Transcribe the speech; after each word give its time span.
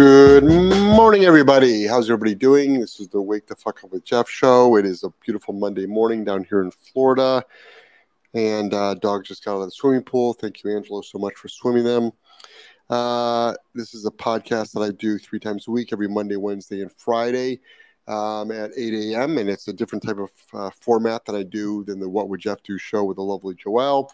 Good 0.00 0.44
morning, 0.44 1.26
everybody. 1.26 1.86
How's 1.86 2.08
everybody 2.08 2.34
doing? 2.34 2.80
This 2.80 3.00
is 3.00 3.08
the 3.08 3.20
Wake 3.20 3.46
the 3.46 3.54
Fuck 3.54 3.84
Up 3.84 3.92
with 3.92 4.02
Jeff 4.02 4.30
show. 4.30 4.78
It 4.78 4.86
is 4.86 5.04
a 5.04 5.10
beautiful 5.22 5.52
Monday 5.52 5.84
morning 5.84 6.24
down 6.24 6.42
here 6.44 6.62
in 6.62 6.70
Florida. 6.70 7.44
And 8.32 8.72
uh, 8.72 8.94
dog 8.94 9.24
just 9.24 9.44
got 9.44 9.56
out 9.56 9.60
of 9.60 9.66
the 9.66 9.72
swimming 9.72 10.02
pool. 10.02 10.32
Thank 10.32 10.64
you, 10.64 10.74
Angelo, 10.74 11.02
so 11.02 11.18
much 11.18 11.34
for 11.34 11.48
swimming 11.48 11.84
them. 11.84 12.12
Uh, 12.88 13.52
this 13.74 13.92
is 13.92 14.06
a 14.06 14.10
podcast 14.10 14.72
that 14.72 14.80
I 14.80 14.90
do 14.90 15.18
three 15.18 15.38
times 15.38 15.68
a 15.68 15.70
week, 15.70 15.92
every 15.92 16.08
Monday, 16.08 16.36
Wednesday, 16.36 16.80
and 16.80 16.90
Friday 16.92 17.60
um, 18.08 18.50
at 18.50 18.70
8 18.74 18.94
a.m. 19.12 19.36
And 19.36 19.50
it's 19.50 19.68
a 19.68 19.72
different 19.74 20.02
type 20.02 20.16
of 20.16 20.30
uh, 20.54 20.70
format 20.80 21.26
that 21.26 21.36
I 21.36 21.42
do 21.42 21.84
than 21.84 22.00
the 22.00 22.08
What 22.08 22.30
Would 22.30 22.40
Jeff 22.40 22.62
Do 22.62 22.78
show 22.78 23.04
with 23.04 23.18
the 23.18 23.22
lovely 23.22 23.54
Joelle. 23.54 24.08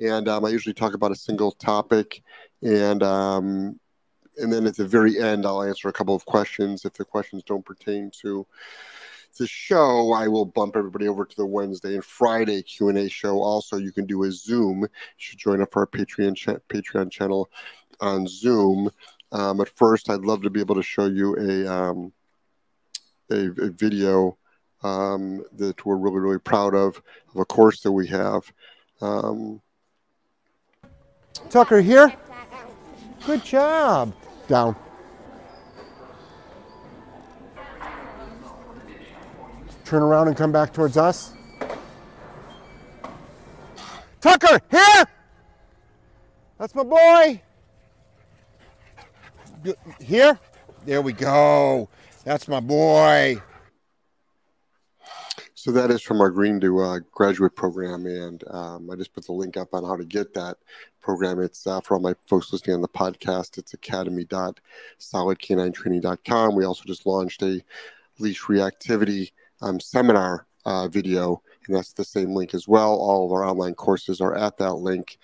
And 0.00 0.28
um, 0.28 0.44
I 0.44 0.50
usually 0.50 0.74
talk 0.74 0.92
about 0.92 1.12
a 1.12 1.16
single 1.16 1.52
topic. 1.52 2.22
And 2.62 3.02
um, 3.02 3.80
and 4.38 4.52
then 4.52 4.66
at 4.66 4.76
the 4.76 4.86
very 4.86 5.20
end, 5.20 5.44
I'll 5.44 5.62
answer 5.62 5.88
a 5.88 5.92
couple 5.92 6.14
of 6.14 6.24
questions. 6.24 6.84
If 6.84 6.94
the 6.94 7.04
questions 7.04 7.42
don't 7.42 7.64
pertain 7.64 8.10
to 8.22 8.46
the 9.38 9.46
show, 9.46 10.12
I 10.12 10.28
will 10.28 10.44
bump 10.44 10.76
everybody 10.76 11.08
over 11.08 11.24
to 11.24 11.36
the 11.36 11.46
Wednesday 11.46 11.94
and 11.94 12.04
Friday 12.04 12.62
Q 12.62 12.88
and 12.88 12.98
A 12.98 13.08
show. 13.08 13.40
Also, 13.40 13.76
you 13.76 13.92
can 13.92 14.06
do 14.06 14.24
a 14.24 14.32
Zoom. 14.32 14.82
You 14.82 14.88
should 15.16 15.38
join 15.38 15.62
up 15.62 15.72
for 15.72 15.80
our 15.80 15.86
Patreon 15.86 16.36
ch- 16.36 16.60
Patreon 16.68 17.10
channel 17.10 17.50
on 18.00 18.26
Zoom. 18.26 18.90
Um, 19.32 19.60
at 19.60 19.68
first, 19.68 20.10
I'd 20.10 20.22
love 20.22 20.42
to 20.42 20.50
be 20.50 20.60
able 20.60 20.74
to 20.74 20.82
show 20.82 21.06
you 21.06 21.36
a 21.36 21.72
um, 21.72 22.12
a, 23.30 23.50
a, 23.62 23.70
video 23.70 24.36
um, 24.82 25.44
that 25.52 25.86
we're 25.86 25.96
really 25.96 26.18
really 26.18 26.40
proud 26.40 26.74
of 26.74 27.00
of 27.32 27.40
a 27.40 27.44
course 27.44 27.80
that 27.82 27.92
we 27.92 28.08
have. 28.08 28.52
Um, 29.00 29.60
Tucker 31.48 31.80
here. 31.80 32.12
Good 33.26 33.44
job. 33.44 34.14
Down. 34.48 34.76
Turn 39.84 40.02
around 40.02 40.28
and 40.28 40.36
come 40.36 40.52
back 40.52 40.72
towards 40.72 40.96
us. 40.96 41.32
Tucker, 44.20 44.60
here! 44.70 45.04
That's 46.58 46.74
my 46.74 46.82
boy. 46.82 47.42
Here? 50.00 50.38
There 50.84 51.02
we 51.02 51.12
go. 51.12 51.88
That's 52.24 52.48
my 52.48 52.60
boy. 52.60 53.40
So 55.60 55.70
that 55.72 55.90
is 55.90 56.00
from 56.00 56.22
our 56.22 56.30
Green 56.30 56.58
to 56.60 56.78
uh, 56.78 57.00
Graduate 57.12 57.54
program, 57.54 58.06
and 58.06 58.42
um, 58.48 58.88
I 58.88 58.96
just 58.96 59.12
put 59.12 59.26
the 59.26 59.32
link 59.32 59.58
up 59.58 59.74
on 59.74 59.84
how 59.84 59.94
to 59.94 60.06
get 60.06 60.32
that 60.32 60.56
program. 61.02 61.38
It's 61.38 61.66
uh, 61.66 61.82
for 61.82 61.96
all 61.96 62.00
my 62.00 62.14
folks 62.26 62.50
listening 62.50 62.76
on 62.76 62.80
the 62.80 62.88
podcast. 62.88 63.58
It's 63.58 63.74
academy.solidk9training.com. 63.74 66.56
We 66.56 66.64
also 66.64 66.84
just 66.86 67.04
launched 67.04 67.42
a 67.42 67.62
leash 68.18 68.40
reactivity 68.44 69.32
um, 69.60 69.80
seminar 69.80 70.46
uh, 70.64 70.88
video, 70.88 71.42
and 71.66 71.76
that's 71.76 71.92
the 71.92 72.06
same 72.06 72.34
link 72.34 72.54
as 72.54 72.66
well. 72.66 72.94
All 72.94 73.26
of 73.26 73.32
our 73.32 73.44
online 73.44 73.74
courses 73.74 74.22
are 74.22 74.34
at 74.34 74.56
that 74.56 74.76
link. 74.76 75.18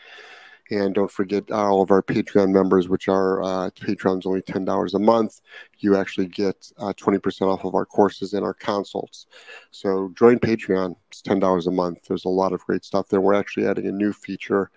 And 0.70 0.94
don't 0.94 1.10
forget 1.10 1.50
all 1.50 1.82
of 1.82 1.90
our 1.90 2.02
Patreon 2.02 2.50
members, 2.50 2.88
which 2.88 3.08
are 3.08 3.42
uh, 3.42 3.70
Patreon's 3.70 4.26
only 4.26 4.42
$10 4.42 4.94
a 4.94 4.98
month. 4.98 5.40
You 5.78 5.96
actually 5.96 6.26
get 6.26 6.72
uh, 6.78 6.92
20% 6.92 7.42
off 7.42 7.64
of 7.64 7.74
our 7.74 7.86
courses 7.86 8.32
and 8.32 8.44
our 8.44 8.54
consults. 8.54 9.26
So 9.70 10.12
join 10.18 10.38
Patreon. 10.38 10.96
It's 11.10 11.22
$10 11.22 11.66
a 11.66 11.70
month. 11.70 11.98
There's 12.08 12.24
a 12.24 12.30
lot 12.30 12.52
of 12.52 12.64
great 12.64 12.84
stuff 12.84 13.08
there. 13.08 13.20
We're 13.20 13.34
actually 13.34 13.66
adding 13.66 13.86
a 13.86 13.92
new 13.92 14.12
feature 14.12 14.70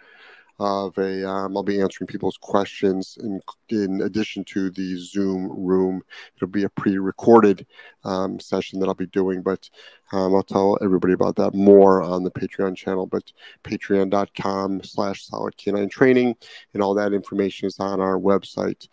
of 0.59 0.97
a 0.97 1.27
um, 1.27 1.55
I'll 1.55 1.63
be 1.63 1.81
answering 1.81 2.07
people's 2.07 2.37
questions 2.37 3.17
in, 3.21 3.41
in 3.69 4.01
addition 4.01 4.43
to 4.45 4.69
the 4.71 4.97
Zoom 4.97 5.47
room. 5.49 6.01
It'll 6.35 6.47
be 6.47 6.63
a 6.63 6.69
pre-recorded 6.69 7.65
um, 8.03 8.39
session 8.39 8.79
that 8.79 8.87
I'll 8.87 8.93
be 8.93 9.07
doing, 9.07 9.41
but 9.41 9.69
um, 10.11 10.35
I'll 10.35 10.43
tell 10.43 10.77
everybody 10.81 11.13
about 11.13 11.35
that 11.37 11.53
more 11.53 12.01
on 12.01 12.23
the 12.23 12.31
Patreon 12.31 12.75
channel. 12.75 13.05
But 13.05 13.31
patreon.com 13.63 14.83
slash 14.83 15.25
solid 15.25 15.57
canine 15.57 15.89
training 15.89 16.35
and 16.73 16.83
all 16.83 16.93
that 16.95 17.13
information 17.13 17.67
is 17.67 17.79
on 17.79 18.01
our 18.01 18.17
website 18.17 18.87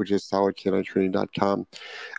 which 0.00 0.10
is 0.10 0.24
solidk9training.com. 0.24 1.66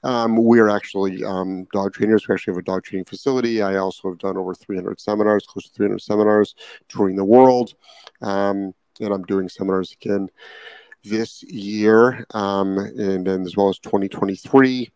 Um, 0.03 0.37
we 0.37 0.59
are 0.59 0.69
actually 0.69 1.25
um, 1.25 1.65
dog 1.73 1.93
trainers. 1.95 2.27
We 2.27 2.35
actually 2.35 2.53
have 2.53 2.59
a 2.59 2.63
dog 2.63 2.83
training 2.83 3.05
facility. 3.05 3.63
I 3.63 3.77
also 3.77 4.09
have 4.09 4.19
done 4.19 4.37
over 4.37 4.53
300 4.53 5.01
seminars, 5.01 5.47
close 5.47 5.67
to 5.67 5.73
300 5.73 5.99
seminars 5.99 6.53
touring 6.89 7.15
the 7.15 7.25
world. 7.25 7.73
Um, 8.21 8.75
and 9.01 9.13
I'm 9.13 9.23
doing 9.23 9.49
seminars 9.49 9.95
again 9.99 10.29
this 11.03 11.43
year, 11.43 12.25
um, 12.33 12.77
and 12.77 13.25
then 13.25 13.43
as 13.43 13.57
well 13.57 13.69
as 13.69 13.79
2023. 13.79 14.89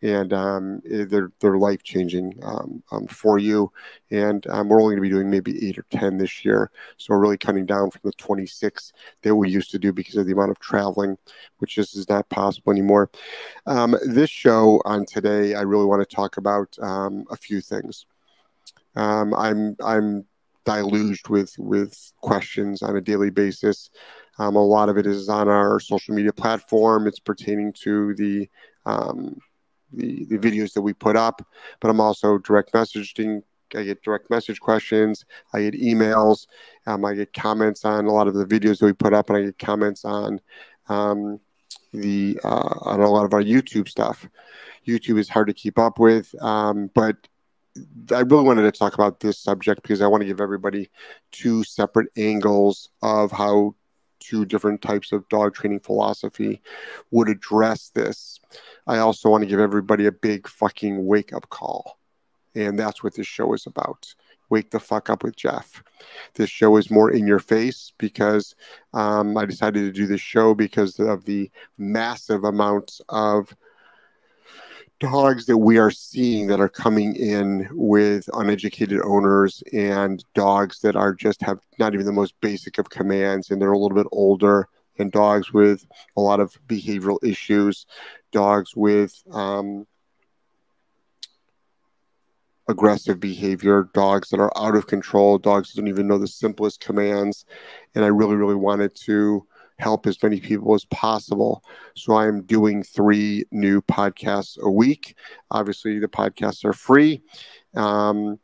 And 0.00 0.32
um, 0.32 0.80
eh, 0.88 1.06
they're 1.08 1.32
they're 1.40 1.58
life 1.58 1.82
changing 1.82 2.38
um, 2.44 2.84
um, 2.92 3.08
for 3.08 3.36
you. 3.36 3.72
And 4.12 4.46
um, 4.46 4.68
we're 4.68 4.80
only 4.80 4.94
going 4.94 5.02
to 5.02 5.08
be 5.08 5.12
doing 5.12 5.28
maybe 5.28 5.66
eight 5.66 5.76
or 5.76 5.84
ten 5.90 6.18
this 6.18 6.44
year, 6.44 6.70
so 6.98 7.06
we're 7.10 7.20
really 7.20 7.36
cutting 7.36 7.66
down 7.66 7.90
from 7.90 8.02
the 8.04 8.12
26 8.12 8.92
that 9.22 9.34
we 9.34 9.50
used 9.50 9.72
to 9.72 9.78
do 9.78 9.92
because 9.92 10.14
of 10.14 10.26
the 10.26 10.32
amount 10.32 10.52
of 10.52 10.60
traveling, 10.60 11.18
which 11.58 11.74
just 11.74 11.96
is 11.96 12.08
not 12.08 12.28
possible 12.28 12.70
anymore. 12.70 13.10
Um, 13.66 13.96
this 14.06 14.30
show 14.30 14.80
on 14.84 15.04
today, 15.04 15.54
I 15.54 15.62
really 15.62 15.86
want 15.86 16.08
to 16.08 16.16
talk 16.16 16.36
about 16.36 16.78
um, 16.80 17.24
a 17.32 17.36
few 17.36 17.60
things. 17.60 18.06
I'm 18.94 19.76
I'm 19.84 20.24
deluged 20.68 21.28
with 21.30 21.54
with 21.58 22.12
questions 22.20 22.82
on 22.82 22.94
a 22.94 23.00
daily 23.00 23.30
basis. 23.30 23.90
Um, 24.38 24.54
a 24.54 24.64
lot 24.64 24.90
of 24.90 24.98
it 24.98 25.06
is 25.06 25.28
on 25.28 25.48
our 25.48 25.80
social 25.80 26.14
media 26.14 26.32
platform. 26.32 27.06
It's 27.06 27.18
pertaining 27.18 27.72
to 27.84 28.14
the 28.14 28.48
um, 28.84 29.38
the, 29.92 30.26
the 30.26 30.36
videos 30.36 30.74
that 30.74 30.82
we 30.82 30.92
put 30.92 31.16
up, 31.16 31.40
but 31.80 31.88
I'm 31.88 32.00
also 32.00 32.36
direct 32.38 32.72
messaging. 32.74 33.42
I 33.74 33.82
get 33.84 34.02
direct 34.02 34.30
message 34.30 34.60
questions. 34.60 35.24
I 35.54 35.62
get 35.62 35.74
emails. 35.74 36.46
Um, 36.86 37.04
I 37.04 37.14
get 37.14 37.32
comments 37.32 37.84
on 37.84 38.04
a 38.04 38.12
lot 38.12 38.28
of 38.28 38.34
the 38.34 38.46
videos 38.46 38.78
that 38.78 38.86
we 38.86 38.92
put 38.92 39.14
up, 39.14 39.30
and 39.30 39.38
I 39.38 39.42
get 39.46 39.58
comments 39.58 40.04
on 40.04 40.40
um, 40.88 41.40
the 41.92 42.38
uh, 42.44 42.74
on 42.82 43.00
a 43.00 43.10
lot 43.10 43.24
of 43.24 43.32
our 43.32 43.42
YouTube 43.42 43.88
stuff. 43.88 44.28
YouTube 44.86 45.18
is 45.18 45.28
hard 45.30 45.48
to 45.48 45.54
keep 45.54 45.78
up 45.78 45.98
with, 45.98 46.34
um, 46.42 46.90
but 46.94 47.16
I 48.12 48.20
really 48.20 48.44
wanted 48.44 48.62
to 48.62 48.72
talk 48.72 48.94
about 48.94 49.20
this 49.20 49.38
subject 49.38 49.82
because 49.82 50.00
I 50.00 50.06
want 50.06 50.22
to 50.22 50.26
give 50.26 50.40
everybody 50.40 50.90
two 51.32 51.64
separate 51.64 52.08
angles 52.16 52.90
of 53.02 53.30
how 53.30 53.74
two 54.20 54.44
different 54.44 54.82
types 54.82 55.12
of 55.12 55.28
dog 55.28 55.54
training 55.54 55.80
philosophy 55.80 56.60
would 57.10 57.28
address 57.28 57.90
this. 57.90 58.40
I 58.86 58.98
also 58.98 59.30
want 59.30 59.42
to 59.42 59.48
give 59.48 59.60
everybody 59.60 60.06
a 60.06 60.12
big 60.12 60.48
fucking 60.48 61.06
wake 61.06 61.32
up 61.32 61.48
call. 61.50 61.98
And 62.54 62.78
that's 62.78 63.02
what 63.02 63.14
this 63.14 63.26
show 63.26 63.52
is 63.54 63.66
about. 63.66 64.14
Wake 64.50 64.70
the 64.70 64.80
fuck 64.80 65.10
up 65.10 65.22
with 65.22 65.36
Jeff. 65.36 65.82
This 66.34 66.48
show 66.48 66.76
is 66.76 66.90
more 66.90 67.10
in 67.10 67.26
your 67.26 67.38
face 67.38 67.92
because 67.98 68.54
um, 68.94 69.36
I 69.36 69.44
decided 69.44 69.80
to 69.80 69.92
do 69.92 70.06
this 70.06 70.20
show 70.20 70.54
because 70.54 70.98
of 70.98 71.24
the 71.24 71.50
massive 71.76 72.44
amounts 72.44 73.00
of 73.10 73.54
dogs 75.00 75.46
that 75.46 75.58
we 75.58 75.78
are 75.78 75.90
seeing 75.90 76.48
that 76.48 76.60
are 76.60 76.68
coming 76.68 77.14
in 77.14 77.68
with 77.72 78.28
uneducated 78.34 79.00
owners 79.04 79.62
and 79.72 80.24
dogs 80.34 80.80
that 80.80 80.96
are 80.96 81.14
just 81.14 81.40
have 81.40 81.60
not 81.78 81.94
even 81.94 82.06
the 82.06 82.12
most 82.12 82.34
basic 82.40 82.78
of 82.78 82.90
commands 82.90 83.50
and 83.50 83.62
they're 83.62 83.72
a 83.72 83.78
little 83.78 83.96
bit 83.96 84.08
older 84.10 84.68
and 84.98 85.12
dogs 85.12 85.52
with 85.52 85.86
a 86.16 86.20
lot 86.20 86.40
of 86.40 86.58
behavioral 86.66 87.22
issues 87.22 87.86
dogs 88.32 88.74
with 88.74 89.22
um, 89.32 89.86
aggressive 92.68 93.18
behavior 93.18 93.88
dogs 93.94 94.28
that 94.28 94.40
are 94.40 94.52
out 94.56 94.76
of 94.76 94.86
control 94.86 95.38
dogs 95.38 95.72
that 95.72 95.80
don't 95.80 95.88
even 95.88 96.06
know 96.06 96.18
the 96.18 96.26
simplest 96.26 96.80
commands. 96.80 97.46
And 97.94 98.04
i 98.04 98.08
really 98.08 98.36
really 98.36 98.54
wanted 98.54 98.94
to 99.06 99.46
help 99.78 100.06
as 100.06 100.22
many 100.22 100.40
people 100.40 100.74
as 100.74 100.84
possible. 100.86 101.62
So 101.94 102.14
I 102.14 102.26
am 102.26 102.42
doing 102.42 102.82
three 102.82 103.44
new 103.50 103.80
podcasts 103.82 104.58
a 104.60 104.70
week. 104.70 105.16
Obviously, 105.50 105.98
the 105.98 106.08
podcasts 106.08 106.64
are 106.64 106.72
free. 106.72 107.22
Um, 107.74 108.38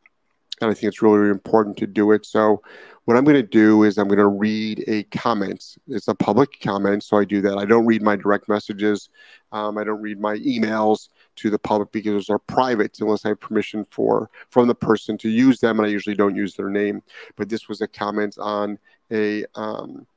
and 0.61 0.71
I 0.71 0.73
think 0.73 0.85
it's 0.85 1.01
really, 1.01 1.17
really 1.19 1.31
important 1.31 1.77
to 1.77 1.87
do 1.87 2.11
it. 2.11 2.25
So, 2.25 2.61
what 3.03 3.15
I'm 3.15 3.23
going 3.23 3.35
to 3.35 3.43
do 3.43 3.83
is 3.83 3.99
I'm 3.99 4.07
going 4.07 4.17
to 4.17 4.27
read 4.27 4.83
a 4.87 5.03
comment. 5.03 5.77
It's 5.87 6.07
a 6.07 6.15
public 6.15 6.59
comment, 6.59 7.03
so 7.03 7.17
I 7.17 7.25
do 7.25 7.39
that. 7.41 7.55
I 7.55 7.65
don't 7.65 7.85
read 7.85 8.01
my 8.01 8.15
direct 8.15 8.49
messages. 8.49 9.09
Um, 9.51 9.77
I 9.77 9.83
don't 9.83 10.01
read 10.01 10.19
my 10.19 10.37
emails 10.37 11.09
to 11.35 11.51
the 11.51 11.59
public 11.59 11.91
because 11.91 12.13
those 12.13 12.29
are 12.31 12.39
private 12.39 12.99
unless 12.99 13.23
I 13.23 13.29
have 13.29 13.39
permission 13.39 13.85
for 13.91 14.31
from 14.49 14.67
the 14.67 14.73
person 14.73 15.19
to 15.19 15.29
use 15.29 15.59
them, 15.59 15.79
and 15.79 15.85
I 15.85 15.91
usually 15.91 16.15
don't 16.15 16.35
use 16.35 16.55
their 16.55 16.69
name. 16.69 17.03
But 17.35 17.47
this 17.47 17.67
was 17.67 17.81
a 17.81 17.87
comment 17.87 18.37
on 18.39 18.79
a 19.11 19.45
um, 19.53 20.07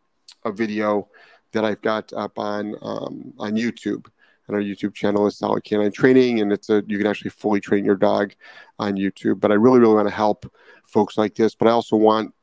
a 0.48 0.52
video 0.52 1.08
that 1.52 1.64
I've 1.64 1.82
got 1.82 2.12
up 2.12 2.38
on 2.38 2.74
um, 2.82 3.32
on 3.38 3.52
YouTube. 3.52 4.06
And 4.46 4.56
our 4.56 4.62
YouTube 4.62 4.94
channel 4.94 5.26
is 5.26 5.36
Solid 5.36 5.62
Canine 5.64 5.92
Training, 5.92 6.40
and 6.40 6.52
it's 6.52 6.70
a 6.70 6.82
you 6.86 6.96
can 6.96 7.06
actually 7.06 7.30
fully 7.30 7.60
train 7.60 7.84
your 7.84 7.96
dog 7.96 8.34
on 8.78 8.94
YouTube. 8.94 9.40
But 9.40 9.52
I 9.52 9.54
really, 9.54 9.78
really 9.78 9.94
want 9.94 10.08
to 10.08 10.14
help 10.14 10.50
folks 10.86 11.18
like 11.18 11.34
this. 11.34 11.54
But 11.54 11.68
I 11.68 11.72
also 11.72 11.96
want 11.96 12.34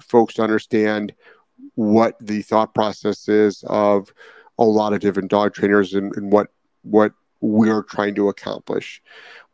folks 0.00 0.34
to 0.34 0.42
understand 0.42 1.12
what 1.74 2.16
the 2.20 2.42
thought 2.42 2.74
process 2.74 3.28
is 3.28 3.64
of 3.66 4.12
a 4.58 4.64
lot 4.64 4.92
of 4.92 5.00
different 5.00 5.30
dog 5.30 5.54
trainers 5.54 5.94
and, 5.94 6.14
and 6.16 6.30
what 6.32 6.48
what 6.82 7.12
we're 7.40 7.82
trying 7.82 8.14
to 8.14 8.28
accomplish. 8.28 9.02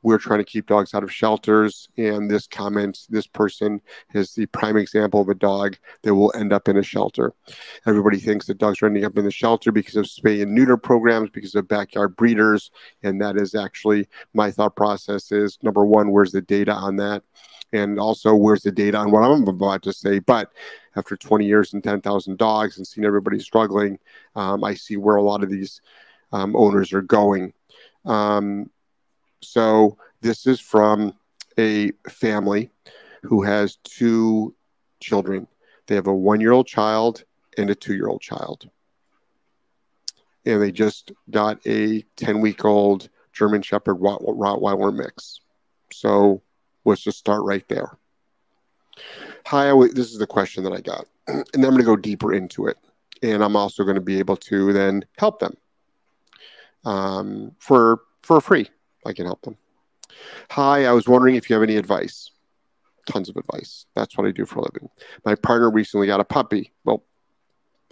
We're 0.03 0.19
trying 0.19 0.39
to 0.39 0.45
keep 0.45 0.67
dogs 0.67 0.95
out 0.95 1.03
of 1.03 1.13
shelters, 1.13 1.89
and 1.97 2.31
this 2.31 2.47
comment, 2.47 3.01
this 3.09 3.27
person 3.27 3.81
is 4.15 4.35
the 4.35 4.47
prime 4.47 4.77
example 4.77 5.21
of 5.21 5.29
a 5.29 5.35
dog 5.35 5.77
that 6.03 6.15
will 6.15 6.33
end 6.37 6.53
up 6.53 6.69
in 6.69 6.77
a 6.77 6.83
shelter. 6.83 7.33
Everybody 7.87 8.19
thinks 8.19 8.47
that 8.47 8.59
dogs 8.59 8.81
are 8.83 8.87
ending 8.87 9.05
up 9.05 9.19
in 9.19 9.25
the 9.25 9.31
shelter 9.31 9.73
because 9.73 9.97
of 9.97 10.07
spay 10.07 10.43
and 10.43 10.55
neuter 10.55 10.77
programs, 10.77 11.31
because 11.31 11.55
of 11.55 11.67
backyard 11.67 12.17
breeders, 12.17 12.71
and 13.03 13.21
that 13.21 13.37
is 13.37 13.55
actually 13.55 14.09
my 14.35 14.51
thought 14.51 14.77
process. 14.77 15.33
Is 15.33 15.59
number 15.63 15.85
one, 15.85 16.13
where's 16.13 16.33
the 16.33 16.43
data 16.43 16.73
on 16.73 16.97
that? 16.97 17.23
and 17.73 17.99
also 17.99 18.35
where's 18.35 18.63
the 18.63 18.73
data 18.73 18.97
on 18.97 19.11
what 19.11 19.23
I'm 19.23 19.47
about 19.47 19.83
to 19.83 19.93
say. 19.93 20.21
But 20.21 20.51
after 20.97 21.17
20 21.17 21.45
years 21.45 21.75
and 21.75 21.85
10,000 21.85 22.39
dogs 22.39 22.79
and 22.79 22.87
seeing 22.87 23.05
everybody 23.05 23.39
struggling, 23.39 23.99
um, 24.35 24.65
I 24.65 24.75
see 24.75 24.97
where 24.97 25.17
a 25.17 25.23
lot 25.23 25.43
of 25.43 25.51
these 25.51 25.81
um, 26.33 26.57
owners 26.57 26.93
are 26.93 27.03
going. 27.03 27.53
Um, 28.05 28.71
so 29.43 29.97
this 30.21 30.47
is 30.47 30.61
from 30.61 31.15
a 31.59 31.93
family 32.09 32.71
who 33.23 33.43
has 33.43 33.77
two 33.85 34.55
children. 35.01 35.47
They 35.87 35.95
have 35.95 36.07
a 36.07 36.15
one 36.15 36.41
year 36.41 36.53
old 36.53 36.67
child 36.67 37.25
and 37.57 37.71
a 37.71 37.75
two 37.75 37.95
year 37.95 38.09
old 38.09 38.21
child. 38.21 38.69
And 40.47 40.63
they 40.63 40.73
just 40.73 41.13
got 41.31 41.61
a 41.67 42.03
10 42.17 42.41
week 42.41 42.65
old 42.65 43.09
German 43.33 43.63
Shepherd 43.63 43.99
Rottweiler 43.99 44.95
mix. 44.95 45.41
So 45.93 46.43
let's 46.85 47.03
just 47.03 47.19
start 47.19 47.43
right 47.45 47.67
there. 47.69 47.99
Hi, 49.47 49.73
this 49.93 50.13
is 50.13 50.19
the 50.19 50.27
question 50.27 50.65
that 50.65 50.73
I 50.73 50.81
got. 50.81 51.07
And 51.29 51.45
then 51.53 51.67
I'm 51.67 51.71
going 51.73 51.79
to 51.79 51.85
go 51.85 51.97
deeper 51.97 52.33
into 52.33 52.67
it. 52.67 52.79
And 53.23 53.45
I'm 53.45 53.57
also 53.57 53.85
going 53.85 53.97
to 53.97 54.01
be 54.01 54.19
able 54.19 54.37
to 54.37 54.73
then 54.73 55.05
help 55.19 55.41
them 55.41 55.55
um, 56.85 57.53
for, 57.59 58.01
for 58.23 58.41
free. 58.41 58.71
I 59.09 59.15
can 59.15 59.25
help 59.25 59.43
them. 59.43 59.57
Hi, 60.51 60.85
I 60.85 60.93
was 60.93 61.09
wondering 61.09 61.35
if 61.35 61.49
you 61.49 61.55
have 61.55 61.63
any 61.63 61.77
advice. 61.77 62.31
Tons 63.07 63.29
of 63.29 63.37
advice. 63.37 63.87
That's 63.95 64.17
what 64.19 64.27
I 64.27 64.33
do 64.33 64.45
for 64.45 64.59
a 64.59 64.63
living. 64.63 64.91
My 65.25 65.35
partner 65.35 65.71
recently 65.71 66.07
got 66.07 66.21
a 66.21 66.25
puppy. 66.25 66.73
Well, 66.85 67.03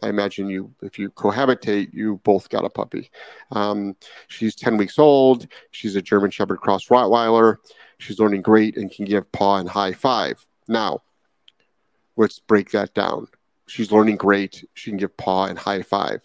I 0.02 0.10
imagine 0.10 0.50
you, 0.50 0.74
if 0.82 0.98
you 0.98 1.10
cohabitate, 1.10 1.94
you 1.94 2.20
both 2.22 2.50
got 2.50 2.66
a 2.66 2.70
puppy. 2.70 3.10
Um, 3.50 3.96
she's 4.28 4.54
10 4.54 4.76
weeks 4.76 4.98
old. 4.98 5.46
She's 5.70 5.96
a 5.96 6.02
German 6.02 6.30
Shepherd 6.30 6.60
Cross 6.60 6.88
Rottweiler. 6.88 7.56
She's 7.98 8.20
learning 8.20 8.42
great 8.42 8.76
and 8.76 8.90
can 8.90 9.06
give 9.06 9.30
paw 9.32 9.56
and 9.56 9.68
high 9.68 9.92
five. 9.92 10.44
Now, 10.68 11.02
let's 12.16 12.40
break 12.40 12.72
that 12.72 12.92
down. 12.92 13.28
She's 13.66 13.90
learning 13.90 14.16
great. 14.16 14.68
She 14.74 14.90
can 14.90 14.98
give 14.98 15.16
paw 15.16 15.46
and 15.46 15.58
high 15.58 15.80
five. 15.80 16.20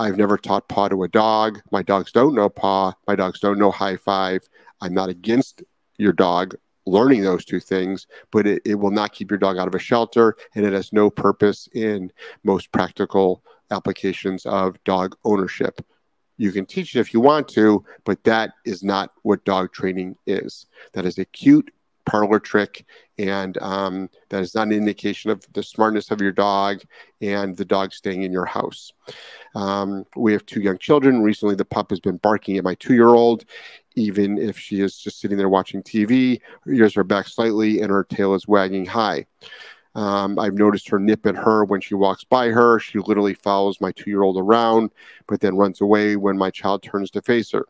I've 0.00 0.16
never 0.16 0.38
taught 0.38 0.66
paw 0.66 0.88
to 0.88 1.02
a 1.02 1.08
dog. 1.08 1.60
My 1.70 1.82
dogs 1.82 2.10
don't 2.10 2.34
know 2.34 2.48
paw. 2.48 2.94
My 3.06 3.14
dogs 3.14 3.38
don't 3.38 3.58
know 3.58 3.70
high 3.70 3.98
five. 3.98 4.40
I'm 4.80 4.94
not 4.94 5.10
against 5.10 5.62
your 5.98 6.14
dog 6.14 6.54
learning 6.86 7.22
those 7.22 7.44
two 7.44 7.60
things, 7.60 8.06
but 8.32 8.46
it, 8.46 8.62
it 8.64 8.76
will 8.76 8.90
not 8.90 9.12
keep 9.12 9.30
your 9.30 9.36
dog 9.36 9.58
out 9.58 9.68
of 9.68 9.74
a 9.74 9.78
shelter 9.78 10.36
and 10.54 10.64
it 10.64 10.72
has 10.72 10.90
no 10.94 11.10
purpose 11.10 11.68
in 11.74 12.10
most 12.44 12.72
practical 12.72 13.44
applications 13.70 14.46
of 14.46 14.82
dog 14.84 15.14
ownership. 15.22 15.84
You 16.38 16.50
can 16.50 16.64
teach 16.64 16.96
it 16.96 17.00
if 17.00 17.12
you 17.12 17.20
want 17.20 17.46
to, 17.48 17.84
but 18.06 18.24
that 18.24 18.52
is 18.64 18.82
not 18.82 19.10
what 19.20 19.44
dog 19.44 19.70
training 19.74 20.16
is. 20.26 20.64
That 20.94 21.04
is 21.04 21.18
a 21.18 21.26
cute 21.26 21.70
parlor 22.10 22.40
trick, 22.40 22.84
and 23.18 23.56
um, 23.58 24.10
that 24.30 24.42
is 24.42 24.54
not 24.54 24.66
an 24.66 24.72
indication 24.72 25.30
of 25.30 25.46
the 25.52 25.62
smartness 25.62 26.10
of 26.10 26.20
your 26.20 26.32
dog 26.32 26.82
and 27.20 27.56
the 27.56 27.64
dog 27.64 27.92
staying 27.92 28.22
in 28.22 28.32
your 28.32 28.46
house. 28.46 28.92
Um, 29.54 30.04
we 30.16 30.32
have 30.32 30.44
two 30.44 30.60
young 30.60 30.78
children. 30.78 31.22
Recently, 31.22 31.54
the 31.54 31.64
pup 31.64 31.90
has 31.90 32.00
been 32.00 32.16
barking 32.16 32.56
at 32.56 32.64
my 32.64 32.74
two 32.74 32.94
year 32.94 33.08
old, 33.08 33.44
even 33.94 34.38
if 34.38 34.58
she 34.58 34.80
is 34.80 34.98
just 34.98 35.20
sitting 35.20 35.38
there 35.38 35.48
watching 35.48 35.82
TV. 35.82 36.40
Her 36.62 36.72
ears 36.72 36.96
are 36.96 37.04
back 37.04 37.28
slightly 37.28 37.80
and 37.80 37.90
her 37.90 38.04
tail 38.04 38.34
is 38.34 38.48
wagging 38.48 38.86
high. 38.86 39.26
Um, 39.94 40.38
I've 40.38 40.54
noticed 40.54 40.88
her 40.88 40.98
nip 40.98 41.26
at 41.26 41.36
her 41.36 41.64
when 41.64 41.80
she 41.80 41.94
walks 41.94 42.24
by 42.24 42.48
her. 42.48 42.78
She 42.78 42.98
literally 42.98 43.34
follows 43.34 43.80
my 43.80 43.92
two 43.92 44.10
year 44.10 44.22
old 44.22 44.36
around, 44.36 44.90
but 45.28 45.40
then 45.40 45.56
runs 45.56 45.80
away 45.80 46.16
when 46.16 46.36
my 46.36 46.50
child 46.50 46.82
turns 46.82 47.10
to 47.12 47.22
face 47.22 47.52
her. 47.52 47.66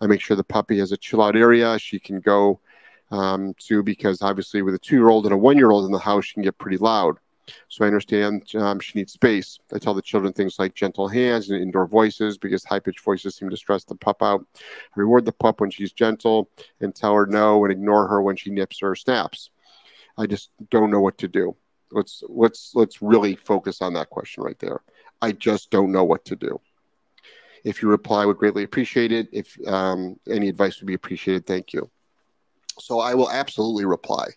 I 0.00 0.06
make 0.06 0.20
sure 0.20 0.36
the 0.36 0.44
puppy 0.44 0.78
has 0.78 0.92
a 0.92 0.96
chill 0.96 1.22
out 1.22 1.36
area 1.36 1.78
she 1.78 1.98
can 1.98 2.20
go 2.20 2.60
um, 3.10 3.54
to 3.66 3.82
because 3.82 4.22
obviously, 4.22 4.62
with 4.62 4.74
a 4.74 4.78
two 4.78 4.96
year 4.96 5.08
old 5.08 5.24
and 5.24 5.34
a 5.34 5.38
one 5.38 5.56
year 5.56 5.70
old 5.70 5.84
in 5.86 5.92
the 5.92 5.98
house, 5.98 6.26
she 6.26 6.34
can 6.34 6.42
get 6.42 6.58
pretty 6.58 6.78
loud. 6.78 7.18
So 7.68 7.84
I 7.84 7.88
understand 7.88 8.54
um, 8.56 8.78
she 8.80 8.98
needs 8.98 9.12
space. 9.12 9.58
I 9.72 9.78
tell 9.78 9.94
the 9.94 10.02
children 10.02 10.32
things 10.32 10.58
like 10.58 10.74
gentle 10.74 11.08
hands 11.08 11.50
and 11.50 11.60
indoor 11.60 11.86
voices 11.86 12.36
because 12.36 12.64
high 12.64 12.78
pitched 12.80 13.00
voices 13.00 13.36
seem 13.36 13.50
to 13.50 13.56
stress 13.56 13.84
the 13.84 13.94
pup 13.94 14.22
out. 14.22 14.44
I 14.58 15.00
reward 15.00 15.24
the 15.24 15.32
pup 15.32 15.60
when 15.60 15.70
she's 15.70 15.92
gentle 15.92 16.50
and 16.80 16.94
tell 16.94 17.14
her 17.14 17.26
no 17.26 17.64
and 17.64 17.72
ignore 17.72 18.06
her 18.08 18.22
when 18.22 18.36
she 18.36 18.50
nips 18.50 18.82
or 18.82 18.94
snaps. 18.94 19.50
I 20.16 20.26
just 20.26 20.50
don't 20.70 20.90
know 20.90 21.00
what 21.00 21.18
to 21.18 21.28
do. 21.28 21.56
Let's 21.90 22.22
let's 22.28 22.72
let's 22.74 23.00
really 23.00 23.34
focus 23.34 23.80
on 23.80 23.94
that 23.94 24.10
question 24.10 24.42
right 24.42 24.58
there. 24.58 24.82
I 25.22 25.32
just 25.32 25.70
don't 25.70 25.92
know 25.92 26.04
what 26.04 26.24
to 26.26 26.36
do. 26.36 26.60
If 27.64 27.82
you 27.82 27.88
reply, 27.88 28.24
would 28.24 28.36
greatly 28.36 28.62
appreciate 28.62 29.10
it. 29.10 29.28
If 29.32 29.56
um, 29.66 30.18
any 30.28 30.48
advice 30.48 30.80
would 30.80 30.86
be 30.86 30.94
appreciated, 30.94 31.46
thank 31.46 31.72
you. 31.72 31.90
So 32.80 33.00
I 33.00 33.14
will 33.14 33.30
absolutely 33.30 33.84
reply. 33.84 34.28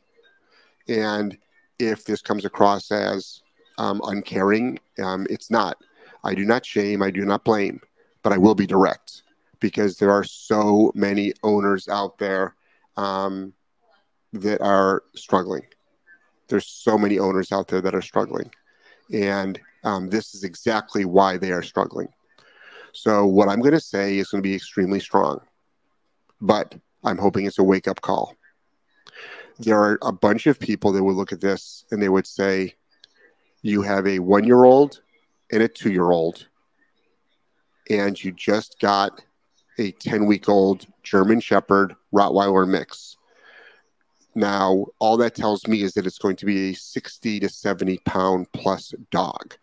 And 0.88 1.38
if 1.80 2.04
this 2.04 2.22
comes 2.22 2.46
across 2.46 2.92
as 2.92 3.42
um, 3.78 4.02
uncaring, 4.06 4.80
um, 5.04 5.28
it's 5.30 5.50
not. 5.50 5.78
I 6.24 6.36
do 6.36 6.46
not 6.46 6.66
shame, 6.66 7.02
I 7.02 7.10
do 7.12 7.26
not 7.26 7.44
blame, 7.44 7.82
but 8.22 8.34
I 8.34 8.38
will 8.38 8.56
be 8.56 8.68
direct 8.68 9.24
because 9.60 9.98
there 9.98 10.12
are 10.12 10.24
so 10.24 10.92
many 10.94 11.34
owners 11.44 11.88
out 11.88 12.18
there 12.18 12.56
um, 12.98 13.54
that 14.34 14.62
are 14.62 15.04
struggling. 15.16 15.66
There's 16.48 16.68
so 16.68 16.98
many 16.98 17.18
owners 17.18 17.52
out 17.52 17.68
there 17.68 17.82
that 17.82 17.96
are 17.96 18.02
struggling. 18.02 18.52
And 19.14 19.60
um, 19.84 20.10
this 20.10 20.36
is 20.36 20.44
exactly 20.44 21.06
why 21.06 21.38
they 21.38 21.52
are 21.52 21.64
struggling. 21.64 22.10
So, 22.94 23.26
what 23.26 23.48
I'm 23.48 23.62
going 23.62 23.74
to 23.74 23.80
say 23.80 24.18
is 24.18 24.30
going 24.30 24.44
to 24.44 24.48
be 24.48 24.56
extremely 24.56 25.00
strong, 25.00 25.40
but 26.42 26.76
I'm 27.04 27.18
hoping 27.18 27.46
it's 27.46 27.60
a 27.60 27.64
wake 27.64 27.88
up 27.88 28.02
call. 28.02 28.36
There 29.60 29.78
are 29.78 30.00
a 30.02 30.12
bunch 30.12 30.48
of 30.48 30.60
people 30.60 30.92
that 30.92 31.04
would 31.04 31.16
look 31.16 31.32
at 31.32 31.42
this 31.42 31.86
and 31.92 32.02
they 32.02 32.10
would 32.10 32.28
say, 32.28 32.76
You 33.62 33.82
have 33.82 34.08
a 34.08 34.20
one 34.20 34.44
year 34.44 34.64
old 34.64 35.02
and 35.52 35.62
a 35.64 35.68
two 35.68 35.92
year 35.92 36.12
old, 36.12 36.48
and 37.90 38.22
you 38.24 38.32
just 38.32 38.80
got 38.80 39.22
a 39.78 39.92
10 39.92 40.26
week 40.26 40.48
old 40.50 40.86
German 41.04 41.40
Shepherd 41.40 41.96
Rottweiler 42.14 42.68
mix. 42.68 43.18
Now, 44.34 44.86
all 45.00 45.18
that 45.18 45.36
tells 45.36 45.68
me 45.68 45.82
is 45.82 45.94
that 45.94 46.06
it's 46.06 46.18
going 46.18 46.38
to 46.38 46.46
be 46.46 46.70
a 46.70 46.74
60 46.74 47.40
to 47.42 47.50
70 47.50 47.98
pound 48.06 48.52
plus 48.54 48.94
dog. 49.10 49.56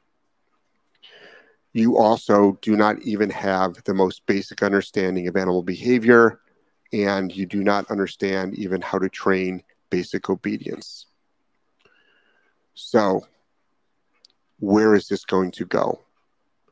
You 1.72 1.98
also 1.98 2.58
do 2.60 2.76
not 2.76 3.00
even 3.02 3.30
have 3.30 3.82
the 3.84 3.94
most 3.94 4.26
basic 4.26 4.62
understanding 4.62 5.28
of 5.28 5.36
animal 5.36 5.62
behavior, 5.62 6.40
and 6.92 7.34
you 7.34 7.46
do 7.46 7.62
not 7.62 7.90
understand 7.90 8.54
even 8.54 8.80
how 8.80 8.98
to 8.98 9.08
train 9.08 9.62
basic 9.90 10.30
obedience. 10.30 11.06
So, 12.74 13.26
where 14.60 14.94
is 14.94 15.08
this 15.08 15.24
going 15.24 15.50
to 15.52 15.64
go? 15.64 16.00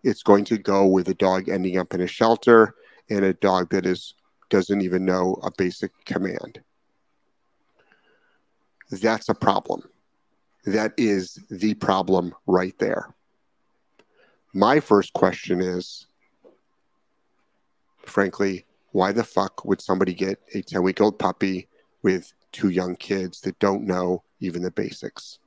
It's 0.03 0.23
going 0.23 0.45
to 0.47 0.59
go 0.59 0.87
with 0.87 1.09
a 1.09 1.15
dog 1.15 1.49
ending 1.49 1.79
up 1.79 1.95
in 1.95 2.01
a 2.01 2.07
shelter 2.07 2.75
and 3.11 3.25
a 3.25 3.35
dog 3.35 3.71
that 3.71 3.87
is 3.87 4.15
doesn't 4.49 4.81
even 4.81 5.05
know 5.05 5.37
a 5.43 5.51
basic 5.57 5.91
command 6.05 6.61
that's 8.91 9.29
a 9.29 9.35
problem. 9.35 9.83
That 10.65 10.93
is 10.97 11.39
the 11.51 11.75
problem 11.75 12.35
right 12.47 12.77
there. 12.79 13.15
My 14.53 14.81
first 14.81 15.13
question 15.13 15.61
is 15.61 16.07
frankly, 18.05 18.65
why 18.97 19.13
the 19.13 19.23
fuck 19.23 19.63
would 19.67 19.83
somebody 19.83 20.15
get 20.15 20.41
a 20.55 20.63
10 20.63 20.83
week 20.83 21.03
old 21.03 21.19
puppy 21.19 21.69
with 22.03 22.33
two 22.51 22.71
young 22.71 22.97
kids 22.97 23.43
that 23.43 23.59
don't 23.59 23.85
know 23.85 24.23
even 24.41 24.63
the 24.63 24.71
basics? 24.71 25.39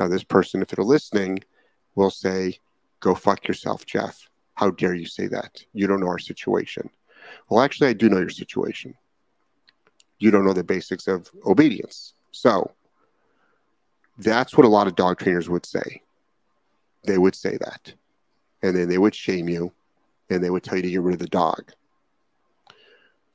Now, 0.00 0.08
this 0.08 0.24
person, 0.24 0.62
if 0.62 0.68
they're 0.68 0.82
listening, 0.82 1.40
will 1.94 2.10
say, 2.10 2.58
Go 3.00 3.14
fuck 3.14 3.46
yourself, 3.46 3.84
Jeff. 3.84 4.30
How 4.54 4.70
dare 4.70 4.94
you 4.94 5.04
say 5.04 5.26
that? 5.26 5.62
You 5.74 5.86
don't 5.86 6.00
know 6.00 6.08
our 6.08 6.18
situation. 6.18 6.88
Well, 7.50 7.62
actually, 7.62 7.90
I 7.90 7.92
do 7.92 8.08
know 8.08 8.18
your 8.18 8.30
situation. 8.30 8.94
You 10.18 10.30
don't 10.30 10.46
know 10.46 10.54
the 10.54 10.64
basics 10.64 11.06
of 11.06 11.30
obedience. 11.44 12.14
So 12.32 12.72
that's 14.16 14.56
what 14.56 14.64
a 14.64 14.70
lot 14.70 14.86
of 14.86 14.96
dog 14.96 15.18
trainers 15.18 15.50
would 15.50 15.66
say. 15.66 16.00
They 17.04 17.18
would 17.18 17.34
say 17.34 17.58
that. 17.58 17.92
And 18.62 18.74
then 18.74 18.88
they 18.88 18.98
would 18.98 19.14
shame 19.14 19.50
you 19.50 19.70
and 20.30 20.42
they 20.42 20.50
would 20.50 20.64
tell 20.64 20.76
you 20.76 20.82
to 20.82 20.90
get 20.90 21.02
rid 21.02 21.12
of 21.12 21.20
the 21.20 21.26
dog. 21.26 21.72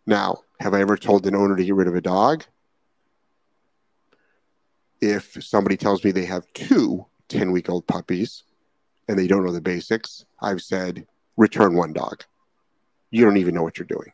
Now, 0.05 0.39
have 0.59 0.73
I 0.73 0.81
ever 0.81 0.97
told 0.97 1.25
an 1.25 1.35
owner 1.35 1.55
to 1.55 1.63
get 1.63 1.75
rid 1.75 1.87
of 1.87 1.95
a 1.95 2.01
dog? 2.01 2.43
If 5.01 5.43
somebody 5.43 5.77
tells 5.77 6.03
me 6.03 6.11
they 6.11 6.25
have 6.25 6.51
two 6.53 7.05
10 7.29 7.51
week 7.51 7.69
old 7.69 7.87
puppies 7.87 8.43
and 9.07 9.17
they 9.17 9.27
don't 9.27 9.45
know 9.45 9.51
the 9.51 9.61
basics, 9.61 10.25
I've 10.41 10.61
said, 10.61 11.07
return 11.37 11.75
one 11.75 11.93
dog. 11.93 12.23
You 13.11 13.25
don't 13.25 13.37
even 13.37 13.55
know 13.55 13.63
what 13.63 13.77
you're 13.77 13.85
doing. 13.85 14.11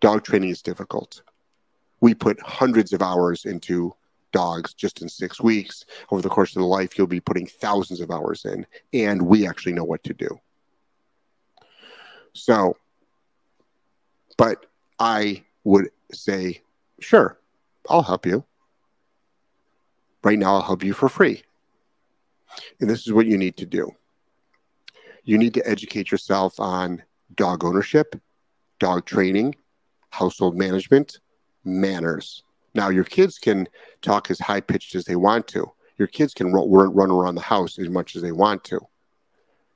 Dog 0.00 0.24
training 0.24 0.50
is 0.50 0.62
difficult. 0.62 1.22
We 2.00 2.14
put 2.14 2.40
hundreds 2.40 2.92
of 2.92 3.02
hours 3.02 3.44
into 3.44 3.94
dogs 4.32 4.72
just 4.74 5.02
in 5.02 5.08
six 5.08 5.40
weeks. 5.40 5.84
Over 6.10 6.22
the 6.22 6.28
course 6.28 6.54
of 6.56 6.60
the 6.60 6.66
life, 6.66 6.96
you'll 6.96 7.06
be 7.06 7.20
putting 7.20 7.46
thousands 7.46 8.00
of 8.00 8.10
hours 8.10 8.44
in, 8.44 8.66
and 8.92 9.22
we 9.22 9.46
actually 9.46 9.72
know 9.72 9.84
what 9.84 10.02
to 10.04 10.14
do. 10.14 10.40
So, 12.32 12.76
but 14.38 14.69
I 15.00 15.44
would 15.64 15.90
say, 16.12 16.62
sure, 17.00 17.38
I'll 17.88 18.02
help 18.02 18.26
you. 18.26 18.44
Right 20.22 20.38
now, 20.38 20.54
I'll 20.54 20.62
help 20.62 20.84
you 20.84 20.92
for 20.92 21.08
free. 21.08 21.42
And 22.80 22.88
this 22.88 23.06
is 23.06 23.12
what 23.12 23.26
you 23.26 23.38
need 23.38 23.56
to 23.56 23.66
do 23.66 23.94
you 25.24 25.38
need 25.38 25.54
to 25.54 25.68
educate 25.68 26.10
yourself 26.10 26.58
on 26.58 27.02
dog 27.36 27.64
ownership, 27.64 28.16
dog 28.78 29.04
training, 29.04 29.54
household 30.10 30.56
management, 30.56 31.20
manners. 31.64 32.42
Now, 32.74 32.88
your 32.88 33.04
kids 33.04 33.38
can 33.38 33.68
talk 34.02 34.30
as 34.30 34.40
high 34.40 34.60
pitched 34.60 34.94
as 34.94 35.04
they 35.04 35.16
want 35.16 35.46
to. 35.48 35.70
Your 35.98 36.08
kids 36.08 36.32
can 36.32 36.52
run, 36.52 37.10
around 37.10 37.34
the 37.34 37.42
house 37.42 37.78
as 37.78 37.88
much 37.88 38.16
as 38.16 38.22
they 38.22 38.32
want 38.32 38.64
to. 38.64 38.80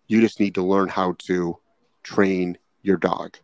You 0.07 0.21
just 0.21 0.41
need 0.41 0.55
to 0.55 0.63
learn 0.63 0.89
how 0.89 1.15
to 1.27 1.59
train 2.03 2.59
your 2.83 2.97
dog. 2.97 3.37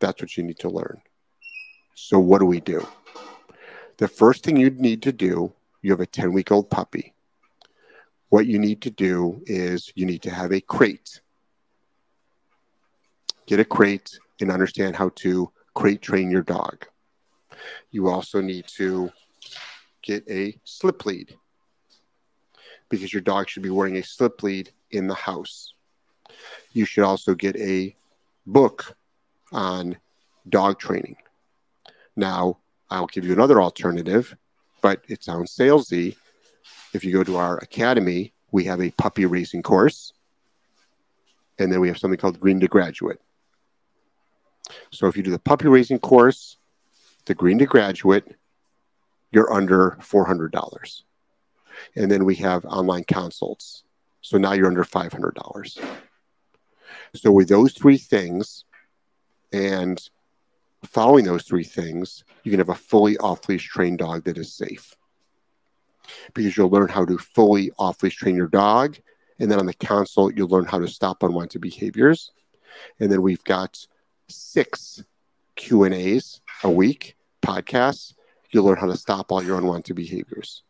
That's 0.00 0.20
what 0.20 0.36
you 0.36 0.42
need 0.42 0.58
to 0.60 0.70
learn. 0.70 1.00
So, 1.94 2.18
what 2.18 2.40
do 2.40 2.46
we 2.46 2.60
do? 2.60 2.86
The 3.98 4.08
first 4.08 4.42
thing 4.42 4.56
you 4.56 4.70
need 4.70 5.02
to 5.02 5.12
do, 5.12 5.52
you 5.82 5.90
have 5.90 6.00
a 6.00 6.06
10 6.06 6.32
week 6.32 6.50
old 6.50 6.70
puppy. 6.70 7.12
What 8.30 8.46
you 8.46 8.58
need 8.58 8.80
to 8.82 8.90
do 8.90 9.42
is 9.46 9.92
you 9.94 10.06
need 10.06 10.22
to 10.22 10.30
have 10.30 10.52
a 10.52 10.60
crate. 10.60 11.20
Get 13.46 13.60
a 13.60 13.64
crate 13.64 14.18
and 14.40 14.50
understand 14.50 14.96
how 14.96 15.10
to 15.16 15.50
crate 15.74 16.00
train 16.00 16.30
your 16.30 16.42
dog. 16.42 16.86
You 17.90 18.08
also 18.08 18.40
need 18.40 18.66
to 18.78 19.10
get 20.02 20.26
a 20.30 20.58
slip 20.64 21.04
lead 21.04 21.34
because 22.88 23.12
your 23.12 23.22
dog 23.22 23.48
should 23.48 23.62
be 23.62 23.70
wearing 23.70 23.96
a 23.96 24.02
slip 24.02 24.42
lead 24.42 24.70
in 24.90 25.06
the 25.06 25.14
house. 25.14 25.74
You 26.72 26.84
should 26.84 27.04
also 27.04 27.34
get 27.34 27.56
a 27.56 27.94
book 28.46 28.96
on 29.52 29.96
dog 30.48 30.78
training. 30.78 31.16
Now, 32.16 32.58
I'll 32.90 33.06
give 33.06 33.24
you 33.24 33.32
another 33.32 33.60
alternative, 33.60 34.36
but 34.82 35.02
it 35.08 35.22
sounds 35.22 35.54
salesy. 35.54 36.16
If 36.92 37.04
you 37.04 37.12
go 37.12 37.24
to 37.24 37.36
our 37.36 37.58
academy, 37.58 38.32
we 38.50 38.64
have 38.64 38.80
a 38.80 38.90
puppy 38.90 39.26
raising 39.26 39.62
course, 39.62 40.12
and 41.58 41.70
then 41.72 41.80
we 41.80 41.88
have 41.88 41.98
something 41.98 42.18
called 42.18 42.40
Green 42.40 42.60
to 42.60 42.68
Graduate. 42.68 43.20
So 44.90 45.06
if 45.06 45.16
you 45.16 45.22
do 45.22 45.30
the 45.30 45.38
puppy 45.38 45.68
raising 45.68 45.98
course, 45.98 46.56
the 47.26 47.34
Green 47.34 47.58
to 47.58 47.66
Graduate, 47.66 48.36
you're 49.30 49.52
under 49.52 49.96
$400. 50.00 51.02
And 51.96 52.10
then 52.10 52.24
we 52.24 52.34
have 52.36 52.64
online 52.64 53.04
consults. 53.04 53.84
So 54.20 54.38
now 54.38 54.52
you're 54.52 54.66
under 54.66 54.84
$500. 54.84 55.78
So 57.14 57.32
with 57.32 57.48
those 57.48 57.72
three 57.72 57.98
things 57.98 58.64
and 59.52 60.00
following 60.84 61.24
those 61.24 61.44
three 61.44 61.64
things, 61.64 62.24
you 62.42 62.50
can 62.50 62.60
have 62.60 62.68
a 62.68 62.74
fully 62.74 63.18
off 63.18 63.48
leash 63.48 63.68
trained 63.68 63.98
dog 63.98 64.24
that 64.24 64.38
is 64.38 64.52
safe. 64.52 64.94
Because 66.34 66.56
you'll 66.56 66.70
learn 66.70 66.88
how 66.88 67.04
to 67.04 67.18
fully 67.18 67.70
off 67.78 68.02
leash 68.02 68.16
train 68.16 68.36
your 68.36 68.48
dog. 68.48 68.96
And 69.38 69.50
then 69.50 69.58
on 69.58 69.66
the 69.66 69.74
consult, 69.74 70.36
you'll 70.36 70.48
learn 70.48 70.66
how 70.66 70.78
to 70.78 70.88
stop 70.88 71.22
unwanted 71.22 71.60
behaviors. 71.60 72.32
And 72.98 73.10
then 73.10 73.22
we've 73.22 73.44
got 73.44 73.86
six 74.28 75.02
Q 75.56 75.84
and 75.84 75.94
A's 75.94 76.40
a 76.64 76.70
week, 76.70 77.16
podcasts. 77.42 78.14
You'll 78.50 78.64
learn 78.64 78.78
how 78.78 78.86
to 78.86 78.96
stop 78.96 79.30
all 79.30 79.42
your 79.42 79.58
unwanted 79.58 79.96
behaviors. 79.96 80.62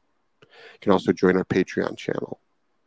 You 0.42 0.78
can 0.80 0.92
also 0.92 1.12
join 1.12 1.37
our 1.37 1.44
Patreon 1.44 1.96
channel. 1.96 2.40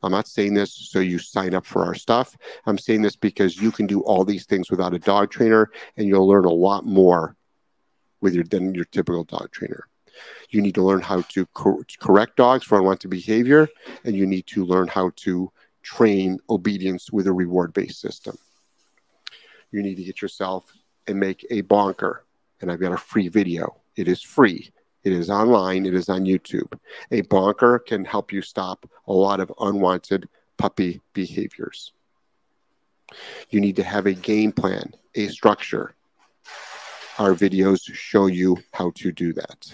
I'm 0.03 0.11
not 0.11 0.27
saying 0.27 0.53
this 0.53 0.73
so 0.73 0.99
you 0.99 1.19
sign 1.19 1.53
up 1.53 1.65
for 1.65 1.83
our 1.83 1.95
stuff. 1.95 2.37
I'm 2.65 2.77
saying 2.77 3.01
this 3.01 3.15
because 3.15 3.57
you 3.57 3.71
can 3.71 3.87
do 3.87 4.01
all 4.01 4.23
these 4.23 4.45
things 4.45 4.69
without 4.69 4.93
a 4.93 4.99
dog 4.99 5.31
trainer, 5.31 5.71
and 5.97 6.07
you'll 6.07 6.27
learn 6.27 6.45
a 6.45 6.51
lot 6.51 6.85
more 6.85 7.35
with 8.21 8.33
your 8.33 8.43
than 8.43 8.73
your 8.75 8.85
typical 8.85 9.23
dog 9.23 9.51
trainer. 9.51 9.87
You 10.49 10.61
need 10.61 10.75
to 10.75 10.83
learn 10.83 11.01
how 11.01 11.21
to 11.21 11.45
cor- 11.47 11.85
correct 11.99 12.37
dogs 12.37 12.63
for 12.63 12.77
unwanted 12.77 13.09
behavior, 13.09 13.67
and 14.03 14.15
you 14.15 14.25
need 14.25 14.47
to 14.47 14.65
learn 14.65 14.87
how 14.87 15.11
to 15.17 15.51
train 15.81 16.39
obedience 16.49 17.11
with 17.11 17.27
a 17.27 17.33
reward-based 17.33 17.99
system 17.99 18.37
you 19.73 19.81
need 19.81 19.95
to 19.95 20.03
get 20.03 20.21
yourself 20.21 20.71
and 21.07 21.19
make 21.19 21.45
a 21.49 21.61
bonker. 21.61 22.23
And 22.61 22.71
I've 22.71 22.79
got 22.79 22.93
a 22.93 22.97
free 22.97 23.27
video. 23.27 23.81
It 23.97 24.07
is 24.07 24.21
free. 24.21 24.71
It 25.03 25.11
is 25.11 25.29
online. 25.29 25.85
It 25.85 25.93
is 25.93 26.09
on 26.09 26.25
YouTube. 26.25 26.79
A 27.11 27.21
bonker 27.21 27.79
can 27.79 28.05
help 28.05 28.31
you 28.31 28.41
stop 28.41 28.89
a 29.07 29.13
lot 29.13 29.39
of 29.39 29.51
unwanted 29.59 30.29
puppy 30.57 31.01
behaviors. 31.13 31.91
You 33.49 33.59
need 33.59 33.75
to 33.75 33.83
have 33.83 34.05
a 34.05 34.13
game 34.13 34.51
plan, 34.51 34.93
a 35.15 35.27
structure. 35.27 35.93
Our 37.19 37.33
videos 37.33 37.81
show 37.93 38.27
you 38.27 38.57
how 38.71 38.91
to 38.95 39.11
do 39.11 39.33
that. 39.33 39.73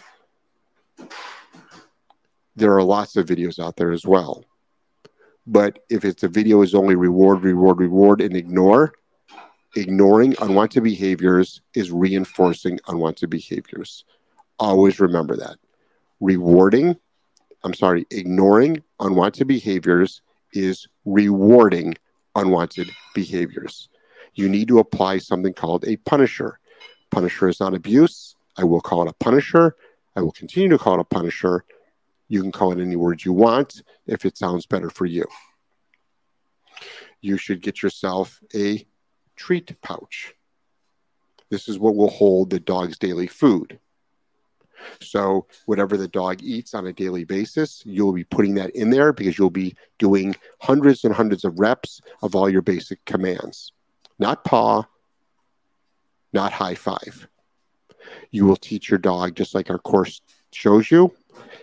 There 2.55 2.73
are 2.73 2.83
lots 2.83 3.15
of 3.15 3.27
videos 3.27 3.63
out 3.63 3.77
there 3.77 3.91
as 3.91 4.05
well. 4.05 4.43
But 5.47 5.79
if 5.89 6.03
it's 6.05 6.23
a 6.23 6.27
video 6.27 6.61
is 6.61 6.75
only 6.75 6.95
reward, 6.95 7.43
reward, 7.43 7.79
reward, 7.79 8.21
and 8.21 8.35
ignore, 8.35 8.93
ignoring 9.75 10.35
unwanted 10.41 10.83
behaviors 10.83 11.61
is 11.73 11.91
reinforcing 11.91 12.79
unwanted 12.87 13.29
behaviors. 13.29 14.03
Always 14.59 14.99
remember 14.99 15.37
that. 15.37 15.57
Rewarding, 16.19 16.97
I'm 17.63 17.73
sorry, 17.73 18.05
ignoring 18.11 18.83
unwanted 18.99 19.47
behaviors 19.47 20.21
is 20.53 20.87
rewarding 21.05 21.95
unwanted 22.35 22.89
behaviors. 23.13 23.89
You 24.33 24.49
need 24.49 24.67
to 24.67 24.79
apply 24.79 25.19
something 25.19 25.53
called 25.53 25.85
a 25.85 25.97
punisher. 25.97 26.59
Punisher 27.09 27.47
is 27.47 27.59
not 27.59 27.73
abuse. 27.73 28.35
I 28.57 28.63
will 28.63 28.81
call 28.81 29.03
it 29.03 29.09
a 29.09 29.23
punisher. 29.23 29.75
I 30.15 30.21
will 30.21 30.31
continue 30.31 30.69
to 30.69 30.77
call 30.77 30.95
it 30.95 31.01
a 31.01 31.05
punisher. 31.05 31.63
You 32.27 32.41
can 32.41 32.51
call 32.51 32.71
it 32.71 32.79
any 32.79 32.95
word 32.95 33.23
you 33.23 33.33
want 33.33 33.81
if 34.05 34.25
it 34.25 34.37
sounds 34.37 34.65
better 34.65 34.89
for 34.89 35.05
you. 35.05 35.25
You 37.21 37.37
should 37.37 37.61
get 37.61 37.81
yourself 37.81 38.39
a 38.53 38.85
treat 39.35 39.81
pouch. 39.81 40.33
This 41.49 41.67
is 41.67 41.79
what 41.79 41.95
will 41.95 42.09
hold 42.09 42.49
the 42.49 42.59
dog's 42.59 42.97
daily 42.97 43.27
food. 43.27 43.79
So, 45.01 45.47
whatever 45.65 45.97
the 45.97 46.07
dog 46.07 46.41
eats 46.41 46.73
on 46.73 46.87
a 46.87 46.93
daily 46.93 47.23
basis, 47.23 47.83
you'll 47.85 48.13
be 48.13 48.23
putting 48.23 48.55
that 48.55 48.71
in 48.71 48.89
there 48.89 49.13
because 49.13 49.37
you'll 49.37 49.49
be 49.49 49.75
doing 49.97 50.35
hundreds 50.59 51.03
and 51.03 51.13
hundreds 51.13 51.43
of 51.43 51.59
reps 51.59 52.01
of 52.21 52.35
all 52.35 52.49
your 52.49 52.61
basic 52.61 53.03
commands. 53.05 53.71
Not 54.17 54.43
paw, 54.43 54.83
not 56.33 56.51
high 56.51 56.75
five. 56.75 57.27
You 58.31 58.45
will 58.45 58.55
teach 58.55 58.89
your 58.89 58.99
dog, 58.99 59.35
just 59.35 59.55
like 59.55 59.69
our 59.69 59.79
course 59.79 60.21
shows 60.51 60.91
you, 60.91 61.13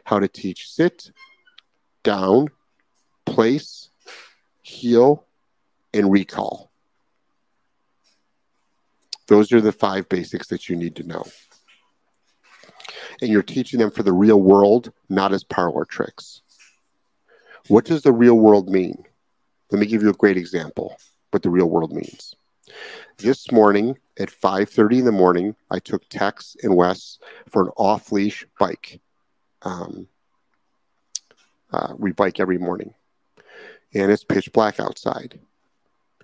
how 0.05 0.19
to 0.19 0.29
teach 0.29 0.71
sit, 0.71 1.11
down, 2.03 2.49
place, 3.25 3.91
heel, 4.63 5.25
and 5.93 6.11
recall. 6.11 6.71
Those 9.27 9.53
are 9.53 9.61
the 9.61 9.73
five 9.73 10.09
basics 10.09 10.49
that 10.49 10.69
you 10.69 10.77
need 10.77 10.97
to 10.97 11.03
know. 11.03 11.25
And 13.21 13.31
you're 13.31 13.43
teaching 13.43 13.79
them 13.79 13.91
for 13.91 14.03
the 14.03 14.13
real 14.13 14.41
world, 14.41 14.93
not 15.09 15.33
as 15.33 15.45
parlor 15.45 15.85
tricks. 15.85 16.43
What 17.69 17.85
does 17.85 18.03
the 18.03 18.13
real 18.13 18.35
world 18.35 18.69
mean? 18.69 19.05
Let 19.71 19.81
me 19.81 19.87
give 19.87 20.03
you 20.03 20.11
a 20.11 20.15
great 20.15 20.37
example 20.37 20.97
what 21.31 21.43
the 21.43 21.51
real 21.51 21.69
world 21.69 21.93
means. 21.93 22.35
This 23.19 23.51
morning 23.51 23.99
at 24.19 24.31
5:30 24.31 25.01
in 25.01 25.05
the 25.05 25.13
morning, 25.13 25.57
I 25.71 25.79
took 25.79 26.09
Tex 26.09 26.57
and 26.63 26.77
Wes 26.77 27.19
for 27.51 27.63
an 27.63 27.71
off-leash 27.77 28.47
bike. 28.59 29.01
Um, 29.63 30.09
uh, 31.73 31.95
we 31.97 32.13
bike 32.13 32.39
every 32.39 32.59
morning, 32.59 32.95
and 33.93 34.13
it's 34.13 34.25
pitch 34.25 34.53
black 34.53 34.79
outside 34.79 35.41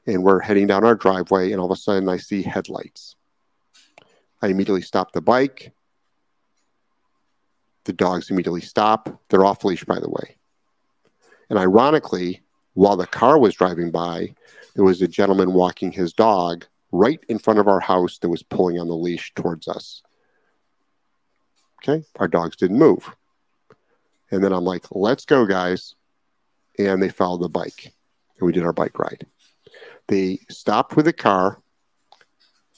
and 0.06 0.22
we're 0.22 0.40
heading 0.40 0.66
down 0.66 0.84
our 0.84 0.94
driveway, 0.94 1.52
and 1.52 1.60
all 1.60 1.70
of 1.70 1.76
a 1.76 1.80
sudden 1.80 2.08
I 2.08 2.16
see 2.16 2.42
headlights. 2.42 3.16
I 4.40 4.48
immediately 4.48 4.82
stop 4.82 5.12
the 5.12 5.20
bike. 5.20 5.72
The 7.84 7.92
dogs 7.92 8.30
immediately 8.30 8.60
stop. 8.60 9.20
They're 9.28 9.44
off 9.44 9.64
leash, 9.64 9.84
by 9.84 9.98
the 9.98 10.10
way. 10.10 10.36
And 11.50 11.58
ironically, 11.58 12.42
while 12.74 12.96
the 12.96 13.06
car 13.06 13.38
was 13.38 13.54
driving 13.54 13.90
by, 13.90 14.34
there 14.74 14.84
was 14.84 15.02
a 15.02 15.08
gentleman 15.08 15.52
walking 15.52 15.92
his 15.92 16.12
dog 16.12 16.64
right 16.92 17.20
in 17.28 17.38
front 17.38 17.58
of 17.58 17.68
our 17.68 17.80
house 17.80 18.18
that 18.18 18.28
was 18.28 18.42
pulling 18.42 18.78
on 18.78 18.88
the 18.88 18.94
leash 18.94 19.32
towards 19.34 19.68
us. 19.68 20.02
Okay, 21.82 22.04
our 22.16 22.28
dogs 22.28 22.56
didn't 22.56 22.78
move. 22.78 23.14
And 24.30 24.42
then 24.42 24.52
I'm 24.52 24.64
like, 24.64 24.84
let's 24.92 25.24
go, 25.24 25.44
guys. 25.44 25.94
And 26.78 27.02
they 27.02 27.10
followed 27.10 27.42
the 27.42 27.48
bike, 27.48 27.92
and 28.38 28.46
we 28.46 28.52
did 28.52 28.64
our 28.64 28.72
bike 28.72 28.98
ride. 28.98 29.26
They 30.08 30.40
stopped 30.48 30.96
with 30.96 31.04
the 31.04 31.12
car, 31.12 31.60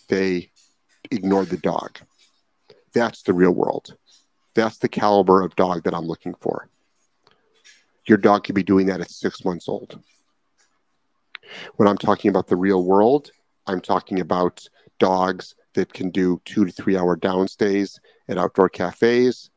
they 0.09 0.51
ignored 1.11 1.49
the 1.49 1.57
dog. 1.57 1.99
That's 2.93 3.23
the 3.23 3.33
real 3.33 3.53
world. 3.53 3.97
That's 4.55 4.79
the 4.79 4.89
caliber 4.89 5.43
of 5.43 5.57
dog 5.57 5.85
that 5.85 5.95
I'm 5.95 6.07
looking 6.07 6.35
for. 6.35 6.69
Your 8.07 8.19
dog 8.19 8.45
could 8.45 8.55
be 8.55 8.63
doing 8.63 8.87
that 8.87 9.01
at 9.01 9.11
six 9.11 9.45
months 9.45 9.69
old. 9.69 9.99
When 11.77 11.89
I'm 11.89 11.99
talking 11.99 12.29
about 12.29 12.47
the 12.47 12.57
real 12.57 12.85
world, 12.85 13.31
I'm 13.67 13.81
talking 13.81 14.21
about 14.21 14.67
dogs 14.99 15.55
that 15.75 15.93
can 15.93 16.11
do 16.11 16.41
two 16.45 16.65
to 16.65 16.73
three 16.73 16.97
hour 16.97 17.17
downstays 17.17 17.99
at 18.29 18.39
outdoor 18.39 18.69
cafes. 18.69 19.51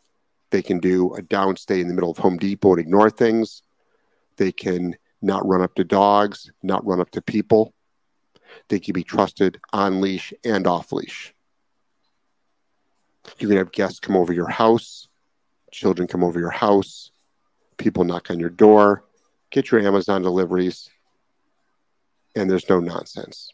They 0.49 0.61
can 0.61 0.79
do 0.79 1.13
a 1.13 1.21
downstay 1.21 1.81
in 1.81 1.87
the 1.87 1.93
middle 1.93 2.11
of 2.11 2.17
Home 2.17 2.37
Depot 2.37 2.71
and 2.71 2.79
ignore 2.79 3.09
things. 3.09 3.61
They 4.37 4.51
can 4.51 4.95
not 5.21 5.45
run 5.45 5.61
up 5.61 5.75
to 5.75 5.83
dogs, 5.83 6.51
not 6.63 6.85
run 6.85 7.01
up 7.01 7.11
to 7.11 7.21
people. 7.21 7.73
They 8.69 8.79
can 8.79 8.93
be 8.93 9.03
trusted 9.03 9.59
on 9.73 9.99
leash 9.99 10.33
and 10.43 10.65
off 10.65 10.91
leash. 10.91 11.33
You 13.39 13.47
can 13.47 13.57
have 13.57 13.71
guests 13.71 13.99
come 13.99 14.15
over 14.15 14.33
your 14.33 14.49
house, 14.49 15.07
children 15.71 16.07
come 16.07 16.23
over 16.23 16.39
your 16.39 16.49
house, 16.49 17.11
people 17.77 18.03
knock 18.03 18.31
on 18.31 18.39
your 18.39 18.49
door, 18.49 19.03
get 19.51 19.71
your 19.71 19.81
Amazon 19.81 20.21
deliveries, 20.21 20.89
and 22.35 22.49
there's 22.49 22.69
no 22.69 22.79
nonsense. 22.79 23.51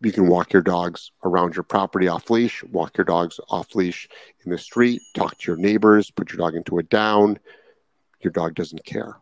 You 0.00 0.10
can 0.10 0.26
walk 0.26 0.52
your 0.52 0.62
dogs 0.62 1.12
around 1.24 1.54
your 1.54 1.62
property 1.62 2.08
off 2.08 2.28
leash, 2.28 2.64
walk 2.64 2.98
your 2.98 3.04
dogs 3.04 3.38
off 3.48 3.74
leash 3.76 4.08
in 4.44 4.50
the 4.50 4.58
street, 4.58 5.00
talk 5.14 5.38
to 5.38 5.52
your 5.52 5.56
neighbors, 5.56 6.10
put 6.10 6.32
your 6.32 6.38
dog 6.38 6.56
into 6.56 6.78
a 6.78 6.82
down. 6.82 7.38
Your 8.20 8.32
dog 8.32 8.54
doesn't 8.54 8.84
care. 8.84 9.16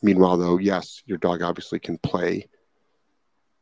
Meanwhile, 0.00 0.38
though, 0.38 0.58
yes, 0.58 1.02
your 1.04 1.18
dog 1.18 1.42
obviously 1.42 1.78
can 1.78 1.98
play, 1.98 2.48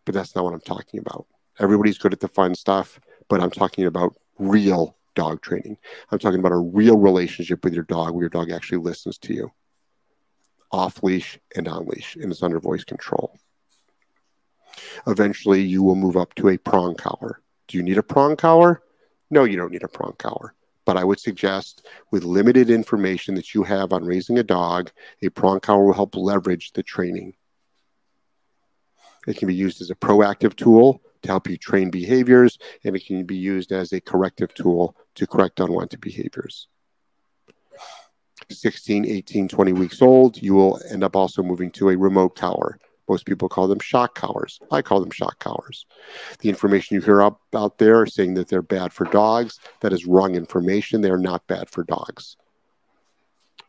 but 0.05 0.15
that's 0.15 0.35
not 0.37 0.45
what 0.45 0.55
I'm 0.55 0.61
talking 0.61 1.01
about. 1.01 1.27
Everybody's 1.59 1.99
good 1.99 2.13
at 2.13 2.21
the 2.21 2.29
fun 2.29 2.55
stuff, 2.55 3.01
but 3.31 3.41
I'm 3.41 3.51
talking 3.51 3.87
about 3.87 4.17
real 4.39 4.97
dog 5.15 5.41
training. 5.41 5.79
I'm 6.11 6.19
talking 6.19 6.41
about 6.41 6.53
a 6.53 6.57
real 6.57 6.99
relationship 6.99 7.65
with 7.65 7.73
your 7.73 7.85
dog 7.85 8.13
where 8.13 8.25
your 8.25 8.29
dog 8.29 8.51
actually 8.51 8.79
listens 8.79 9.17
to 9.19 9.33
you 9.33 9.53
off 10.73 11.03
leash 11.03 11.39
and 11.57 11.67
on 11.67 11.87
leash 11.87 12.17
and 12.17 12.31
it's 12.31 12.43
under 12.43 12.61
voice 12.61 12.85
control. 12.85 13.39
Eventually, 15.07 15.63
you 15.63 15.83
will 15.83 15.95
move 15.95 16.17
up 16.17 16.35
to 16.35 16.49
a 16.49 16.59
prong 16.59 16.95
collar. 16.95 17.41
Do 17.69 17.79
you 17.79 17.83
need 17.83 17.99
a 17.99 18.03
prong 18.03 18.37
collar? 18.37 18.83
No, 19.31 19.45
you 19.45 19.57
don't 19.57 19.73
need 19.73 19.83
a 19.83 19.89
prong 19.89 20.15
collar. 20.19 20.55
But 20.85 20.97
I 20.97 21.05
would 21.05 21.21
suggest, 21.21 21.87
with 22.11 22.25
limited 22.25 22.71
information 22.71 23.35
that 23.35 23.55
you 23.55 23.63
have 23.63 23.93
on 23.93 24.05
raising 24.05 24.39
a 24.39 24.43
dog, 24.43 24.91
a 25.23 25.29
prong 25.29 25.61
collar 25.61 25.85
will 25.85 25.93
help 25.93 26.17
leverage 26.17 26.73
the 26.73 26.83
training. 26.83 27.35
It 29.27 29.37
can 29.37 29.49
be 29.49 29.55
used 29.55 29.81
as 29.81 29.91
a 29.91 29.95
proactive 29.95 30.57
tool 30.57 31.03
to 31.23 31.29
help 31.29 31.49
you 31.49 31.57
train 31.57 31.91
behaviors, 31.91 32.59
and 32.85 32.97
it 32.97 33.07
can 33.07 33.25
be 33.25 33.37
used 33.37 33.73
as 33.73 33.93
a 33.93 34.01
corrective 34.01 34.55
tool 34.55 34.97
to 35.15 35.27
correct 35.27 35.61
unwanted 35.61 36.01
behaviors. 36.01 36.69
16, 38.51 39.07
18, 39.07 39.49
20 39.49 39.73
weeks 39.73 40.03
old, 40.03 40.41
you 40.43 40.55
will 40.55 40.81
end 40.91 41.05
up 41.05 41.15
also 41.15 41.43
moving 41.43 41.71
to 41.73 41.91
a 41.91 41.97
remote 41.97 42.37
collar. 42.37 42.79
Most 43.09 43.27
people 43.27 43.49
call 43.49 43.67
them 43.67 43.81
shock 43.81 44.15
collars. 44.15 44.61
I 44.71 44.83
call 44.83 45.01
them 45.01 45.11
shock 45.11 45.39
collars. 45.41 45.85
The 46.39 46.49
information 46.49 46.95
you 46.95 47.01
hear 47.01 47.23
up 47.23 47.41
out 47.55 47.79
there 47.79 48.07
saying 48.07 48.35
that 48.35 48.49
they're 48.49 48.63
bad 48.63 48.93
for 48.93 49.05
dogs, 49.05 49.59
that 49.81 49.93
is 49.93 50.07
wrong 50.07 50.37
information. 50.37 51.01
They 51.01 51.11
are 51.11 51.19
not 51.19 51.47
bad 51.49 51.69
for 51.71 51.83
dogs. 51.83 52.37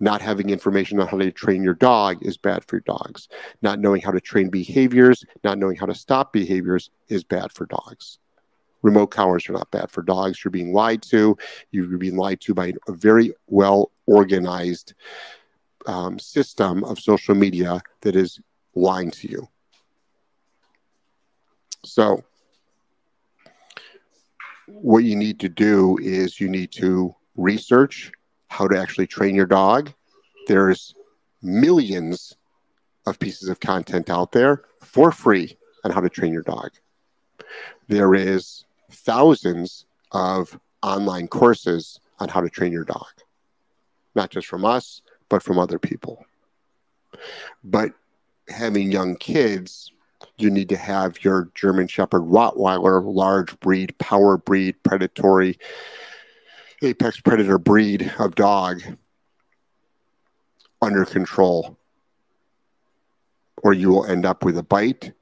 Not 0.01 0.19
having 0.19 0.49
information 0.49 0.99
on 0.99 1.07
how 1.07 1.19
to 1.19 1.31
train 1.31 1.63
your 1.63 1.75
dog 1.75 2.23
is 2.23 2.35
bad 2.35 2.65
for 2.65 2.77
your 2.77 2.83
dogs. 2.87 3.29
Not 3.61 3.79
knowing 3.79 4.01
how 4.01 4.09
to 4.09 4.19
train 4.19 4.49
behaviors, 4.49 5.23
not 5.43 5.59
knowing 5.59 5.77
how 5.77 5.85
to 5.85 5.93
stop 5.93 6.33
behaviors 6.33 6.89
is 7.07 7.23
bad 7.23 7.51
for 7.51 7.67
dogs. 7.67 8.17
Remote 8.81 9.07
collars 9.07 9.47
are 9.47 9.53
not 9.53 9.69
bad 9.69 9.91
for 9.91 10.01
dogs. 10.01 10.43
You're 10.43 10.49
being 10.51 10.73
lied 10.73 11.03
to. 11.03 11.37
You're 11.69 11.99
being 11.99 12.17
lied 12.17 12.41
to 12.41 12.55
by 12.55 12.73
a 12.87 12.91
very 12.93 13.31
well 13.45 13.91
organized 14.07 14.95
um, 15.85 16.17
system 16.17 16.83
of 16.83 16.99
social 16.99 17.35
media 17.35 17.83
that 18.01 18.15
is 18.15 18.39
lying 18.73 19.11
to 19.11 19.29
you. 19.29 19.47
So, 21.85 22.23
what 24.65 25.03
you 25.03 25.15
need 25.15 25.39
to 25.41 25.49
do 25.49 25.99
is 26.01 26.39
you 26.39 26.49
need 26.49 26.71
to 26.71 27.15
research 27.35 28.11
how 28.51 28.67
to 28.67 28.77
actually 28.77 29.07
train 29.07 29.33
your 29.33 29.45
dog. 29.45 29.93
There's 30.51 30.93
millions 31.41 32.35
of 33.05 33.19
pieces 33.19 33.47
of 33.47 33.61
content 33.61 34.09
out 34.09 34.33
there 34.33 34.63
for 34.81 35.13
free 35.13 35.57
on 35.85 35.91
how 35.91 36.01
to 36.01 36.09
train 36.09 36.33
your 36.33 36.41
dog. 36.41 36.71
There 37.87 38.13
is 38.13 38.65
thousands 38.91 39.85
of 40.11 40.59
online 40.83 41.29
courses 41.29 42.01
on 42.19 42.27
how 42.27 42.41
to 42.41 42.49
train 42.49 42.73
your 42.73 42.83
dog, 42.83 43.07
not 44.13 44.29
just 44.29 44.45
from 44.45 44.65
us, 44.65 45.01
but 45.29 45.41
from 45.41 45.57
other 45.57 45.79
people. 45.79 46.25
But 47.63 47.93
having 48.49 48.91
young 48.91 49.15
kids, 49.15 49.93
you 50.37 50.49
need 50.49 50.67
to 50.67 50.77
have 50.77 51.23
your 51.23 51.49
German 51.55 51.87
Shepherd 51.87 52.23
Rottweiler, 52.23 53.01
large 53.05 53.57
breed, 53.61 53.97
power 53.99 54.35
breed, 54.35 54.83
predatory, 54.83 55.57
apex 56.81 57.21
predator 57.21 57.57
breed 57.57 58.11
of 58.19 58.35
dog 58.35 58.81
under 60.81 61.05
control. 61.05 61.77
Or 63.63 63.73
you 63.73 63.89
will 63.89 64.05
end 64.05 64.25
up 64.25 64.43
with 64.43 64.57
a 64.57 64.63
bite, 64.63 65.13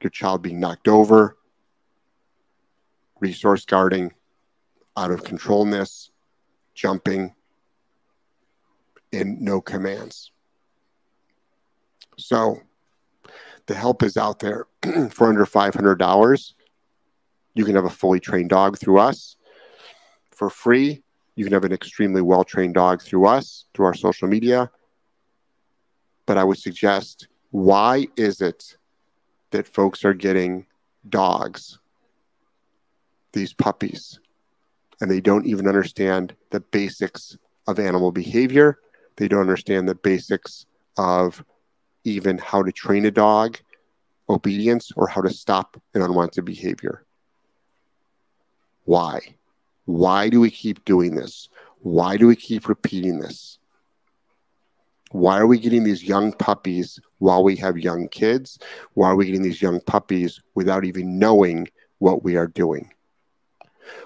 your 0.00 0.10
child 0.10 0.42
being 0.42 0.60
knocked 0.60 0.88
over, 0.88 1.36
resource 3.18 3.64
guarding, 3.64 4.12
out 4.96 5.10
of 5.10 5.24
controlness, 5.24 6.10
jumping, 6.74 7.34
and 9.12 9.40
no 9.40 9.60
commands. 9.60 10.30
So 12.16 12.60
the 13.66 13.74
help 13.74 14.02
is 14.02 14.16
out 14.16 14.38
there 14.38 14.66
for 15.10 15.28
under 15.28 15.44
$500. 15.44 16.52
You 17.54 17.64
can 17.64 17.74
have 17.74 17.84
a 17.84 17.90
fully 17.90 18.20
trained 18.20 18.50
dog 18.50 18.78
through 18.78 19.00
us 19.00 19.36
for 20.30 20.48
free. 20.48 21.02
You 21.34 21.44
can 21.44 21.52
have 21.52 21.64
an 21.64 21.72
extremely 21.72 22.22
well 22.22 22.44
trained 22.44 22.74
dog 22.74 23.02
through 23.02 23.26
us, 23.26 23.64
through 23.74 23.86
our 23.86 23.94
social 23.94 24.28
media. 24.28 24.70
But 26.30 26.38
I 26.38 26.44
would 26.44 26.58
suggest 26.58 27.26
why 27.50 28.06
is 28.16 28.40
it 28.40 28.76
that 29.50 29.66
folks 29.66 30.04
are 30.04 30.14
getting 30.14 30.64
dogs, 31.08 31.80
these 33.32 33.52
puppies, 33.52 34.20
and 35.00 35.10
they 35.10 35.20
don't 35.20 35.44
even 35.44 35.66
understand 35.66 36.36
the 36.50 36.60
basics 36.60 37.36
of 37.66 37.80
animal 37.80 38.12
behavior? 38.12 38.78
They 39.16 39.26
don't 39.26 39.40
understand 39.40 39.88
the 39.88 39.96
basics 39.96 40.66
of 40.96 41.44
even 42.04 42.38
how 42.38 42.62
to 42.62 42.70
train 42.70 43.06
a 43.06 43.10
dog, 43.10 43.58
obedience, 44.28 44.92
or 44.94 45.08
how 45.08 45.22
to 45.22 45.30
stop 45.30 45.82
an 45.94 46.02
unwanted 46.02 46.44
behavior. 46.44 47.04
Why? 48.84 49.34
Why 49.86 50.28
do 50.28 50.38
we 50.38 50.52
keep 50.52 50.84
doing 50.84 51.16
this? 51.16 51.48
Why 51.80 52.16
do 52.16 52.28
we 52.28 52.36
keep 52.36 52.68
repeating 52.68 53.18
this? 53.18 53.58
Why 55.12 55.40
are 55.40 55.46
we 55.46 55.58
getting 55.58 55.82
these 55.82 56.04
young 56.04 56.32
puppies 56.32 57.00
while 57.18 57.42
we 57.42 57.56
have 57.56 57.76
young 57.76 58.08
kids? 58.08 58.58
Why 58.94 59.08
are 59.08 59.16
we 59.16 59.26
getting 59.26 59.42
these 59.42 59.60
young 59.60 59.80
puppies 59.80 60.40
without 60.54 60.84
even 60.84 61.18
knowing 61.18 61.68
what 61.98 62.22
we 62.22 62.36
are 62.36 62.46
doing? 62.46 62.90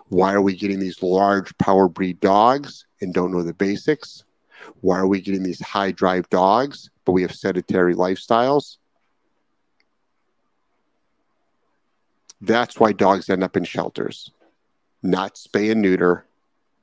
Why 0.08 0.32
are 0.32 0.40
we 0.40 0.56
getting 0.56 0.80
these 0.80 1.02
large 1.02 1.56
power 1.58 1.88
breed 1.88 2.20
dogs 2.20 2.86
and 3.02 3.12
don't 3.12 3.32
know 3.32 3.42
the 3.42 3.52
basics? 3.52 4.24
Why 4.80 4.98
are 4.98 5.06
we 5.06 5.20
getting 5.20 5.42
these 5.42 5.60
high 5.60 5.92
drive 5.92 6.28
dogs, 6.30 6.88
but 7.04 7.12
we 7.12 7.20
have 7.20 7.34
sedentary 7.34 7.94
lifestyles? 7.94 8.78
That's 12.40 12.80
why 12.80 12.92
dogs 12.92 13.28
end 13.28 13.44
up 13.44 13.58
in 13.58 13.64
shelters, 13.64 14.30
not 15.02 15.34
spay 15.34 15.70
and 15.70 15.82
neuter, 15.82 16.24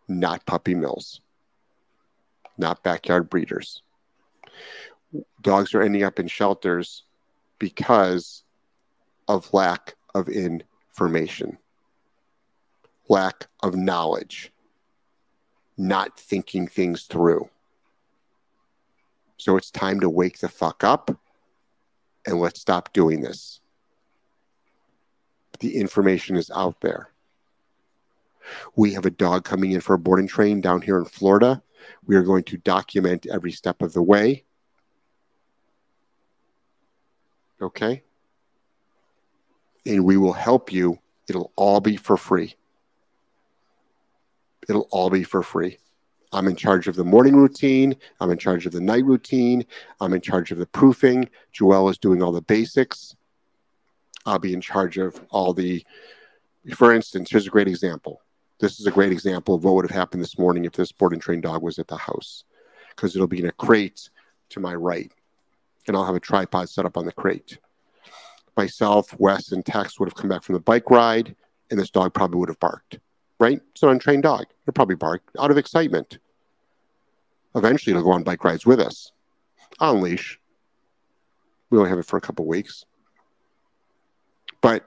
not 0.08 0.46
puppy 0.46 0.76
mills, 0.76 1.22
not 2.58 2.84
backyard 2.84 3.30
breeders. 3.30 3.82
Dogs 5.42 5.74
are 5.74 5.82
ending 5.82 6.04
up 6.04 6.20
in 6.20 6.28
shelters 6.28 7.04
because 7.60 8.44
of 9.28 9.54
lack 9.54 9.96
of 10.16 10.30
information, 10.30 11.58
lack 13.10 13.48
of 13.62 13.76
knowledge, 13.76 14.52
not 15.78 16.18
thinking 16.18 16.68
things 16.68 17.04
through. 17.04 17.50
So 19.38 19.58
it's 19.58 19.72
time 19.72 20.00
to 20.02 20.10
wake 20.10 20.40
the 20.40 20.50
fuck 20.50 20.84
up 20.84 21.18
and 22.26 22.40
let's 22.40 22.62
stop 22.62 22.94
doing 22.94 23.22
this. 23.22 23.60
The 25.60 25.78
information 25.78 26.36
is 26.36 26.52
out 26.52 26.82
there. 26.82 27.10
We 28.76 28.94
have 28.94 29.06
a 29.06 29.12
dog 29.12 29.44
coming 29.44 29.72
in 29.72 29.82
for 29.82 29.94
a 29.94 30.00
boarding 30.00 30.28
train 30.28 30.62
down 30.62 30.82
here 30.82 30.98
in 30.98 31.06
Florida. 31.06 31.62
We 32.06 32.16
are 32.16 32.24
going 32.24 32.44
to 32.46 32.58
document 32.58 33.28
every 33.32 33.52
step 33.52 33.82
of 33.82 33.94
the 33.94 34.04
way. 34.04 34.44
Okay? 37.62 38.04
And 39.86 40.06
we 40.06 40.18
will 40.18 40.34
help 40.34 40.72
you. 40.72 41.00
It'll 41.28 41.52
all 41.56 41.80
be 41.80 41.96
for 41.96 42.18
free. 42.18 42.56
It'll 44.68 44.88
all 44.92 45.10
be 45.10 45.24
for 45.24 45.44
free. 45.44 45.78
I'm 46.34 46.48
in 46.48 46.56
charge 46.56 46.88
of 46.88 46.96
the 46.96 47.04
morning 47.04 47.36
routine. 47.36 47.96
I'm 48.20 48.32
in 48.32 48.38
charge 48.38 48.66
of 48.66 48.72
the 48.72 48.80
night 48.80 49.06
routine. 49.06 49.66
I'm 50.00 50.14
in 50.14 50.22
charge 50.22 50.52
of 50.52 50.58
the 50.58 50.66
proofing. 50.66 51.30
Joelle 51.54 51.90
is 51.92 51.98
doing 51.98 52.24
all 52.24 52.32
the 52.32 52.42
basics. 52.42 53.16
I'll 54.26 54.40
be 54.40 54.54
in 54.54 54.62
charge 54.62 54.98
of 54.98 55.20
all 55.30 55.54
the, 55.54 55.84
for 56.76 56.94
instance, 56.94 57.32
here's 57.32 57.48
a 57.48 57.52
great 57.52 57.68
example. 57.68 58.22
This 58.60 58.80
is 58.80 58.86
a 58.86 58.92
great 58.92 59.12
example 59.12 59.56
of 59.56 59.64
what 59.64 59.74
would 59.74 59.90
have 59.90 59.98
happened 59.98 60.22
this 60.22 60.38
morning 60.38 60.66
if 60.66 60.74
this 60.74 60.92
board 60.92 61.14
and 61.14 61.22
trained 61.22 61.42
dog 61.44 61.64
was 61.64 61.80
at 61.80 61.88
the 61.88 61.98
house, 61.98 62.44
because 62.90 63.16
it'll 63.16 63.28
be 63.28 63.40
in 63.40 63.48
a 63.48 63.52
crate 63.54 64.10
to 64.50 64.60
my 64.60 64.76
right, 64.76 65.12
and 65.88 65.98
I'll 65.98 66.06
have 66.06 66.16
a 66.16 66.20
tripod 66.20 66.70
set 66.70 66.86
up 66.86 66.98
on 66.98 67.06
the 67.06 67.12
crate. 67.12 67.58
Myself, 68.58 69.14
Wes, 69.20 69.52
and 69.52 69.66
Tex 69.66 70.00
would 70.00 70.08
have 70.08 70.16
come 70.16 70.30
back 70.30 70.44
from 70.44 70.54
the 70.54 70.60
bike 70.60 70.90
ride, 70.90 71.36
and 71.70 71.80
this 71.80 71.90
dog 71.90 72.14
probably 72.14 72.40
would 72.40 72.50
have 72.50 72.60
barked 72.60 73.00
right? 73.42 73.60
It's 73.72 73.82
an 73.82 73.90
untrained 73.90 74.24
dog. 74.24 74.46
It'll 74.62 74.74
probably 74.74 74.96
bark 74.96 75.24
out 75.40 75.50
of 75.50 75.58
excitement. 75.58 76.20
Eventually, 77.56 77.92
it'll 77.92 78.04
go 78.04 78.12
on 78.12 78.24
bike 78.24 78.44
rides 78.44 78.68
with 78.68 78.80
us 78.80 79.12
on 79.80 80.00
leash. 80.00 80.40
We 81.72 81.80
only 81.80 81.90
have 81.90 81.98
it 81.98 82.06
for 82.06 82.18
a 82.18 82.22
couple 82.22 82.46
weeks, 82.46 82.86
but 84.62 84.86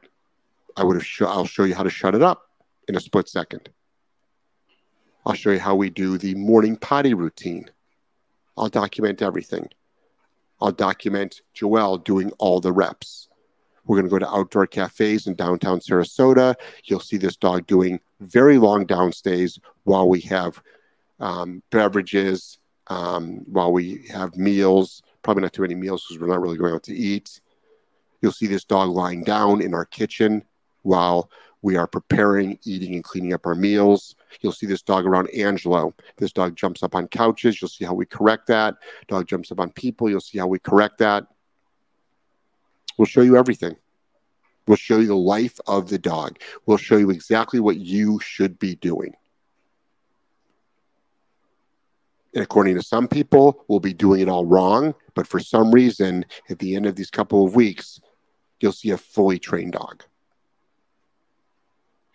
I 0.77 0.85
would 0.85 0.97
have. 0.97 1.05
Sh- 1.05 1.23
I'll 1.23 1.47
show 1.47 1.65
you 1.65 1.75
how 1.75 1.83
to 1.83 1.91
shut 1.91 2.15
it 2.15 2.23
up 2.23 2.43
in 2.87 2.95
a 2.95 3.01
split 3.01 3.29
second. 3.29 3.69
I'll 5.27 5.35
show 5.35 5.51
you 5.51 5.59
how 5.59 5.75
we 5.75 5.91
do 5.91 6.17
the 6.17 6.35
morning 6.37 6.77
potty 6.77 7.13
routine. 7.13 7.69
I'll 8.57 8.69
document 8.69 9.21
everything. 9.21 9.69
I'll 10.61 10.73
document 10.73 11.43
Joelle 11.55 12.03
doing 12.03 12.33
all 12.39 12.61
the 12.61 12.73
reps. 12.73 13.29
We're 13.87 13.97
going 13.97 14.07
to 14.07 14.11
go 14.11 14.19
to 14.19 14.35
outdoor 14.35 14.67
cafes 14.67 15.27
in 15.27 15.35
downtown 15.35 15.81
Sarasota. 15.81 16.55
You'll 16.85 17.01
see 17.01 17.19
this 17.19 17.37
dog 17.37 17.67
doing 17.67 18.01
very 18.21 18.57
long 18.59 18.87
downstays 18.87 19.59
while 19.85 20.09
we 20.09 20.21
have 20.23 20.63
um, 21.21 21.63
beverages, 21.71 22.59
um, 22.87 23.43
while 23.47 23.73
we 23.73 24.07
have 24.11 24.37
meals. 24.37 25.03
Probably 25.23 25.43
not 25.43 25.53
too 25.53 25.63
many 25.63 25.75
meals 25.75 26.05
because 26.07 26.21
we're 26.21 26.29
not 26.29 26.41
really 26.41 26.57
going 26.57 26.75
out 26.75 26.83
to 26.85 26.95
eat. 26.95 27.41
You'll 28.23 28.33
see 28.33 28.47
this 28.47 28.65
dog 28.65 28.89
lying 28.89 29.23
down 29.23 29.61
in 29.61 29.75
our 29.75 29.85
kitchen 29.85 30.45
while 30.83 31.31
we 31.65 31.77
are 31.77 31.87
preparing, 31.87 32.59
eating, 32.65 32.95
and 32.95 33.03
cleaning 33.03 33.33
up 33.33 33.47
our 33.47 33.55
meals. 33.55 34.17
You'll 34.43 34.53
see 34.53 34.67
this 34.67 34.83
dog 34.83 35.07
around 35.07 35.31
Angelo. 35.31 35.95
This 36.19 36.31
dog 36.31 36.57
jumps 36.57 36.83
up 36.83 36.95
on 36.95 37.09
couches. 37.09 37.61
You'll 37.61 37.71
see 37.71 37.87
how 37.87 37.95
we 37.95 38.05
correct 38.05 38.49
that. 38.49 38.75
Dog 39.09 39.27
jumps 39.27 39.51
up 39.51 39.59
on 39.59 39.71
people. 39.71 40.11
You'll 40.11 40.21
see 40.21 40.37
how 40.37 40.47
we 40.47 40.59
correct 40.59 40.99
that. 40.99 41.27
We'll 42.99 43.07
show 43.07 43.23
you 43.23 43.39
everything. 43.39 43.77
We'll 44.69 44.77
show 44.77 44.99
you 44.99 45.07
the 45.07 45.17
life 45.17 45.59
of 45.67 45.89
the 45.89 45.99
dog. 45.99 46.39
We'll 46.67 46.77
show 46.77 46.99
you 46.99 47.09
exactly 47.09 47.61
what 47.61 47.77
you 47.77 48.21
should 48.21 48.59
be 48.59 48.75
doing. 48.75 49.15
And 52.35 52.45
according 52.45 52.75
to 52.75 52.83
some 52.83 53.09
people, 53.09 53.65
we'll 53.69 53.81
be 53.81 53.95
doing 53.95 54.21
it 54.21 54.29
all 54.29 54.45
wrong. 54.45 54.95
But 55.15 55.27
for 55.27 55.41
some 55.41 55.71
reason, 55.71 56.27
at 56.51 56.59
the 56.59 56.77
end 56.77 56.85
of 56.85 56.95
these 56.95 57.11
couple 57.11 57.47
of 57.47 57.55
weeks, 57.55 58.03
you'll 58.61 58.73
see 58.73 58.91
a 58.91 58.99
fully 58.99 59.39
trained 59.39 59.73
dog. 59.73 60.05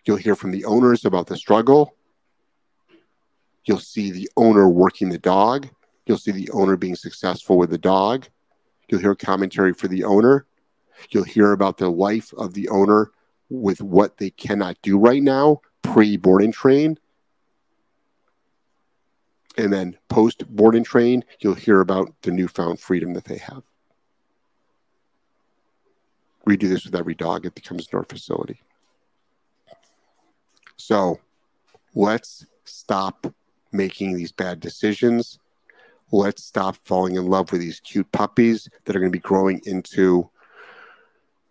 You'll 0.09 0.17
hear 0.17 0.35
from 0.35 0.49
the 0.49 0.65
owners 0.65 1.05
about 1.05 1.27
the 1.27 1.37
struggle. 1.37 1.93
You'll 3.65 3.77
see 3.77 4.09
the 4.09 4.27
owner 4.35 4.67
working 4.67 5.09
the 5.09 5.19
dog. 5.19 5.69
You'll 6.07 6.17
see 6.17 6.31
the 6.31 6.49
owner 6.49 6.75
being 6.77 6.95
successful 6.95 7.59
with 7.59 7.69
the 7.69 7.77
dog. 7.77 8.25
You'll 8.87 9.01
hear 9.01 9.13
commentary 9.13 9.71
for 9.71 9.87
the 9.87 10.03
owner. 10.05 10.47
You'll 11.11 11.25
hear 11.25 11.51
about 11.51 11.77
the 11.77 11.91
life 11.91 12.33
of 12.33 12.55
the 12.55 12.69
owner 12.69 13.11
with 13.51 13.83
what 13.83 14.17
they 14.17 14.31
cannot 14.31 14.81
do 14.81 14.97
right 14.97 15.21
now 15.21 15.61
pre 15.83 16.17
board 16.17 16.41
and 16.41 16.55
train. 16.55 16.97
And 19.59 19.71
then 19.71 19.95
post 20.07 20.47
board 20.47 20.73
and 20.73 20.83
train, 20.83 21.23
you'll 21.39 21.53
hear 21.53 21.81
about 21.81 22.19
the 22.23 22.31
newfound 22.31 22.79
freedom 22.79 23.13
that 23.13 23.25
they 23.25 23.37
have. 23.37 23.61
We 26.47 26.57
do 26.57 26.67
this 26.67 26.83
with 26.83 26.95
every 26.95 27.13
dog 27.13 27.43
that 27.43 27.63
comes 27.63 27.85
to 27.85 27.97
our 27.97 28.05
facility. 28.05 28.63
So 30.79 31.19
let's 31.93 32.45
stop 32.63 33.27
making 33.71 34.15
these 34.15 34.31
bad 34.31 34.59
decisions. 34.59 35.37
Let's 36.11 36.43
stop 36.43 36.77
falling 36.85 37.15
in 37.15 37.27
love 37.27 37.51
with 37.51 37.61
these 37.61 37.81
cute 37.81 38.11
puppies 38.11 38.67
that 38.85 38.95
are 38.95 38.99
going 38.99 39.11
to 39.11 39.15
be 39.15 39.19
growing 39.21 39.61
into 39.65 40.29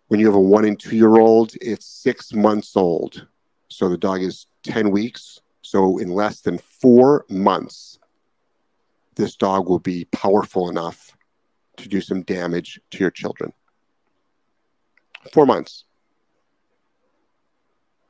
when 0.07 0.19
you 0.19 0.25
have 0.25 0.35
a 0.35 0.39
one 0.39 0.65
and 0.65 0.77
two 0.77 0.95
year 0.95 1.19
old, 1.19 1.53
it's 1.61 1.85
six 1.85 2.33
months 2.33 2.75
old. 2.75 3.27
So 3.67 3.87
the 3.87 3.97
dog 3.97 4.21
is 4.21 4.47
10 4.63 4.89
weeks. 4.89 5.39
So 5.61 5.99
in 5.99 6.09
less 6.09 6.41
than 6.41 6.57
four 6.57 7.25
months, 7.29 7.99
this 9.15 9.35
dog 9.35 9.69
will 9.69 9.79
be 9.79 10.05
powerful 10.05 10.67
enough 10.67 11.15
to 11.77 11.87
do 11.87 12.01
some 12.01 12.23
damage 12.23 12.81
to 12.91 12.97
your 12.97 13.11
children. 13.11 13.53
Four 15.31 15.45
months. 15.45 15.85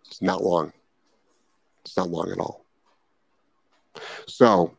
It's 0.07 0.21
not 0.21 0.41
long. 0.41 0.71
It's 1.89 1.97
not 1.97 2.11
long 2.11 2.31
at 2.31 2.37
all. 2.37 2.65
So 4.27 4.77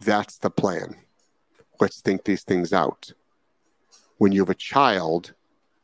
that's 0.00 0.36
the 0.36 0.50
plan. 0.50 0.96
Let's 1.80 2.02
think 2.02 2.24
these 2.24 2.42
things 2.42 2.74
out 2.74 3.10
when 4.18 4.32
you 4.32 4.40
have 4.40 4.50
a 4.50 4.54
child, 4.54 5.32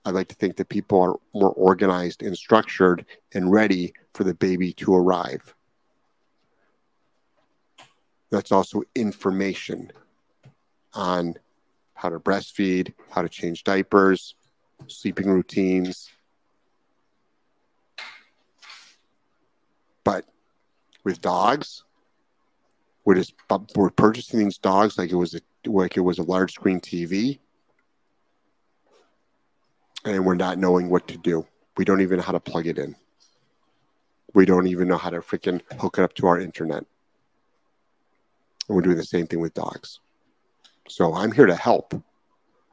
I 0.04 0.10
like 0.10 0.28
to 0.28 0.34
think 0.34 0.56
that 0.56 0.68
people 0.68 1.00
are 1.00 1.16
more 1.34 1.52
organized 1.52 2.22
and 2.22 2.36
structured 2.36 3.06
and 3.32 3.50
ready 3.50 3.94
for 4.12 4.24
the 4.24 4.34
baby 4.34 4.74
to 4.74 4.94
arrive. 4.94 5.54
That's 8.30 8.52
also 8.52 8.82
information 8.94 9.90
on 10.92 11.34
how 11.94 12.10
to 12.10 12.20
breastfeed, 12.20 12.92
how 13.10 13.22
to 13.22 13.28
change 13.30 13.64
diapers, 13.64 14.34
sleeping 14.86 15.30
routines. 15.30 16.10
But 20.04 20.24
with 21.04 21.20
dogs, 21.20 21.84
we're 23.04 23.14
just 23.14 23.34
we're 23.74 23.90
purchasing 23.90 24.40
these 24.40 24.58
dogs 24.58 24.98
like 24.98 25.10
it 25.10 25.16
was 25.16 25.34
a 25.34 25.40
like 25.66 25.96
it 25.96 26.00
was 26.00 26.18
a 26.18 26.22
large 26.22 26.52
screen 26.52 26.80
TV 26.80 27.38
and 30.04 30.24
we're 30.24 30.34
not 30.34 30.58
knowing 30.58 30.88
what 30.88 31.08
to 31.08 31.18
do. 31.18 31.46
We 31.76 31.84
don't 31.84 32.00
even 32.00 32.18
know 32.18 32.22
how 32.22 32.32
to 32.32 32.40
plug 32.40 32.66
it 32.66 32.78
in. 32.78 32.96
We 34.34 34.46
don't 34.46 34.66
even 34.66 34.88
know 34.88 34.96
how 34.96 35.10
to 35.10 35.20
freaking 35.20 35.60
hook 35.78 35.98
it 35.98 36.02
up 36.02 36.14
to 36.14 36.26
our 36.26 36.38
internet. 36.38 36.84
And 38.68 38.76
we're 38.76 38.82
doing 38.82 38.96
the 38.96 39.04
same 39.04 39.26
thing 39.26 39.40
with 39.40 39.54
dogs. 39.54 40.00
So 40.88 41.14
I'm 41.14 41.32
here 41.32 41.46
to 41.46 41.56
help. 41.56 41.94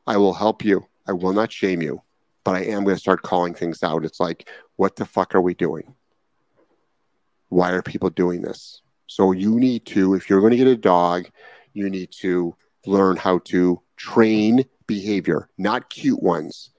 I 0.05 0.17
will 0.17 0.33
help 0.33 0.63
you. 0.63 0.85
I 1.07 1.13
will 1.13 1.33
not 1.33 1.51
shame 1.51 1.81
you, 1.81 2.01
but 2.43 2.55
I 2.55 2.61
am 2.61 2.83
going 2.83 2.95
to 2.95 2.99
start 2.99 3.21
calling 3.21 3.53
things 3.53 3.83
out. 3.83 4.05
It's 4.05 4.19
like, 4.19 4.49
what 4.75 4.95
the 4.95 5.05
fuck 5.05 5.35
are 5.35 5.41
we 5.41 5.53
doing? 5.53 5.95
Why 7.49 7.71
are 7.71 7.81
people 7.81 8.10
doing 8.10 8.41
this? 8.41 8.81
So 9.07 9.31
you 9.31 9.60
need 9.60 9.86
to, 9.88 10.13
if 10.15 10.29
you're 10.29 10.41
going 10.41 10.51
to 10.51 10.57
get 10.57 10.67
a 10.67 10.75
dog, 10.75 11.29
you 11.73 11.89
need 11.89 12.12
to 12.19 12.55
learn 12.86 13.17
how 13.17 13.39
to 13.45 13.81
train 13.95 14.65
behavior, 14.86 15.49
not 15.57 15.89
cute 15.89 16.21
ones 16.21 16.71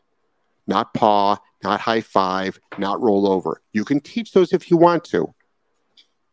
not 0.69 0.95
paw, 0.95 1.39
not 1.65 1.81
high 1.81 2.03
five, 2.03 2.61
not 2.77 3.01
roll 3.01 3.27
over. 3.27 3.61
You 3.73 3.85
can 3.85 4.01
teach 4.01 4.33
those 4.33 4.53
if 4.53 4.71
you 4.71 4.77
want 4.77 5.03
to, 5.05 5.35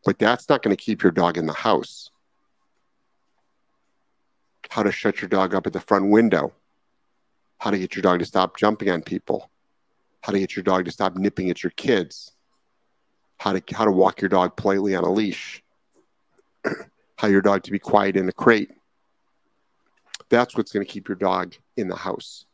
but 0.04 0.20
that's 0.20 0.48
not 0.50 0.62
going 0.62 0.76
to 0.76 0.82
keep 0.82 1.02
your 1.02 1.12
dog 1.12 1.38
in 1.38 1.48
the 1.48 1.54
house. 1.54 2.12
How 4.70 4.84
to 4.84 4.92
shut 4.92 5.22
your 5.22 5.30
dog 5.30 5.56
up 5.56 5.66
at 5.66 5.74
the 5.74 5.80
front 5.80 6.10
window, 6.10 6.54
how 7.60 7.72
to 7.72 7.80
get 7.80 7.96
your 7.96 8.02
dog 8.02 8.20
to 8.20 8.26
stop 8.26 8.58
jumping 8.58 8.90
on 8.90 9.02
people, 9.02 9.50
how 10.22 10.34
to 10.34 10.40
get 10.40 10.56
your 10.56 10.64
dog 10.64 10.86
to 10.86 10.92
stop 10.92 11.16
nipping 11.16 11.50
at 11.50 11.64
your 11.64 11.72
kids, 11.72 12.34
how 13.38 13.54
to 13.54 13.62
how 13.76 13.86
to 13.86 13.92
walk 13.92 14.22
your 14.22 14.30
dog 14.30 14.56
politely 14.56 14.96
on 14.96 15.04
a 15.04 15.12
leash, 15.12 15.64
how 17.18 17.28
your 17.28 17.42
dog 17.42 17.64
to 17.64 17.72
be 17.72 17.80
quiet 17.80 18.16
in 18.16 18.28
a 18.30 18.34
crate. 18.34 18.72
That's 20.30 20.56
what's 20.56 20.72
going 20.72 20.86
to 20.86 20.92
keep 20.92 21.08
your 21.08 21.16
dog 21.16 21.54
in 21.78 21.88
the 21.88 21.96
house 21.96 22.46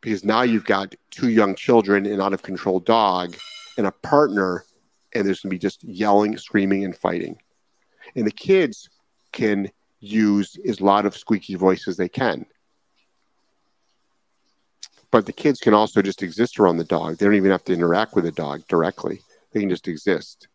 because 0.00 0.24
now 0.24 0.42
you've 0.42 0.64
got 0.64 0.94
two 1.10 1.30
young 1.30 1.54
children, 1.54 2.06
an 2.06 2.20
out 2.20 2.32
of 2.32 2.42
control 2.42 2.80
dog, 2.80 3.36
and 3.76 3.86
a 3.86 3.92
partner, 3.92 4.64
and 5.14 5.26
there's 5.26 5.40
going 5.40 5.50
to 5.50 5.54
be 5.54 5.58
just 5.58 5.84
yelling, 5.84 6.36
screaming, 6.36 6.84
and 6.84 6.96
fighting. 6.96 7.38
And 8.16 8.26
the 8.26 8.32
kids 8.32 8.88
can 9.32 9.70
use 10.00 10.56
as 10.66 10.80
loud 10.80 11.06
of 11.06 11.16
squeaky 11.16 11.54
voice 11.54 11.86
as 11.86 11.96
they 11.96 12.08
can. 12.08 12.46
But 15.10 15.26
the 15.26 15.32
kids 15.32 15.60
can 15.60 15.74
also 15.74 16.02
just 16.02 16.22
exist 16.22 16.58
around 16.58 16.76
the 16.76 16.84
dog. 16.84 17.16
They 17.16 17.26
don't 17.26 17.34
even 17.34 17.50
have 17.50 17.64
to 17.64 17.74
interact 17.74 18.14
with 18.14 18.24
the 18.24 18.32
dog 18.32 18.66
directly. 18.68 19.20
They 19.52 19.60
can 19.60 19.70
just 19.70 19.88
exist. 19.88 20.48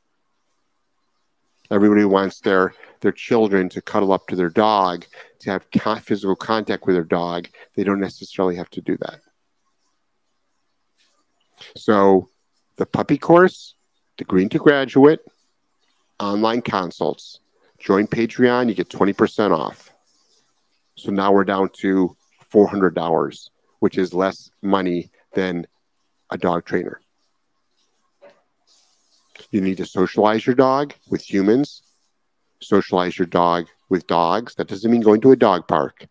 Everybody 1.71 2.05
wants 2.05 2.39
their 2.41 2.73
their 3.01 3.11
children 3.11 3.69
to 3.69 3.81
cuddle 3.81 4.13
up 4.13 4.27
to 4.27 4.35
their 4.35 4.49
dog, 4.49 5.05
to 5.39 5.51
have 5.51 5.69
con- 5.71 5.99
physical 5.99 6.35
contact 6.35 6.85
with 6.85 6.95
their 6.95 7.03
dog. 7.03 7.47
They 7.75 7.83
don't 7.83 7.99
necessarily 7.99 8.55
have 8.55 8.69
to 8.71 8.81
do 8.81 8.97
that. 8.97 9.19
So, 11.75 12.29
the 12.77 12.85
puppy 12.85 13.17
course, 13.17 13.75
the 14.17 14.23
Green 14.23 14.49
to 14.49 14.59
Graduate, 14.59 15.19
online 16.19 16.61
consults, 16.61 17.39
join 17.79 18.07
Patreon, 18.07 18.69
you 18.69 18.75
get 18.75 18.89
20% 18.89 19.51
off. 19.51 19.91
So 20.95 21.11
now 21.11 21.31
we're 21.31 21.43
down 21.43 21.69
to 21.81 22.15
$400, 22.51 23.49
which 23.79 23.97
is 23.97 24.13
less 24.13 24.49
money 24.61 25.11
than 25.33 25.67
a 26.29 26.37
dog 26.37 26.65
trainer. 26.65 27.01
You 29.55 29.61
need 29.61 29.77
to 29.77 29.85
socialize 29.85 30.45
your 30.45 30.53
dog 30.53 30.93
with 31.09 31.21
humans, 31.21 31.81
socialize 32.61 33.17
your 33.17 33.25
dog 33.25 33.67
with 33.87 34.05
dogs. 34.05 34.53
That 34.55 34.67
doesn't 34.67 34.91
mean 34.91 34.99
going 34.99 35.21
to 35.21 35.31
a 35.31 35.37
dog 35.37 35.65
park. 35.65 36.07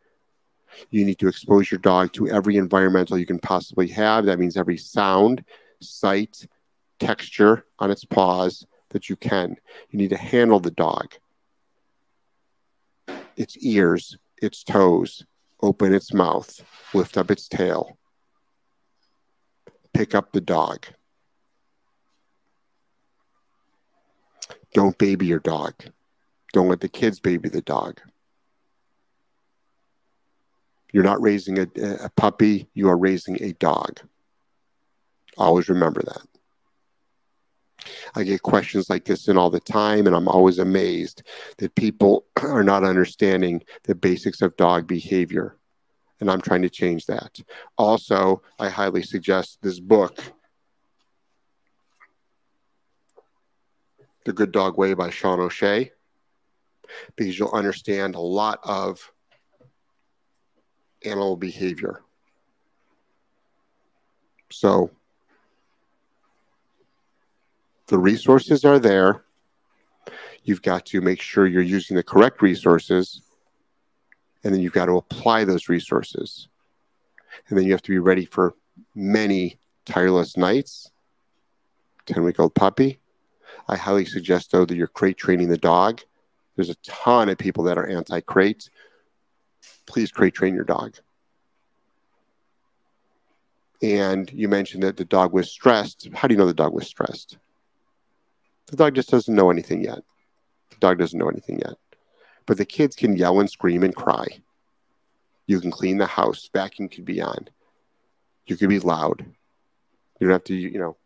You 0.89 1.05
need 1.05 1.19
to 1.19 1.29
expose 1.29 1.71
your 1.71 1.79
dog 1.81 2.15
to 2.15 2.27
every 2.27 2.57
environmental 2.57 3.19
you 3.19 3.27
can 3.27 3.39
possibly 3.39 3.89
have. 3.89 4.25
That 4.25 4.39
means 4.39 4.57
every 4.57 4.79
sound, 4.79 5.45
sight, 5.83 6.47
texture 6.99 7.67
on 7.79 7.91
its 7.91 8.07
paws 8.07 8.65
that 8.93 9.11
you 9.11 9.17
can. 9.17 9.57
You 9.91 9.99
need 9.99 10.09
to 10.09 10.17
handle 10.17 10.59
the 10.59 10.71
dog, 10.71 11.13
its 13.37 13.59
ears, 13.59 14.17
its 14.41 14.65
toes, 14.65 15.23
open 15.61 15.93
its 15.93 16.15
mouth, 16.15 16.65
lift 16.95 17.19
up 17.19 17.31
its 17.31 17.47
tail, 17.47 17.99
pick 19.93 20.15
up 20.15 20.33
the 20.33 20.41
dog. 20.41 20.87
Don't 24.75 24.99
baby 24.99 25.27
your 25.27 25.39
dog. 25.39 25.75
Don't 26.53 26.69
let 26.69 26.81
the 26.81 26.89
kids 26.89 27.21
baby 27.21 27.49
the 27.49 27.63
dog. 27.63 28.01
You're 30.93 31.05
not 31.05 31.23
raising 31.23 31.59
a, 31.59 31.67
a 32.03 32.11
puppy, 32.11 32.69
you 32.75 32.89
are 32.89 32.97
raising 32.97 33.43
a 33.43 33.53
dog. 33.55 34.01
Always 35.37 35.69
remember 35.69 36.03
that. 36.03 36.27
I 38.15 38.23
get 38.23 38.43
questions 38.43 38.89
like 38.89 39.05
this 39.05 39.29
in 39.29 39.37
all 39.37 39.51
the 39.51 39.61
time, 39.61 40.07
and 40.07 40.15
I'm 40.15 40.29
always 40.29 40.59
amazed 40.59 41.23
that 41.59 41.75
people 41.75 42.27
are 42.43 42.63
not 42.63 42.85
understanding 42.85 43.63
the 43.85 43.95
basics 43.95 44.41
of 44.43 44.57
dog 44.57 44.87
behavior. 44.87 45.57
And 46.21 46.31
I'm 46.31 46.41
trying 46.41 46.63
to 46.63 46.71
change 46.71 47.07
that. 47.07 47.41
Also, 47.77 48.43
I 48.59 48.69
highly 48.69 49.03
suggest 49.03 49.59
this 49.63 49.81
book, 49.81 50.21
The 54.25 54.33
Good 54.33 54.53
Dog 54.53 54.79
Way 54.79 54.95
by 54.95 55.11
Sean 55.11 55.41
O'Shea, 55.41 55.93
because 57.17 57.39
you'll 57.39 57.53
understand 57.53 58.15
a 58.15 58.21
lot 58.21 58.59
of 58.65 59.13
animal 61.05 61.37
behavior. 61.37 62.03
So, 64.51 64.91
the 67.89 67.99
resources 67.99 68.65
are 68.65 68.79
there. 68.79 69.25
You've 70.43 70.63
got 70.63 70.87
to 70.87 71.01
make 71.01 71.21
sure 71.21 71.47
you're 71.47 71.63
using 71.63 71.97
the 71.97 72.03
correct 72.03 72.41
resources, 72.41 73.23
and 74.43 74.55
then 74.55 74.61
you've 74.61 74.73
got 74.73 74.87
to 74.87 74.97
apply 74.97 75.45
those 75.45 75.69
resources. 75.69 76.49
And 77.49 77.59
then 77.59 77.67
you 77.67 77.73
have 77.73 77.83
to 77.83 77.91
be 77.91 77.99
ready 77.99 78.25
for 78.25 78.55
many 78.95 79.59
tireless 79.85 80.37
nights. 80.37 80.91
10 82.07 82.23
week 82.23 82.39
old 82.39 82.55
puppy. 82.55 83.01
I 83.69 83.77
highly 83.77 84.05
suggest, 84.05 84.53
though, 84.53 84.65
that 84.65 84.77
you're 84.77 84.87
crate 84.87 85.17
training 85.17 85.49
the 85.49 85.59
dog. 85.59 86.01
There's 86.57 86.71
a 86.71 86.77
ton 86.77 87.29
of 87.29 87.39
people 87.39 87.65
that 87.65 87.79
are 87.79 87.87
anti 87.87 88.21
crate. 88.21 88.71
Please 89.87 90.11
crate 90.11 90.35
train 90.35 90.55
your 90.55 90.65
dog. 90.65 90.97
And 93.83 94.33
you 94.33 94.49
mentioned 94.49 94.83
that 94.83 94.97
the 94.97 95.05
dog 95.05 95.33
was 95.33 95.51
stressed. 95.51 96.09
How 96.15 96.29
do 96.29 96.35
you 96.35 96.39
know 96.39 96.47
the 96.47 96.55
dog 96.55 96.73
was 96.73 96.87
stressed? 96.87 97.37
The 98.67 98.77
dog 98.77 98.95
just 98.95 99.11
doesn't 99.11 99.35
know 99.35 99.51
anything 99.51 99.83
yet. 99.83 100.01
The 100.71 100.77
dog 100.81 100.99
doesn't 100.99 101.19
know 101.19 101.29
anything 101.29 101.59
yet. 101.59 101.75
But 102.47 102.57
the 102.57 102.65
kids 102.65 102.97
can 102.97 103.17
yell 103.17 103.41
and 103.41 103.51
scream 103.51 103.83
and 103.83 103.95
cry. 103.95 104.27
You 105.47 105.61
can 105.61 105.71
clean 105.71 105.99
the 105.99 106.07
house. 106.07 106.49
Vacuum 106.53 106.89
can 106.89 107.05
be 107.05 107.21
on. 107.21 107.49
You 108.47 108.57
can 108.57 108.69
be 108.69 108.79
loud. 108.79 109.25
You 110.19 110.27
don't 110.27 110.33
have 110.33 110.45
to, 110.45 110.55
you 110.55 110.79
know, 110.79 110.97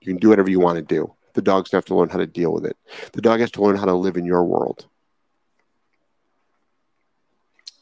you 0.00 0.12
can 0.12 0.16
do 0.16 0.28
whatever 0.28 0.50
you 0.50 0.60
want 0.60 0.76
to 0.76 0.82
do. 0.82 1.14
The 1.36 1.42
dogs 1.42 1.70
have 1.72 1.84
to 1.84 1.94
learn 1.94 2.08
how 2.08 2.16
to 2.16 2.26
deal 2.26 2.50
with 2.50 2.64
it. 2.64 2.78
The 3.12 3.20
dog 3.20 3.40
has 3.40 3.50
to 3.52 3.62
learn 3.62 3.76
how 3.76 3.84
to 3.84 3.92
live 3.92 4.16
in 4.16 4.24
your 4.24 4.42
world. 4.42 4.86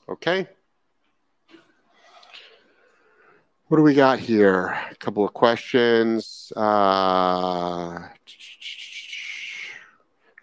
Okay. 0.08 0.48
What 3.68 3.76
do 3.76 3.84
we 3.84 3.94
got 3.94 4.18
here? 4.18 4.76
A 4.90 4.96
couple 4.96 5.24
of 5.24 5.32
questions. 5.32 6.52
Uh, 6.56 8.08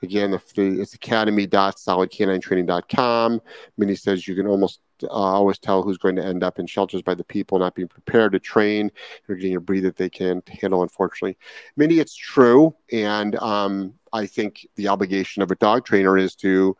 Again, 0.04 0.34
if 0.34 0.52
the, 0.56 0.82
it's 0.82 0.96
academy.solidcaninetraining.com. 0.96 3.42
Minnie 3.78 3.96
says 3.96 4.28
you 4.28 4.36
can 4.36 4.48
almost 4.48 4.80
uh, 5.04 5.08
always 5.10 5.60
tell 5.60 5.82
who's 5.82 5.98
going 5.98 6.16
to 6.16 6.26
end 6.26 6.44
up 6.44 6.60
in 6.60 6.68
shelters 6.68 7.02
by 7.02 7.14
the 7.14 7.24
people 7.24 7.60
not 7.60 7.76
being 7.76 7.88
prepared 7.88 8.32
to 8.34 8.40
train 8.40 8.92
or 9.28 9.36
getting 9.36 9.56
a 9.56 9.60
breed 9.60 9.82
that 9.82 9.98
they 9.98 10.10
can't 10.10 10.48
handle, 10.50 10.84
unfortunately. 10.84 11.38
Minnie, 11.76 12.00
it's 12.00 12.16
true. 12.16 12.76
And 12.92 13.36
um, 13.38 13.94
I 14.14 14.26
think 14.26 14.68
the 14.76 14.88
obligation 14.88 15.42
of 15.42 15.52
a 15.52 15.56
dog 15.56 15.86
trainer 15.86 16.18
is 16.18 16.36
to 16.36 16.76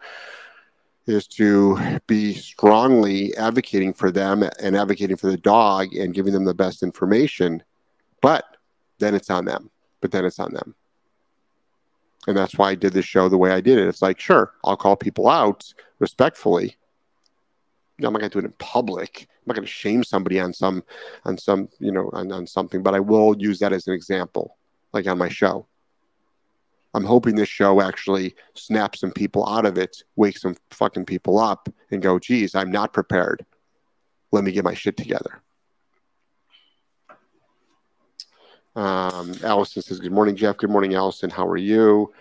is 1.08 1.28
to 1.28 2.00
be 2.06 2.34
strongly 2.34 3.36
advocating 3.36 3.92
for 3.92 4.12
them 4.12 4.44
and 4.62 4.78
advocating 4.78 5.18
for 5.18 5.28
the 5.28 5.38
dog 5.38 5.94
and 5.96 6.14
giving 6.14 6.32
them 6.32 6.46
the 6.46 6.54
best 6.54 6.84
information. 6.84 7.64
But 8.22 8.46
then 9.00 9.16
it's 9.16 9.30
on 9.30 9.46
them. 9.46 9.72
But 10.00 10.12
then 10.12 10.26
it's 10.26 10.40
on 10.40 10.54
them. 10.54 10.76
And 12.28 12.38
that's 12.38 12.56
why 12.56 12.70
I 12.70 12.76
did 12.76 12.94
this 12.94 13.06
show 13.06 13.30
the 13.30 13.38
way 13.38 13.52
I 13.52 13.62
did 13.62 13.80
it. 13.80 13.88
It's 13.88 14.02
like, 14.02 14.20
sure, 14.20 14.54
I'll 14.64 14.78
call 14.78 14.96
people 14.96 15.28
out 15.28 15.74
respectfully. 16.00 16.76
No, 18.02 18.08
I'm 18.08 18.14
not 18.14 18.20
going 18.20 18.32
to 18.32 18.42
do 18.42 18.46
it 18.46 18.50
in 18.50 18.56
public. 18.58 19.28
I'm 19.30 19.44
not 19.46 19.56
going 19.56 19.66
to 19.66 19.72
shame 19.72 20.04
somebody 20.04 20.40
on 20.40 20.54
some, 20.54 20.84
on 21.26 21.38
some, 21.38 21.70
you 21.80 21.92
know, 21.92 22.10
on, 22.14 22.32
on 22.32 22.48
something, 22.48 22.82
but 22.82 22.96
I 22.96 23.00
will 23.00 23.36
use 23.38 23.60
that 23.60 23.74
as 23.74 23.88
an 23.88 23.94
example, 23.94 24.58
like 24.92 25.08
on 25.08 25.20
my 25.20 25.30
show. 25.30 25.68
I'm 26.94 27.06
hoping 27.06 27.36
this 27.36 27.48
show 27.48 27.80
actually 27.80 28.36
snaps 28.56 29.00
some 29.00 29.12
people 29.12 29.48
out 29.48 29.66
of 29.66 29.78
it, 29.78 30.04
wakes 30.16 30.42
some 30.42 30.58
fucking 30.72 31.06
people 31.06 31.40
up, 31.40 31.70
and 31.92 32.02
go, 32.02 32.18
geez, 32.18 32.56
I'm 32.56 32.72
not 32.72 32.92
prepared. 32.92 33.46
Let 34.32 34.44
me 34.44 34.52
get 34.52 34.64
my 34.64 34.74
shit 34.74 34.98
together. 34.98 35.42
Um, 38.76 39.34
Allison 39.44 39.84
says, 39.84 40.00
Good 40.00 40.12
morning, 40.12 40.36
Jeff. 40.36 40.58
Good 40.58 40.70
morning, 40.70 40.96
Allison. 40.96 41.30
How 41.30 41.46
are 41.48 41.58
you? 41.58 42.14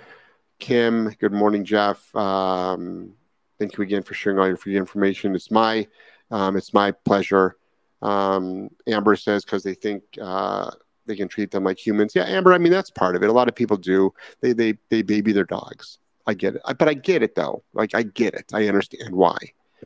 Kim, 0.59 1.11
good 1.21 1.33
morning, 1.33 1.64
Jeff. 1.64 2.14
Um, 2.14 3.14
thank 3.61 3.77
you 3.77 3.85
again 3.85 4.03
for 4.03 4.14
sharing 4.14 4.38
all 4.38 4.49
your 4.49 4.57
free 4.57 4.77
information. 4.77 5.37
It's 5.37 5.51
my 5.51 5.87
um, 6.33 6.57
it's 6.57 6.75
my 6.75 6.90
pleasure. 6.90 7.57
Um, 8.03 8.70
Amber 8.88 9.14
says 9.14 9.44
because 9.44 9.62
they 9.62 9.75
think 9.75 10.03
uh, 10.20 10.70
they 11.07 11.14
can 11.14 11.29
treat 11.29 11.51
them 11.51 11.64
like 11.64 11.79
humans. 11.79 12.14
Yeah, 12.16 12.25
Amber. 12.25 12.53
I 12.53 12.59
mean 12.59 12.73
that's 12.73 12.90
part 12.90 13.14
of 13.14 13.23
it. 13.23 13.31
A 13.31 13.33
lot 13.33 13.49
of 13.49 13.55
people 13.55 13.77
do. 13.77 14.12
They 14.40 14.53
they 14.53 14.79
they 14.88 15.03
baby 15.03 15.33
their 15.33 15.44
dogs. 15.44 15.99
I 16.27 16.35
get 16.35 16.57
it. 16.57 16.62
I, 16.64 16.73
but 16.73 16.88
I 16.88 16.94
get 16.94 17.23
it 17.23 17.35
though. 17.35 17.62
Like 17.75 17.94
I 17.94 18.03
get 18.03 18.35
it. 18.35 18.46
I 18.53 18.66
understand 18.66 19.14
why. 19.14 19.37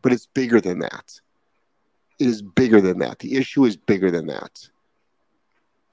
But 0.00 0.12
it's 0.12 0.26
bigger 0.26 0.60
than 0.60 0.78
that. 0.78 1.20
It 2.18 2.28
is 2.28 2.42
bigger 2.42 2.80
than 2.80 3.00
that. 3.00 3.18
The 3.18 3.36
issue 3.36 3.64
is 3.64 3.76
bigger 3.76 4.10
than 4.10 4.26
that. 4.28 4.68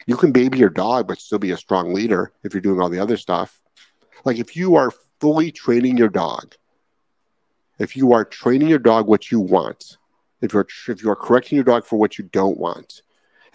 You 0.06 0.18
can 0.18 0.32
baby 0.32 0.58
your 0.58 0.70
dog, 0.70 1.08
but 1.08 1.20
still 1.20 1.40
be 1.40 1.52
a 1.52 1.58
strong 1.58 1.94
leader 1.94 2.32
if 2.44 2.54
you're 2.54 2.62
doing 2.62 2.80
all 2.80 2.90
the 2.90 3.00
other 3.00 3.18
stuff. 3.18 3.60
Like 4.26 4.38
if 4.38 4.56
you 4.56 4.76
are 4.76 4.92
fully 5.20 5.52
training 5.52 5.98
your 5.98 6.10
dog, 6.10 6.56
if 7.82 7.98
you 7.98 8.14
are 8.14 8.24
training 8.24 8.68
your 8.68 8.80
dog 8.80 9.08
what 9.08 9.32
you 9.32 9.40
want, 9.40 9.98
if 10.40 10.54
you're 10.54 10.68
if 10.88 11.02
you 11.02 11.10
are 11.10 11.16
correcting 11.16 11.56
your 11.56 11.66
dog 11.66 11.84
for 11.84 11.98
what 11.98 12.20
you 12.20 12.26
don't 12.26 12.60
want, 12.60 13.02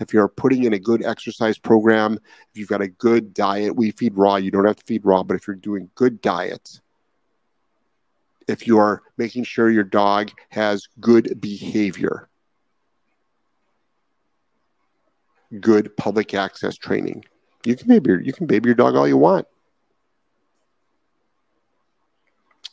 if 0.00 0.12
you're 0.12 0.26
putting 0.26 0.64
in 0.64 0.72
a 0.72 0.80
good 0.80 1.04
exercise 1.04 1.58
program, 1.58 2.18
if 2.50 2.58
you've 2.58 2.68
got 2.68 2.82
a 2.82 2.88
good 2.88 3.32
diet, 3.32 3.76
we 3.76 3.92
feed 3.92 4.16
raw, 4.16 4.34
you 4.34 4.50
don't 4.50 4.64
have 4.64 4.76
to 4.76 4.84
feed 4.84 5.04
raw, 5.04 5.22
but 5.22 5.36
if 5.36 5.46
you're 5.46 5.54
doing 5.54 5.90
good 5.94 6.20
diet, 6.20 6.80
if 8.48 8.66
you 8.66 8.78
are 8.78 9.02
making 9.16 9.44
sure 9.44 9.70
your 9.70 9.84
dog 9.84 10.32
has 10.48 10.88
good 10.98 11.40
behavior, 11.40 12.28
good 15.60 15.96
public 15.96 16.34
access 16.34 16.76
training. 16.76 17.24
You 17.64 17.76
can 17.76 17.86
baby 17.86 18.24
you 18.24 18.32
can 18.32 18.46
baby 18.48 18.70
your 18.70 18.74
dog 18.74 18.96
all 18.96 19.06
you 19.06 19.16
want. 19.16 19.46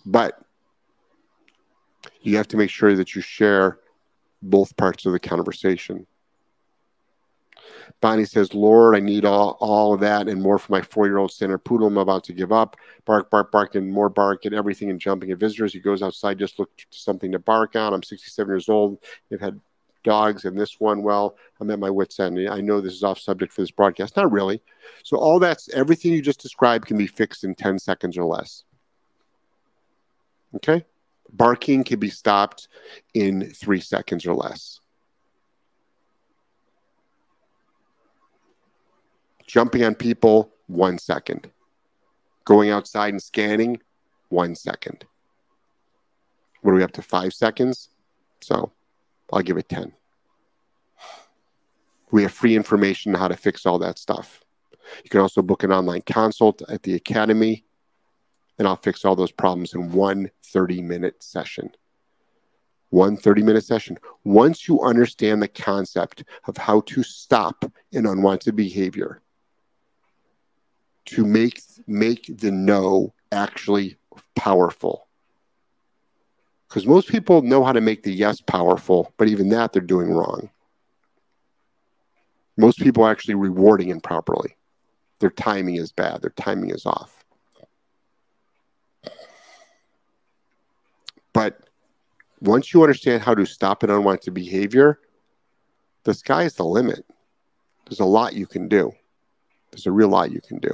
But 0.03 0.43
you 2.23 2.37
have 2.37 2.47
to 2.49 2.57
make 2.57 2.69
sure 2.69 2.95
that 2.95 3.15
you 3.15 3.21
share 3.21 3.79
both 4.41 4.75
parts 4.77 5.05
of 5.05 5.13
the 5.13 5.19
conversation. 5.19 6.05
Bonnie 8.01 8.25
says, 8.25 8.53
Lord, 8.53 8.95
I 8.95 8.99
need 8.99 9.25
all, 9.25 9.57
all 9.59 9.93
of 9.93 10.01
that 10.01 10.27
and 10.27 10.41
more 10.41 10.57
for 10.57 10.71
my 10.71 10.81
four 10.81 11.05
year 11.05 11.17
old 11.17 11.31
standard 11.31 11.59
poodle. 11.59 11.87
I'm 11.87 11.97
about 11.97 12.23
to 12.25 12.33
give 12.33 12.51
up. 12.51 12.75
Bark, 13.05 13.29
bark, 13.29 13.51
bark, 13.51 13.75
and 13.75 13.91
more 13.91 14.09
bark 14.09 14.45
and 14.45 14.53
everything 14.53 14.89
and 14.89 14.99
jumping 14.99 15.31
at 15.31 15.37
visitors. 15.37 15.73
He 15.73 15.79
goes 15.79 16.01
outside, 16.01 16.39
just 16.39 16.59
look 16.59 16.69
something 16.89 17.31
to 17.31 17.39
bark 17.39 17.75
on. 17.75 17.93
I'm 17.93 18.03
67 18.03 18.51
years 18.51 18.69
old. 18.69 18.99
They've 19.29 19.39
had 19.39 19.59
dogs 20.03 20.45
and 20.45 20.57
this 20.57 20.79
one, 20.79 21.01
well, 21.01 21.37
I'm 21.59 21.71
at 21.71 21.79
my 21.79 21.89
wit's 21.89 22.19
end. 22.19 22.37
I 22.49 22.61
know 22.61 22.81
this 22.81 22.93
is 22.93 23.03
off 23.03 23.19
subject 23.19 23.53
for 23.53 23.61
this 23.61 23.71
broadcast. 23.71 24.17
Not 24.17 24.31
really. 24.31 24.61
So, 25.03 25.17
all 25.17 25.39
that's 25.39 25.69
everything 25.69 26.11
you 26.11 26.21
just 26.21 26.41
described 26.41 26.85
can 26.85 26.97
be 26.97 27.07
fixed 27.07 27.43
in 27.43 27.55
10 27.55 27.79
seconds 27.79 28.17
or 28.17 28.25
less. 28.25 28.63
Okay? 30.55 30.85
Barking 31.33 31.83
can 31.83 31.99
be 31.99 32.09
stopped 32.09 32.67
in 33.13 33.49
three 33.49 33.81
seconds 33.81 34.25
or 34.25 34.35
less. 34.35 34.79
Jumping 39.47 39.83
on 39.83 39.95
people, 39.95 40.51
one 40.67 40.97
second. 40.97 41.49
Going 42.45 42.69
outside 42.69 43.13
and 43.13 43.21
scanning, 43.21 43.79
one 44.29 44.55
second. 44.55 45.05
What 46.61 46.71
are 46.71 46.75
we 46.75 46.83
up 46.83 46.91
to? 46.93 47.01
Five 47.01 47.33
seconds? 47.33 47.89
So 48.41 48.71
I'll 49.31 49.41
give 49.41 49.57
it 49.57 49.69
10. 49.69 49.91
We 52.11 52.21
have 52.23 52.31
free 52.31 52.55
information 52.55 53.15
on 53.15 53.19
how 53.19 53.27
to 53.27 53.35
fix 53.35 53.65
all 53.65 53.79
that 53.79 53.97
stuff. 53.97 54.43
You 55.03 55.09
can 55.09 55.21
also 55.21 55.41
book 55.41 55.63
an 55.63 55.71
online 55.71 56.01
consult 56.01 56.61
at 56.69 56.83
the 56.83 56.93
Academy, 56.93 57.65
and 58.57 58.67
I'll 58.67 58.75
fix 58.75 59.03
all 59.03 59.15
those 59.15 59.31
problems 59.31 59.73
in 59.73 59.91
one 59.91 60.29
30 60.45 60.81
minute 60.81 61.23
session. 61.23 61.71
One 62.89 63.17
30 63.17 63.41
minute 63.43 63.65
session. 63.65 63.97
Once 64.23 64.67
you 64.67 64.81
understand 64.81 65.41
the 65.41 65.47
concept 65.47 66.23
of 66.45 66.57
how 66.57 66.81
to 66.81 67.01
stop 67.03 67.65
an 67.91 68.05
unwanted 68.05 68.55
behavior, 68.55 69.21
to 71.05 71.25
make 71.25 71.61
make 71.87 72.37
the 72.37 72.51
no 72.51 73.13
actually 73.31 73.97
powerful. 74.35 75.07
Because 76.67 76.85
most 76.85 77.09
people 77.09 77.41
know 77.41 77.63
how 77.63 77.71
to 77.71 77.81
make 77.81 78.03
the 78.03 78.13
yes 78.13 78.41
powerful 78.41 79.11
but 79.17 79.27
even 79.27 79.49
that 79.49 79.73
they're 79.73 79.81
doing 79.81 80.11
wrong. 80.11 80.49
Most 82.55 82.79
people 82.79 83.03
are 83.03 83.11
actually 83.11 83.35
rewarding 83.35 83.89
improperly. 83.89 84.55
Their 85.19 85.31
timing 85.31 85.75
is 85.75 85.91
bad. 85.91 86.21
Their 86.21 86.31
timing 86.31 86.69
is 86.69 86.85
off 86.85 87.22
but 91.33 91.59
once 92.41 92.73
you 92.73 92.83
understand 92.83 93.21
how 93.21 93.33
to 93.33 93.45
stop 93.45 93.83
an 93.83 93.89
unwanted 93.89 94.33
behavior 94.33 94.99
the 96.03 96.13
sky 96.13 96.43
is 96.43 96.55
the 96.55 96.63
limit 96.63 97.05
there's 97.85 97.99
a 97.99 98.05
lot 98.05 98.33
you 98.33 98.47
can 98.47 98.67
do 98.67 98.91
there's 99.71 99.87
a 99.87 99.91
real 99.91 100.09
lot 100.09 100.31
you 100.31 100.41
can 100.41 100.57
do 100.59 100.73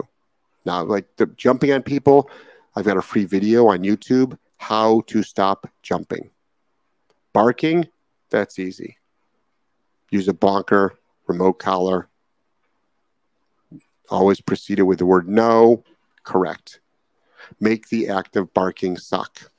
now, 0.65 0.83
like 0.83 1.07
the 1.17 1.25
jumping 1.25 1.71
on 1.71 1.83
people, 1.83 2.29
I've 2.75 2.85
got 2.85 2.97
a 2.97 3.01
free 3.01 3.25
video 3.25 3.67
on 3.67 3.79
YouTube 3.79 4.37
how 4.57 5.01
to 5.07 5.23
stop 5.23 5.67
jumping. 5.81 6.29
Barking, 7.33 7.87
that's 8.29 8.59
easy. 8.59 8.97
Use 10.11 10.27
a 10.27 10.33
bonker, 10.33 10.95
remote 11.27 11.59
collar. 11.59 12.09
Always 14.09 14.41
proceed 14.41 14.79
it 14.79 14.83
with 14.83 14.99
the 14.99 15.05
word 15.05 15.29
no. 15.29 15.83
Correct. 16.23 16.81
Make 17.59 17.89
the 17.89 18.09
act 18.09 18.35
of 18.35 18.53
barking 18.53 18.97
suck. 18.97 19.51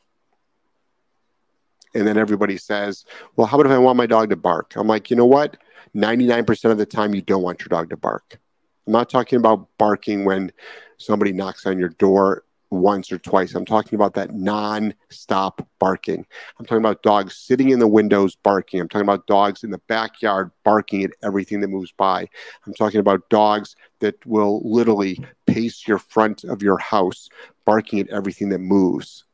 And 1.94 2.06
then 2.06 2.16
everybody 2.16 2.56
says, 2.56 3.04
well, 3.36 3.46
how 3.46 3.58
about 3.58 3.70
if 3.70 3.72
I 3.72 3.78
want 3.78 3.96
my 3.96 4.06
dog 4.06 4.30
to 4.30 4.36
bark? 4.36 4.74
I'm 4.76 4.86
like, 4.86 5.10
you 5.10 5.16
know 5.16 5.26
what? 5.26 5.56
99% 5.94 6.70
of 6.70 6.78
the 6.78 6.86
time, 6.86 7.14
you 7.14 7.22
don't 7.22 7.42
want 7.42 7.60
your 7.60 7.68
dog 7.68 7.90
to 7.90 7.96
bark. 7.96 8.38
I'm 8.86 8.92
not 8.92 9.10
talking 9.10 9.38
about 9.38 9.68
barking 9.78 10.24
when 10.24 10.52
somebody 10.98 11.32
knocks 11.32 11.66
on 11.66 11.78
your 11.78 11.88
door 11.90 12.44
once 12.70 13.10
or 13.10 13.18
twice. 13.18 13.54
I'm 13.54 13.64
talking 13.64 13.96
about 13.96 14.14
that 14.14 14.34
non-stop 14.34 15.66
barking. 15.78 16.24
I'm 16.58 16.64
talking 16.64 16.82
about 16.82 17.02
dogs 17.02 17.36
sitting 17.36 17.70
in 17.70 17.80
the 17.80 17.88
windows 17.88 18.36
barking. 18.36 18.80
I'm 18.80 18.88
talking 18.88 19.06
about 19.06 19.26
dogs 19.26 19.64
in 19.64 19.70
the 19.70 19.80
backyard 19.88 20.50
barking 20.64 21.04
at 21.04 21.10
everything 21.22 21.60
that 21.60 21.68
moves 21.68 21.92
by. 21.92 22.28
I'm 22.66 22.74
talking 22.74 23.00
about 23.00 23.28
dogs 23.28 23.74
that 23.98 24.24
will 24.24 24.62
literally 24.64 25.18
pace 25.46 25.86
your 25.86 25.98
front 25.98 26.44
of 26.44 26.62
your 26.62 26.78
house 26.78 27.28
barking 27.64 27.98
at 28.00 28.08
everything 28.08 28.48
that 28.50 28.60
moves. 28.60 29.24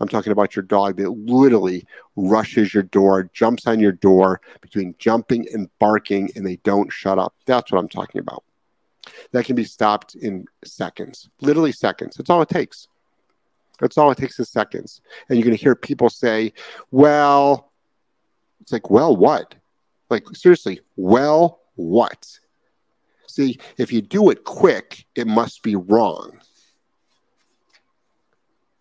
I'm 0.00 0.08
talking 0.08 0.32
about 0.32 0.56
your 0.56 0.62
dog 0.62 0.96
that 0.96 1.10
literally 1.10 1.86
rushes 2.16 2.72
your 2.72 2.82
door, 2.82 3.30
jumps 3.32 3.66
on 3.66 3.80
your 3.80 3.92
door 3.92 4.40
between 4.60 4.94
jumping 4.98 5.46
and 5.52 5.68
barking, 5.78 6.30
and 6.34 6.46
they 6.46 6.56
don't 6.56 6.90
shut 6.90 7.18
up. 7.18 7.34
That's 7.46 7.70
what 7.70 7.78
I'm 7.78 7.88
talking 7.88 8.20
about 8.20 8.44
that 9.32 9.44
can 9.44 9.56
be 9.56 9.64
stopped 9.64 10.14
in 10.14 10.46
seconds, 10.64 11.28
literally 11.40 11.72
seconds. 11.72 12.16
That's 12.16 12.30
all 12.30 12.42
it 12.42 12.48
takes. 12.48 12.88
That's 13.80 13.96
all 13.96 14.10
it 14.10 14.18
takes 14.18 14.38
is 14.38 14.50
seconds. 14.50 15.00
And 15.28 15.38
you're 15.38 15.44
going 15.44 15.56
to 15.56 15.62
hear 15.62 15.74
people 15.74 16.10
say, 16.10 16.52
well, 16.90 17.72
it's 18.60 18.72
like, 18.72 18.90
well, 18.90 19.16
what? 19.16 19.54
Like, 20.10 20.26
seriously, 20.34 20.80
well, 20.96 21.60
what? 21.76 22.26
See, 23.26 23.58
if 23.78 23.92
you 23.92 24.02
do 24.02 24.30
it 24.30 24.44
quick, 24.44 25.06
it 25.14 25.26
must 25.26 25.62
be 25.62 25.76
wrong. 25.76 26.39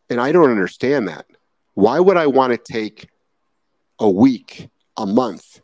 And 0.10 0.20
I 0.20 0.32
don't 0.32 0.50
understand 0.50 1.08
that. 1.08 1.26
Why 1.74 2.00
would 2.00 2.18
I 2.18 2.28
want 2.28 2.52
to 2.52 2.74
take 2.74 3.10
a 4.00 4.10
week, 4.10 4.70
a 4.98 5.06
month 5.06 5.62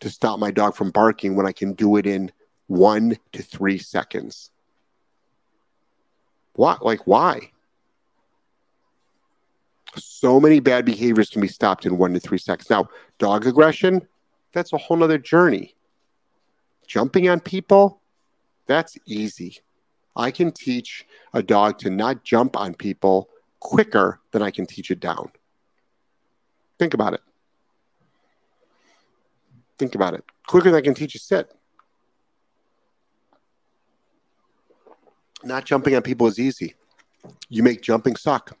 to 0.00 0.10
stop 0.10 0.38
my 0.38 0.50
dog 0.50 0.74
from 0.74 0.90
barking 0.90 1.36
when 1.36 1.46
I 1.46 1.52
can 1.52 1.74
do 1.74 1.96
it 1.96 2.06
in 2.06 2.32
one 2.66 3.16
to 3.32 3.42
three 3.42 3.78
seconds. 3.78 4.50
What? 6.54 6.84
Like, 6.84 7.06
why? 7.06 7.52
So 9.96 10.40
many 10.40 10.60
bad 10.60 10.84
behaviors 10.84 11.30
can 11.30 11.42
be 11.42 11.48
stopped 11.48 11.86
in 11.86 11.98
one 11.98 12.14
to 12.14 12.20
three 12.20 12.38
seconds. 12.38 12.70
Now, 12.70 12.88
dog 13.18 13.46
aggression, 13.46 14.06
that's 14.52 14.72
a 14.72 14.78
whole 14.78 14.96
nother 14.96 15.18
journey. 15.18 15.74
Jumping 16.86 17.28
on 17.28 17.40
people, 17.40 18.00
that's 18.66 18.96
easy. 19.06 19.58
I 20.16 20.30
can 20.30 20.50
teach 20.50 21.06
a 21.32 21.42
dog 21.42 21.78
to 21.78 21.90
not 21.90 22.24
jump 22.24 22.56
on 22.56 22.74
people 22.74 23.28
quicker 23.62 24.20
than 24.32 24.42
I 24.42 24.50
can 24.50 24.66
teach 24.66 24.90
it 24.90 25.00
down. 25.00 25.30
Think 26.78 26.94
about 26.94 27.14
it. 27.14 27.20
Think 29.78 29.94
about 29.94 30.14
it. 30.14 30.24
Quicker 30.46 30.70
than 30.70 30.78
I 30.78 30.82
can 30.82 30.94
teach 30.94 31.14
a 31.14 31.18
sit. 31.18 31.52
not 35.44 35.64
jumping 35.64 35.94
on 35.94 36.02
people 36.02 36.26
is 36.26 36.38
easy. 36.38 36.74
You 37.48 37.62
make 37.62 37.82
jumping 37.82 38.16
suck. 38.16 38.56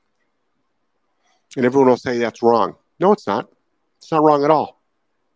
And 1.56 1.66
everyone 1.66 1.88
will 1.88 1.96
say 1.96 2.18
that's 2.18 2.42
wrong. 2.42 2.76
No, 2.98 3.12
it's 3.12 3.26
not. 3.26 3.48
It's 3.98 4.10
not 4.10 4.22
wrong 4.22 4.44
at 4.44 4.50
all. 4.50 4.80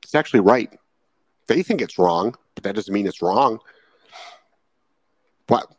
It's 0.02 0.14
actually 0.14 0.40
right. 0.40 0.72
They 1.46 1.62
think 1.62 1.80
it's 1.80 1.98
wrong, 1.98 2.34
but 2.54 2.64
that 2.64 2.74
doesn't 2.74 2.92
mean 2.92 3.06
it's 3.06 3.22
wrong. 3.22 3.60
But 5.46 5.70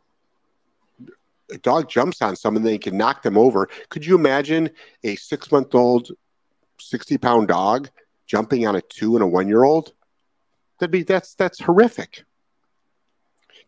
a 1.52 1.58
dog 1.58 1.88
jumps 1.88 2.22
on 2.22 2.36
someone, 2.36 2.62
they 2.62 2.78
can 2.78 2.96
knock 2.96 3.22
them 3.22 3.38
over. 3.38 3.68
Could 3.88 4.04
you 4.04 4.14
imagine 4.14 4.70
a 5.04 5.16
six 5.16 5.50
month 5.50 5.74
old, 5.74 6.10
60 6.80 7.18
pound 7.18 7.48
dog 7.48 7.88
jumping 8.26 8.66
on 8.66 8.76
a 8.76 8.82
two 8.82 9.14
and 9.16 9.22
a 9.22 9.26
one 9.26 9.48
year 9.48 9.64
old? 9.64 9.92
That'd 10.78 10.90
be 10.90 11.02
that's 11.02 11.34
that's 11.34 11.60
horrific. 11.60 12.24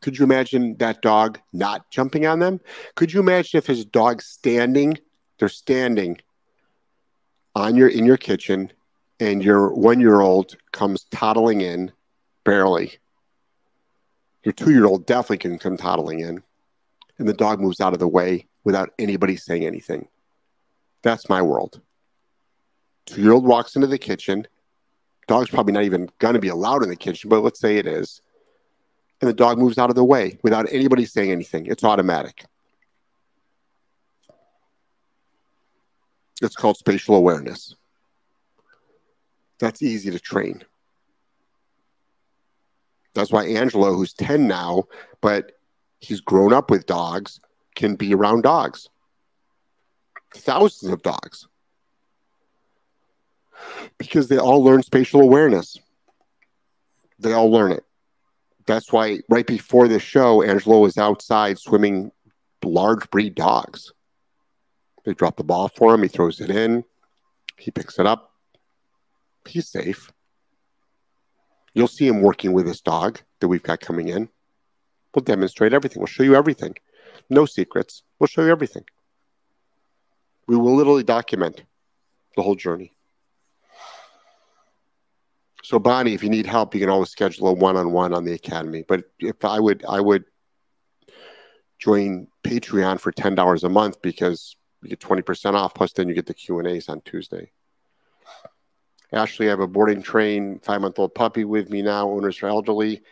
Could 0.01 0.19
you 0.19 0.25
imagine 0.25 0.77
that 0.79 1.03
dog 1.03 1.39
not 1.53 1.91
jumping 1.91 2.27
on 2.27 2.39
them? 2.39 2.61
Could 2.95 3.13
you 3.13 3.21
imagine 3.21 3.59
if 3.59 3.67
his 3.67 3.85
dog 3.85 4.23
standing, 4.23 4.97
they're 5.39 5.49
standing 5.49 6.19
on 7.55 7.77
your 7.77 7.89
in 7.89 8.07
your 8.07 8.17
kitchen 8.17 8.73
and 9.19 9.45
your 9.45 9.75
one 9.75 10.01
year 10.01 10.21
old 10.21 10.57
comes 10.73 11.05
toddling 11.11 11.61
in 11.61 11.93
barely. 12.45 12.99
Your 14.45 14.53
two 14.53 14.71
year 14.71 14.87
old 14.87 15.07
definitely 15.07 15.39
can 15.39 15.59
come 15.59 15.77
toddling 15.77 16.21
in, 16.21 16.43
and 17.21 17.29
the 17.29 17.35
dog 17.35 17.61
moves 17.61 17.81
out 17.81 17.93
of 17.93 18.01
the 18.01 18.09
way 18.09 18.49
without 18.65 18.91
anybody 18.99 19.37
saying 19.37 19.65
anything. 19.65 20.09
That's 21.03 21.29
my 21.29 21.41
world. 21.41 21.81
Two 23.07 23.23
year 23.23 23.33
old 23.33 23.45
walks 23.45 23.77
into 23.77 23.87
the 23.87 23.99
kitchen. 23.99 24.49
Dog's 25.29 25.51
probably 25.51 25.73
not 25.73 25.85
even 25.85 26.11
going 26.19 26.35
to 26.35 26.41
be 26.41 26.49
allowed 26.49 26.83
in 26.83 26.89
the 26.89 26.97
kitchen, 26.97 27.31
but 27.31 27.45
let's 27.45 27.61
say 27.61 27.77
it 27.77 27.87
is 27.87 28.21
and 29.21 29.29
the 29.29 29.35
dog 29.35 29.59
moves 29.59 29.79
out 29.79 29.91
of 29.91 29.97
the 29.97 30.05
way 30.05 30.39
without 30.43 30.67
anybody 30.71 31.05
saying 31.05 31.31
anything. 31.31 31.67
It's 31.67 31.85
automatic. 31.85 32.45
It's 36.43 36.57
called 36.57 36.79
spatial 36.79 37.17
awareness. 37.17 37.75
That's 39.59 39.83
easy 39.83 40.11
to 40.11 40.19
train. 40.19 40.65
That's 43.13 43.31
why 43.31 43.45
Angelo, 43.45 43.93
who's 43.93 44.15
10 44.15 44.47
now, 44.47 44.85
but 45.21 45.53
he's 46.01 46.21
grown 46.21 46.53
up 46.53 46.71
with 46.71 46.87
dogs, 46.87 47.41
can 47.75 47.95
be 47.95 48.15
around 48.15 48.43
dogs. 48.43 48.89
Thousands 50.35 50.93
of 50.93 51.03
dogs. 51.03 51.47
Because 53.99 54.29
they 54.29 54.39
all 54.39 54.65
learn 54.65 54.83
spatial 54.83 55.21
awareness. 55.21 55.77
They 57.19 57.33
all 57.33 57.51
learn 57.51 57.73
it 57.73 57.85
That's 58.67 58.91
why 58.91 59.21
right 59.29 59.47
before 59.47 59.89
the 59.89 59.99
show, 59.99 60.43
Angelo 60.43 60.79
was 60.79 60.97
outside 60.97 61.59
swimming 61.59 62.13
large 62.65 63.11
breed 63.11 63.35
dogs. 63.35 63.93
They 65.05 65.15
drop 65.15 65.37
the 65.37 65.45
ball 65.45 65.69
for 65.69 65.95
him. 65.95 66.03
He 66.03 66.09
throws 66.09 66.41
it 66.41 66.51
in. 66.51 66.85
He 67.59 67.71
picks 67.71 67.99
it 67.99 68.07
up. 68.07 68.33
He's 69.47 69.69
safe. 69.69 70.13
You'll 71.75 71.89
see 71.89 72.07
him 72.07 72.23
working 72.23 72.53
with 72.53 72.67
this 72.67 72.81
dog 72.81 73.21
that 73.41 73.49
we've 73.49 73.63
got 73.63 73.81
coming 73.81 74.09
in. 74.09 74.29
We'll 75.15 75.25
demonstrate 75.25 75.73
everything. 75.73 76.01
We'll 76.01 76.07
show 76.07 76.23
you 76.23 76.37
everything. 76.37 76.77
No 77.29 77.47
secrets. 77.47 78.03
We'll 78.19 78.29
show 78.29 78.45
you 78.45 78.51
everything. 78.51 78.85
We 80.47 80.57
will 80.57 80.75
literally 80.75 81.05
document 81.05 81.63
the 82.37 82.43
whole 82.43 82.55
journey. 82.55 82.93
So 85.63 85.79
Bonnie, 85.79 86.15
if 86.15 86.23
you 86.23 86.31
need 86.31 86.47
help, 86.47 86.75
you 86.75 86.81
can 86.81 86.91
always 86.91 87.11
schedule 87.11 87.49
a 87.49 87.53
one-on-one 87.53 88.15
on 88.15 88.25
the 88.25 88.33
academy. 88.33 88.85
But 88.87 89.05
if 89.19 89.45
I 89.45 89.61
would, 89.61 89.85
I 89.89 90.01
would 90.01 90.25
join 91.79 92.29
Patreon 92.43 92.99
for 92.99 93.13
ten 93.13 93.35
dollars 93.35 93.63
a 93.63 93.69
month 93.69 94.03
because 94.03 94.57
you 94.83 94.89
get 94.89 95.01
twenty 95.01 95.23
percent 95.23 95.57
off. 95.57 95.75
Plus, 95.75 95.93
then 95.93 96.09
you 96.09 96.15
get 96.15 96.27
the 96.27 96.35
Q 96.35 96.59
and 96.59 96.67
A's 96.67 96.89
on 96.89 97.01
Tuesday. 97.03 97.53
Ashley, 99.13 99.47
I 99.47 99.51
have 99.51 99.61
a 99.61 99.67
boarding 99.67 100.03
train 100.03 100.61
five-month-old 100.61 101.15
puppy 101.15 101.45
with 101.45 101.69
me 101.69 101.83
now. 101.83 102.11
Owners 102.11 102.43
are 102.43 102.49
elderly. 102.49 103.03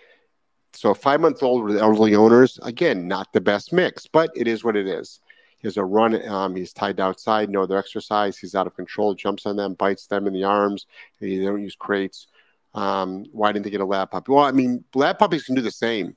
So 0.75 0.95
five-month-old 0.95 1.65
with 1.65 1.79
elderly 1.79 2.15
owners, 2.15 2.59
again, 2.63 3.09
not 3.09 3.33
the 3.33 3.41
best 3.41 3.73
mix, 3.73 4.07
but 4.07 4.31
it 4.37 4.47
is 4.47 4.63
what 4.63 4.77
it 4.77 4.87
is. 4.87 5.21
He 5.59 5.67
has 5.67 5.77
a 5.77 5.85
run. 5.85 6.27
Um, 6.29 6.55
he's 6.55 6.73
tied 6.73 7.01
outside, 7.01 7.51
no 7.51 7.63
other 7.63 7.77
exercise. 7.77 8.39
He's 8.39 8.55
out 8.55 8.67
of 8.67 8.77
control, 8.77 9.15
jumps 9.15 9.45
on 9.45 9.57
them, 9.57 9.75
bites 9.75 10.07
them 10.07 10.27
in 10.27 10.33
the 10.33 10.45
arms. 10.45 10.87
They 11.21 11.39
don't 11.39 11.63
use 11.63 11.75
crates. 11.75 12.29
Um, 12.75 13.25
why 13.33 13.51
didn't 13.51 13.65
they 13.65 13.71
get 13.71 13.81
a 13.81 13.85
lab 13.85 14.11
puppy? 14.11 14.31
Well, 14.31 14.45
I 14.45 14.53
mean, 14.53 14.85
lab 14.95 15.19
puppies 15.19 15.45
can 15.45 15.57
do 15.57 15.63
the 15.63 15.71
same. 15.71 16.17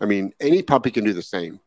I 0.00 0.04
mean, 0.04 0.32
any 0.40 0.62
puppy 0.62 0.90
can 0.90 1.04
do 1.04 1.14
the 1.14 1.22
same. 1.22 1.60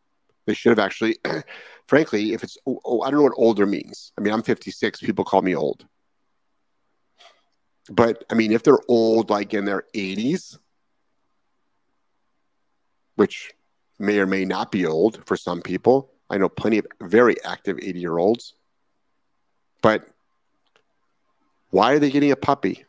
They 0.45 0.53
should 0.53 0.69
have 0.69 0.85
actually, 0.85 1.17
frankly, 1.87 2.33
if 2.33 2.43
it's, 2.43 2.57
oh, 2.67 2.79
oh, 2.85 3.01
I 3.01 3.09
don't 3.09 3.19
know 3.19 3.23
what 3.23 3.33
older 3.37 3.65
means. 3.65 4.11
I 4.17 4.21
mean, 4.21 4.33
I'm 4.33 4.43
56. 4.43 4.99
People 4.99 5.25
call 5.25 5.41
me 5.41 5.55
old. 5.55 5.85
But 7.89 8.23
I 8.29 8.35
mean, 8.35 8.51
if 8.51 8.61
they're 8.61 8.79
old, 8.87 9.29
like 9.29 9.53
in 9.53 9.65
their 9.65 9.85
80s, 9.95 10.57
which 13.15 13.53
may 13.99 14.19
or 14.19 14.25
may 14.25 14.45
not 14.45 14.71
be 14.71 14.85
old 14.85 15.25
for 15.25 15.37
some 15.37 15.61
people, 15.61 16.11
I 16.29 16.37
know 16.37 16.49
plenty 16.49 16.79
of 16.79 16.87
very 17.01 17.41
active 17.43 17.79
80 17.81 17.99
year 17.99 18.17
olds. 18.17 18.53
But 19.81 20.07
why 21.69 21.93
are 21.93 21.99
they 21.99 22.11
getting 22.11 22.31
a 22.31 22.35
puppy? 22.35 22.85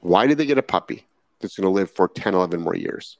Why 0.00 0.26
did 0.26 0.38
they 0.38 0.46
get 0.46 0.58
a 0.58 0.62
puppy 0.62 1.06
that's 1.40 1.56
going 1.56 1.64
to 1.64 1.70
live 1.70 1.90
for 1.90 2.08
10, 2.08 2.34
11 2.34 2.60
more 2.60 2.76
years? 2.76 3.18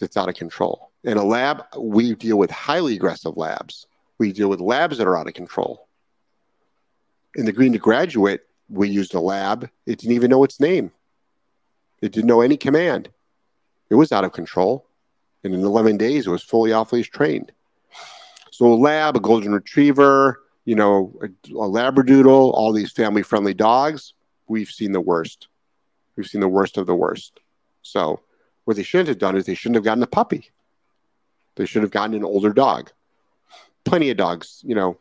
It's 0.00 0.16
out 0.16 0.28
of 0.28 0.34
control. 0.34 0.90
In 1.02 1.16
a 1.16 1.24
lab, 1.24 1.64
we 1.76 2.14
deal 2.14 2.38
with 2.38 2.50
highly 2.50 2.94
aggressive 2.94 3.36
labs. 3.36 3.86
We 4.18 4.32
deal 4.32 4.48
with 4.48 4.60
labs 4.60 4.98
that 4.98 5.06
are 5.06 5.16
out 5.16 5.26
of 5.26 5.34
control. 5.34 5.86
In 7.34 7.46
the 7.46 7.52
Green 7.52 7.72
to 7.72 7.78
Graduate, 7.78 8.42
we 8.68 8.88
used 8.88 9.14
a 9.14 9.20
lab. 9.20 9.70
It 9.86 9.98
didn't 9.98 10.14
even 10.14 10.30
know 10.30 10.44
its 10.44 10.60
name. 10.60 10.90
It 12.00 12.12
didn't 12.12 12.28
know 12.28 12.40
any 12.40 12.56
command. 12.56 13.08
It 13.90 13.94
was 13.94 14.12
out 14.12 14.24
of 14.24 14.32
control. 14.32 14.86
And 15.44 15.54
in 15.54 15.60
11 15.60 15.96
days, 15.96 16.26
it 16.26 16.30
was 16.30 16.42
fully 16.42 16.72
off 16.72 16.92
leash 16.92 17.10
trained. 17.10 17.52
So 18.50 18.66
a 18.66 18.74
lab, 18.74 19.16
a 19.16 19.20
golden 19.20 19.52
retriever, 19.52 20.42
you 20.64 20.74
know, 20.74 21.16
a, 21.22 21.26
a 21.26 21.68
labradoodle, 21.68 22.26
all 22.26 22.72
these 22.72 22.92
family 22.92 23.22
friendly 23.22 23.54
dogs, 23.54 24.14
we've 24.48 24.68
seen 24.68 24.92
the 24.92 25.00
worst. 25.00 25.48
We've 26.16 26.26
seen 26.26 26.40
the 26.40 26.48
worst 26.48 26.76
of 26.76 26.86
the 26.86 26.94
worst. 26.94 27.40
So 27.82 28.20
what 28.64 28.76
they 28.76 28.82
shouldn't 28.82 29.08
have 29.08 29.18
done 29.18 29.36
is 29.36 29.46
they 29.46 29.54
shouldn't 29.54 29.76
have 29.76 29.84
gotten 29.84 30.02
a 30.02 30.08
puppy. 30.08 30.50
They 31.54 31.66
should 31.66 31.82
have 31.82 31.90
gotten 31.90 32.14
an 32.14 32.24
older 32.24 32.52
dog. 32.52 32.90
Plenty 33.84 34.10
of 34.10 34.16
dogs, 34.16 34.62
you 34.66 34.74
know, 34.74 34.98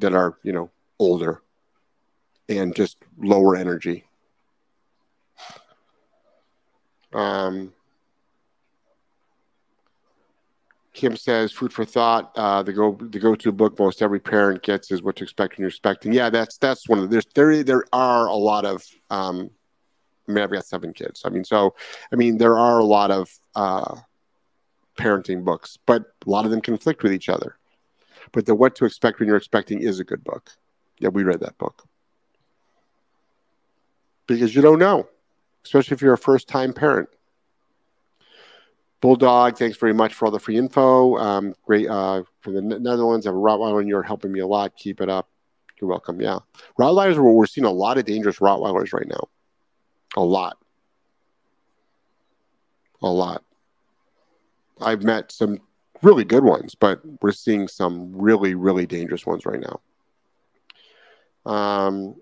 that 0.00 0.14
are, 0.14 0.38
you 0.42 0.52
know, 0.52 0.70
older 0.98 1.42
and 2.48 2.74
just 2.74 2.96
lower 3.18 3.56
energy. 3.56 4.04
Um, 7.12 7.72
Kim 10.92 11.16
says, 11.16 11.52
"Food 11.52 11.72
for 11.72 11.84
thought." 11.84 12.32
Uh, 12.36 12.62
the 12.62 12.72
go 12.72 12.98
the 13.00 13.18
go 13.18 13.34
to 13.34 13.52
book 13.52 13.78
most 13.78 14.02
every 14.02 14.20
parent 14.20 14.62
gets 14.62 14.90
is 14.90 15.02
what 15.02 15.16
to 15.16 15.24
expect 15.24 15.56
when 15.56 15.62
you're 15.62 15.68
expecting. 15.68 16.12
Yeah, 16.12 16.30
that's 16.30 16.58
that's 16.58 16.88
one 16.88 16.98
of 16.98 17.04
the, 17.04 17.08
there's 17.08 17.26
there 17.34 17.62
there 17.64 17.84
are 17.92 18.26
a 18.26 18.34
lot 18.34 18.64
of. 18.64 18.84
Um, 19.10 19.50
I 20.28 20.32
mean, 20.32 20.44
I've 20.44 20.52
got 20.52 20.64
seven 20.64 20.92
kids. 20.92 21.22
I 21.24 21.30
mean, 21.30 21.44
so 21.44 21.74
I 22.12 22.16
mean, 22.16 22.38
there 22.38 22.58
are 22.58 22.78
a 22.78 22.84
lot 22.84 23.10
of 23.10 23.30
uh, 23.56 23.96
parenting 24.98 25.44
books, 25.44 25.78
but 25.86 26.02
a 26.26 26.30
lot 26.30 26.44
of 26.44 26.50
them 26.50 26.60
conflict 26.60 27.02
with 27.02 27.12
each 27.12 27.28
other. 27.28 27.56
But 28.30 28.46
the 28.46 28.54
what 28.54 28.76
to 28.76 28.84
expect 28.84 29.18
when 29.18 29.26
you're 29.28 29.36
expecting 29.36 29.80
is 29.80 29.98
a 29.98 30.04
good 30.04 30.22
book. 30.22 30.50
Yeah, 30.98 31.08
we 31.08 31.24
read 31.24 31.40
that 31.40 31.58
book 31.58 31.86
because 34.26 34.54
you 34.54 34.62
don't 34.62 34.78
know, 34.78 35.08
especially 35.64 35.94
if 35.94 36.02
you're 36.02 36.14
a 36.14 36.18
first 36.18 36.48
time 36.48 36.72
parent. 36.72 37.08
Bulldog, 39.02 39.58
thanks 39.58 39.76
very 39.76 39.92
much 39.92 40.14
for 40.14 40.26
all 40.26 40.30
the 40.30 40.38
free 40.38 40.56
info. 40.56 41.16
Um, 41.16 41.54
great 41.66 41.88
uh, 41.88 42.22
from 42.40 42.54
the 42.54 42.62
Netherlands. 42.62 43.26
I 43.26 43.30
have 43.30 43.36
a 43.36 43.38
Rottweiler, 43.38 43.80
and 43.80 43.88
you're 43.88 44.04
helping 44.04 44.30
me 44.30 44.38
a 44.38 44.46
lot. 44.46 44.76
Keep 44.76 45.00
it 45.00 45.08
up. 45.08 45.28
You're 45.80 45.90
welcome. 45.90 46.20
Yeah, 46.20 46.38
Rottweilers. 46.78 47.18
We're 47.18 47.46
seeing 47.46 47.64
a 47.64 47.70
lot 47.70 47.98
of 47.98 48.04
dangerous 48.04 48.38
Rottweilers 48.38 48.92
right 48.92 49.08
now. 49.08 49.28
A 50.16 50.22
lot. 50.22 50.56
A 53.02 53.08
lot. 53.08 53.42
I've 54.80 55.02
met 55.02 55.32
some 55.32 55.58
really 56.02 56.24
good 56.24 56.44
ones, 56.44 56.76
but 56.76 57.00
we're 57.20 57.32
seeing 57.32 57.66
some 57.66 58.12
really, 58.14 58.54
really 58.54 58.86
dangerous 58.86 59.26
ones 59.26 59.44
right 59.44 59.60
now. 59.60 59.80
Um, 61.50 62.14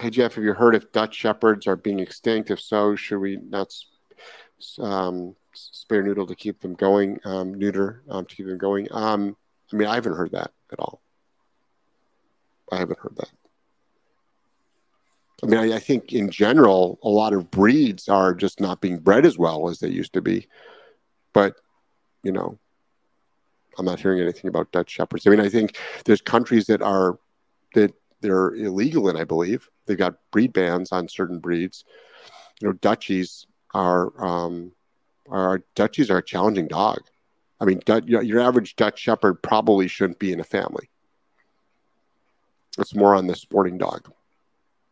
hey 0.00 0.08
Jeff, 0.08 0.36
have 0.36 0.44
you 0.44 0.54
heard 0.54 0.74
if 0.74 0.90
Dutch 0.90 1.14
shepherds 1.14 1.66
are 1.66 1.76
being 1.76 2.00
extinct? 2.00 2.50
If 2.50 2.60
so, 2.60 2.96
should 2.96 3.18
we 3.18 3.36
not 3.36 3.74
um, 4.80 5.34
spare 5.52 6.02
noodle 6.02 6.26
to 6.26 6.34
keep 6.34 6.60
them 6.60 6.74
going, 6.74 7.18
um, 7.24 7.54
neuter 7.54 8.02
um, 8.08 8.24
to 8.24 8.34
keep 8.34 8.46
them 8.46 8.58
going. 8.58 8.88
Um, 8.90 9.36
I 9.72 9.76
mean, 9.76 9.88
I 9.88 9.94
haven't 9.94 10.16
heard 10.16 10.32
that 10.32 10.52
at 10.72 10.78
all. 10.78 11.00
I 12.70 12.78
haven't 12.78 12.98
heard 12.98 13.16
that. 13.16 13.30
I 15.42 15.46
mean, 15.46 15.72
I, 15.72 15.76
I, 15.76 15.78
think 15.80 16.12
in 16.12 16.30
general, 16.30 16.98
a 17.02 17.08
lot 17.08 17.32
of 17.32 17.50
breeds 17.50 18.08
are 18.08 18.32
just 18.32 18.60
not 18.60 18.80
being 18.80 18.98
bred 18.98 19.26
as 19.26 19.36
well 19.36 19.68
as 19.68 19.80
they 19.80 19.88
used 19.88 20.12
to 20.12 20.22
be. 20.22 20.46
But, 21.32 21.56
you 22.22 22.30
know, 22.30 22.58
I'm 23.76 23.84
not 23.84 24.00
hearing 24.00 24.20
anything 24.20 24.48
about 24.48 24.70
Dutch 24.70 24.90
shepherds. 24.90 25.26
I 25.26 25.30
mean, 25.30 25.40
I 25.40 25.48
think 25.48 25.78
there's 26.04 26.20
countries 26.20 26.66
that 26.66 26.82
are 26.82 27.18
that 27.74 27.92
they're 28.20 28.54
illegal 28.54 29.08
in. 29.08 29.16
I 29.16 29.24
believe 29.24 29.68
they've 29.86 29.98
got 29.98 30.14
breed 30.30 30.52
bans 30.52 30.92
on 30.92 31.08
certain 31.08 31.38
breeds. 31.38 31.84
You 32.60 32.68
know, 32.68 32.74
Dutchies 32.74 33.46
are 33.74 34.24
um, 34.24 34.72
are 35.28 35.62
Dutchies 35.74 36.10
are 36.10 36.18
a 36.18 36.24
challenging 36.24 36.68
dog. 36.68 37.00
I 37.60 37.64
mean, 37.64 37.80
your 38.06 38.40
average 38.40 38.74
Dutch 38.74 38.98
Shepherd 38.98 39.42
probably 39.42 39.86
shouldn't 39.86 40.18
be 40.18 40.32
in 40.32 40.40
a 40.40 40.44
family. 40.44 40.90
It's 42.78 42.94
more 42.94 43.14
on 43.14 43.26
the 43.28 43.36
sporting 43.36 43.78
dog. 43.78 44.12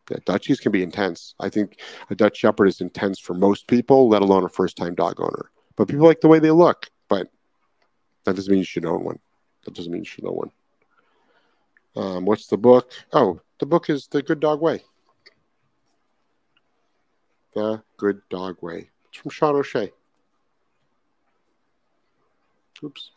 Yeah, 0.09 0.17
Dutchies 0.25 0.59
can 0.59 0.71
be 0.71 0.83
intense. 0.83 1.35
I 1.39 1.49
think 1.49 1.79
a 2.09 2.15
Dutch 2.15 2.37
Shepherd 2.37 2.67
is 2.67 2.79
intense 2.79 3.19
for 3.19 3.33
most 3.33 3.67
people, 3.67 4.07
let 4.07 4.21
alone 4.21 4.43
a 4.43 4.49
first-time 4.49 4.95
dog 4.95 5.19
owner. 5.19 5.51
But 5.75 5.87
people 5.87 6.05
like 6.05 6.21
the 6.21 6.27
way 6.27 6.39
they 6.39 6.51
look. 6.51 6.89
But 7.09 7.27
that 8.25 8.35
doesn't 8.35 8.51
mean 8.51 8.59
you 8.59 8.65
should 8.65 8.85
own 8.85 9.03
one. 9.03 9.19
That 9.65 9.73
doesn't 9.73 9.91
mean 9.91 10.03
you 10.03 10.09
should 10.09 10.25
own 10.25 10.35
one. 10.35 10.51
Um, 11.95 12.25
what's 12.25 12.47
the 12.47 12.57
book? 12.57 12.91
Oh, 13.11 13.41
the 13.59 13.65
book 13.65 13.89
is 13.89 14.07
The 14.07 14.21
Good 14.21 14.39
Dog 14.39 14.61
Way. 14.61 14.83
The 17.53 17.83
Good 17.97 18.21
Dog 18.29 18.57
Way. 18.61 18.89
It's 19.09 19.17
from 19.17 19.31
Sean 19.31 19.55
O'Shea. 19.55 19.91
Oops. 22.83 23.11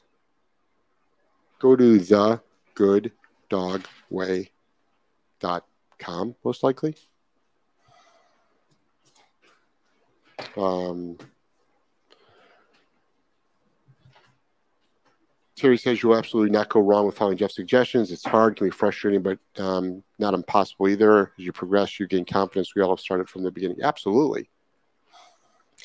Go 1.59 1.77
to 1.77 1.99
the 1.99 2.41
good 2.75 3.13
dog 3.49 3.87
way 4.11 4.51
dot 5.41 5.65
com 5.99 6.35
most 6.45 6.63
likely. 6.63 6.97
Um, 10.57 11.17
Terry 15.57 15.79
says 15.79 16.03
you'll 16.03 16.17
absolutely 16.17 16.51
not 16.51 16.69
go 16.69 16.81
wrong 16.81 17.07
with 17.07 17.17
following 17.17 17.37
Jeff's 17.37 17.55
suggestions. 17.55 18.11
It's 18.11 18.25
hard, 18.25 18.57
can 18.57 18.67
be 18.67 18.73
frustrating, 18.73 19.23
but 19.23 19.39
um, 19.57 20.03
not 20.19 20.35
impossible 20.35 20.89
either. 20.89 21.33
As 21.39 21.45
you 21.45 21.53
progress, 21.53 22.01
you 22.01 22.09
gain 22.09 22.25
confidence. 22.25 22.75
We 22.75 22.83
all 22.83 22.91
have 22.91 23.01
started 23.01 23.29
from 23.29 23.45
the 23.45 23.53
beginning. 23.53 23.79
Absolutely. 23.83 24.51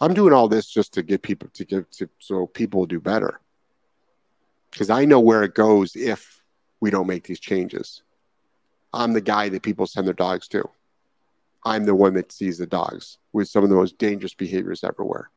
I'm 0.01 0.13
doing 0.13 0.33
all 0.33 0.47
this 0.47 0.67
just 0.67 0.93
to 0.93 1.03
get 1.03 1.21
people 1.21 1.49
to 1.53 1.65
give 1.65 1.89
to 1.91 2.09
so 2.19 2.47
people 2.47 2.85
do 2.85 2.99
better. 2.99 3.39
Because 4.71 4.89
I 4.89 5.05
know 5.05 5.19
where 5.19 5.43
it 5.43 5.53
goes 5.53 5.95
if 5.95 6.41
we 6.79 6.89
don't 6.89 7.07
make 7.07 7.23
these 7.23 7.39
changes. 7.39 8.01
I'm 8.93 9.13
the 9.13 9.21
guy 9.21 9.49
that 9.49 9.61
people 9.61 9.85
send 9.85 10.07
their 10.07 10.13
dogs 10.13 10.47
to. 10.49 10.67
I'm 11.63 11.85
the 11.85 11.95
one 11.95 12.13
that 12.13 12.31
sees 12.31 12.57
the 12.57 12.65
dogs 12.65 13.17
with 13.33 13.49
some 13.49 13.63
of 13.63 13.69
the 13.69 13.75
most 13.75 13.97
dangerous 13.97 14.33
behaviors 14.33 14.83
everywhere, 14.83 15.29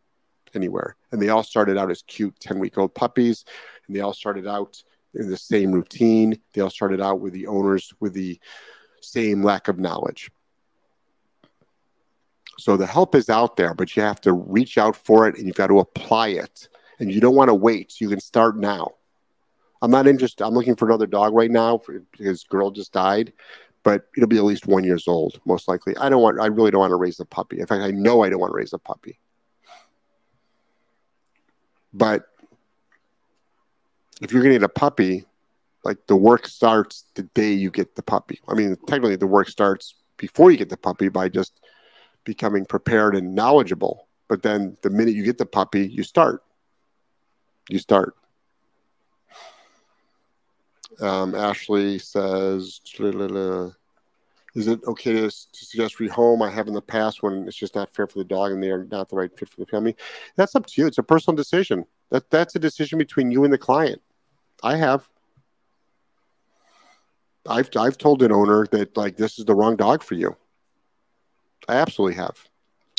anywhere. 0.54 0.96
And 1.10 1.20
they 1.20 1.28
all 1.28 1.42
started 1.42 1.78
out 1.78 1.90
as 1.90 2.02
cute 2.02 2.38
10 2.40 2.58
week 2.58 2.78
old 2.78 2.94
puppies, 2.94 3.44
and 3.86 3.96
they 3.96 4.00
all 4.00 4.14
started 4.14 4.46
out 4.46 4.82
in 5.14 5.30
the 5.30 5.36
same 5.36 5.72
routine. 5.72 6.38
They 6.52 6.60
all 6.60 6.70
started 6.70 7.00
out 7.00 7.20
with 7.20 7.32
the 7.32 7.46
owners 7.46 7.92
with 8.00 8.14
the 8.14 8.40
same 9.00 9.42
lack 9.42 9.68
of 9.68 9.78
knowledge. 9.78 10.30
So 12.58 12.76
the 12.76 12.86
help 12.86 13.14
is 13.14 13.28
out 13.28 13.56
there, 13.56 13.74
but 13.74 13.96
you 13.96 14.02
have 14.02 14.20
to 14.22 14.32
reach 14.32 14.78
out 14.78 14.96
for 14.96 15.26
it 15.26 15.36
and 15.36 15.46
you've 15.46 15.56
got 15.56 15.68
to 15.68 15.80
apply 15.80 16.28
it. 16.28 16.68
And 17.00 17.12
you 17.12 17.20
don't 17.20 17.34
want 17.34 17.48
to 17.48 17.54
wait. 17.54 18.00
You 18.00 18.08
can 18.08 18.20
start 18.20 18.56
now. 18.56 18.92
I'm 19.80 19.90
not 19.90 20.06
interested. 20.06 20.44
I'm 20.44 20.54
looking 20.54 20.76
for 20.76 20.86
another 20.86 21.08
dog 21.08 21.34
right 21.34 21.50
now 21.50 21.80
because 22.12 22.44
girl 22.44 22.70
just 22.70 22.92
died, 22.92 23.32
but 23.82 24.06
it'll 24.16 24.28
be 24.28 24.36
at 24.36 24.44
least 24.44 24.68
one 24.68 24.84
years 24.84 25.08
old, 25.08 25.40
most 25.44 25.66
likely. 25.66 25.96
I 25.96 26.08
don't 26.08 26.22
want. 26.22 26.40
I 26.40 26.46
really 26.46 26.70
don't 26.70 26.80
want 26.80 26.92
to 26.92 26.96
raise 26.96 27.18
a 27.18 27.24
puppy. 27.24 27.58
In 27.58 27.66
fact, 27.66 27.82
I 27.82 27.90
know 27.90 28.22
I 28.22 28.30
don't 28.30 28.38
want 28.38 28.52
to 28.52 28.56
raise 28.56 28.72
a 28.72 28.78
puppy. 28.78 29.18
But 31.92 32.24
if 34.20 34.32
you're 34.32 34.42
going 34.42 34.54
to 34.54 34.60
get 34.60 34.64
a 34.64 34.68
puppy, 34.68 35.24
like 35.84 36.06
the 36.06 36.16
work 36.16 36.46
starts 36.46 37.04
the 37.14 37.22
day 37.22 37.52
you 37.52 37.70
get 37.70 37.96
the 37.96 38.02
puppy. 38.02 38.40
I 38.48 38.54
mean, 38.54 38.76
technically, 38.86 39.16
the 39.16 39.26
work 39.26 39.48
starts 39.48 39.94
before 40.16 40.50
you 40.50 40.56
get 40.56 40.68
the 40.68 40.76
puppy 40.76 41.08
by 41.08 41.28
just 41.28 41.60
becoming 42.24 42.64
prepared 42.64 43.16
and 43.16 43.34
knowledgeable. 43.34 44.08
But 44.28 44.42
then 44.42 44.76
the 44.82 44.90
minute 44.90 45.14
you 45.14 45.24
get 45.24 45.38
the 45.38 45.46
puppy, 45.46 45.86
you 45.86 46.04
start. 46.04 46.42
You 47.68 47.78
start. 47.78 48.14
Um, 51.00 51.34
Ashley 51.34 51.98
says, 51.98 52.80
is 54.54 54.68
it 54.68 54.80
okay 54.86 55.12
to, 55.12 55.30
to 55.30 55.64
suggest 55.64 55.98
rehome? 55.98 56.46
I 56.46 56.50
have 56.50 56.68
in 56.68 56.74
the 56.74 56.82
past 56.82 57.22
when 57.22 57.46
it's 57.46 57.56
just 57.56 57.74
not 57.74 57.94
fair 57.94 58.06
for 58.06 58.18
the 58.18 58.24
dog 58.24 58.52
and 58.52 58.62
they 58.62 58.70
are 58.70 58.84
not 58.84 59.08
the 59.08 59.16
right 59.16 59.30
fit 59.36 59.48
for 59.48 59.60
the 59.60 59.66
family. 59.66 59.96
That's 60.36 60.54
up 60.54 60.66
to 60.66 60.80
you. 60.80 60.86
It's 60.86 60.98
a 60.98 61.02
personal 61.02 61.36
decision. 61.36 61.84
That 62.10 62.28
that's 62.30 62.54
a 62.54 62.58
decision 62.58 62.98
between 62.98 63.30
you 63.30 63.44
and 63.44 63.52
the 63.52 63.58
client. 63.58 64.02
I 64.62 64.76
have. 64.76 65.08
I've 67.48 67.70
I've 67.76 67.98
told 67.98 68.22
an 68.22 68.32
owner 68.32 68.66
that 68.72 68.96
like 68.96 69.16
this 69.16 69.38
is 69.38 69.46
the 69.46 69.54
wrong 69.54 69.76
dog 69.76 70.02
for 70.02 70.14
you. 70.14 70.36
I 71.68 71.76
absolutely 71.76 72.16
have. 72.16 72.36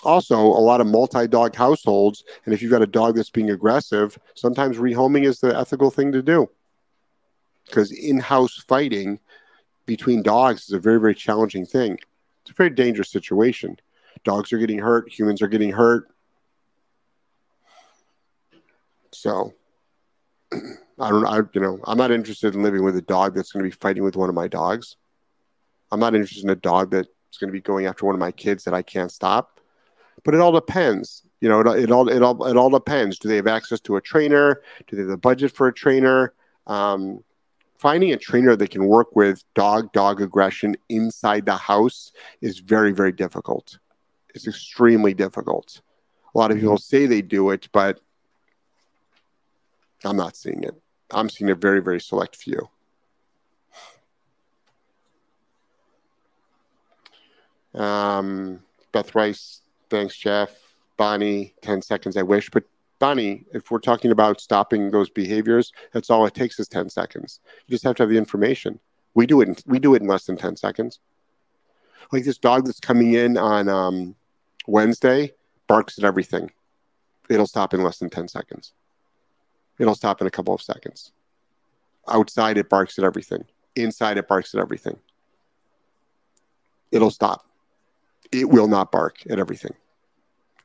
Also, 0.03 0.37
a 0.37 0.41
lot 0.41 0.81
of 0.81 0.87
multi-dog 0.87 1.55
households, 1.55 2.25
and 2.43 2.53
if 2.53 2.61
you've 2.61 2.71
got 2.71 2.81
a 2.81 2.87
dog 2.87 3.15
that's 3.15 3.29
being 3.29 3.51
aggressive, 3.51 4.17
sometimes 4.35 4.77
rehoming 4.77 5.25
is 5.25 5.39
the 5.39 5.57
ethical 5.57 5.89
thing 5.89 6.11
to 6.11 6.21
do 6.21 6.49
because 7.65 7.91
in-house 7.91 8.61
fighting 8.67 9.19
between 9.85 10.23
dogs 10.23 10.63
is 10.63 10.71
a 10.71 10.79
very 10.79 10.99
very 10.99 11.15
challenging 11.15 11.65
thing. 11.65 11.97
It's 12.41 12.51
a 12.51 12.53
very 12.53 12.69
dangerous 12.69 13.09
situation. 13.09 13.77
Dogs 14.23 14.53
are 14.53 14.57
getting 14.57 14.79
hurt. 14.79 15.11
Humans 15.11 15.41
are 15.41 15.47
getting 15.47 15.71
hurt. 15.71 16.09
So 19.11 19.53
i 20.99 21.09
don't 21.09 21.25
i 21.25 21.37
you 21.53 21.61
know 21.61 21.79
i'm 21.85 21.97
not 21.97 22.11
interested 22.11 22.53
in 22.53 22.61
living 22.61 22.83
with 22.83 22.95
a 22.95 23.01
dog 23.01 23.33
that's 23.33 23.51
going 23.51 23.63
to 23.63 23.67
be 23.67 23.75
fighting 23.75 24.03
with 24.03 24.15
one 24.15 24.29
of 24.29 24.35
my 24.35 24.47
dogs. 24.47 24.97
I'm 25.91 25.99
not 25.99 26.15
interested 26.15 26.43
in 26.43 26.49
a 26.49 26.55
dog 26.55 26.91
that's 26.91 27.37
going 27.39 27.49
to 27.49 27.53
be 27.53 27.61
going 27.61 27.85
after 27.85 28.05
one 28.05 28.15
of 28.15 28.19
my 28.19 28.31
kids 28.31 28.63
that 28.63 28.73
i 28.73 28.81
can't 28.81 29.11
stop. 29.11 29.59
But 30.23 30.33
it 30.33 30.39
all 30.39 30.51
depends. 30.51 31.23
You 31.41 31.49
know 31.49 31.59
it, 31.59 31.83
it 31.83 31.91
all 31.91 32.07
it 32.07 32.21
all 32.21 32.45
it 32.45 32.55
all 32.55 32.69
depends. 32.69 33.19
Do 33.19 33.27
they 33.27 33.35
have 33.35 33.47
access 33.47 33.79
to 33.81 33.97
a 33.97 34.01
trainer? 34.01 34.61
Do 34.87 34.95
they 34.95 35.01
have 35.01 35.09
the 35.09 35.17
budget 35.17 35.51
for 35.51 35.67
a 35.67 35.73
trainer? 35.73 36.33
Um, 36.67 37.23
finding 37.83 38.13
a 38.13 38.17
trainer 38.17 38.55
that 38.55 38.69
can 38.71 38.85
work 38.85 39.13
with 39.13 39.43
dog 39.55 39.91
dog 39.91 40.21
aggression 40.21 40.73
inside 40.87 41.45
the 41.45 41.57
house 41.57 42.13
is 42.39 42.59
very 42.59 42.93
very 42.93 43.11
difficult. 43.11 43.77
It's 44.33 44.47
extremely 44.47 45.13
difficult. 45.13 45.81
A 46.33 46.37
lot 46.37 46.49
of 46.49 46.57
people 46.57 46.77
say 46.77 47.05
they 47.05 47.21
do 47.21 47.49
it 47.51 47.67
but 47.73 47.99
i'm 50.05 50.15
not 50.15 50.37
seeing 50.37 50.63
it. 50.63 50.75
I'm 51.11 51.29
seeing 51.29 51.51
a 51.51 51.55
very 51.55 51.81
very 51.81 51.99
select 51.99 52.37
few. 52.37 52.69
Um, 57.75 58.61
beth 58.93 59.13
rice 59.13 59.61
thanks 59.89 60.15
jeff. 60.15 60.51
Bonnie 60.95 61.55
10 61.63 61.81
seconds 61.81 62.15
i 62.17 62.21
wish 62.21 62.49
but 62.51 62.63
Bonnie, 63.03 63.43
if 63.53 63.69
we're 63.69 63.79
talking 63.79 64.11
about 64.11 64.39
stopping 64.39 64.89
those 64.89 65.09
behaviors, 65.09 65.73
that's 65.91 66.09
all 66.09 66.25
it 66.25 66.33
takes 66.33 66.57
is 66.57 66.69
10 66.69 66.87
seconds. 66.87 67.41
You 67.67 67.73
just 67.73 67.83
have 67.83 67.97
to 67.97 68.03
have 68.03 68.09
the 68.09 68.17
information. 68.17 68.79
We 69.13 69.25
do 69.25 69.41
it 69.41 69.49
in, 69.49 69.57
we 69.65 69.77
do 69.77 69.93
it 69.93 70.01
in 70.01 70.07
less 70.07 70.23
than 70.23 70.37
10 70.37 70.55
seconds. 70.55 70.99
Like 72.13 72.23
this 72.23 72.37
dog 72.37 72.65
that's 72.65 72.79
coming 72.79 73.11
in 73.11 73.37
on 73.37 73.67
um, 73.67 74.15
Wednesday 74.67 75.33
barks 75.67 75.97
at 75.97 76.05
everything. 76.05 76.49
It'll 77.29 77.45
stop 77.45 77.73
in 77.73 77.83
less 77.83 77.97
than 77.97 78.09
10 78.09 78.29
seconds. 78.29 78.71
It'll 79.79 79.95
stop 79.95 80.21
in 80.21 80.27
a 80.27 80.31
couple 80.31 80.53
of 80.53 80.61
seconds. 80.61 81.11
Outside, 82.07 82.57
it 82.57 82.69
barks 82.69 82.97
at 82.97 83.03
everything. 83.03 83.43
Inside, 83.75 84.17
it 84.17 84.29
barks 84.29 84.55
at 84.55 84.61
everything. 84.61 84.97
It'll 86.89 87.11
stop. 87.11 87.45
It 88.31 88.47
will 88.47 88.69
not 88.69 88.93
bark 88.93 89.17
at 89.29 89.39
everything. 89.39 89.73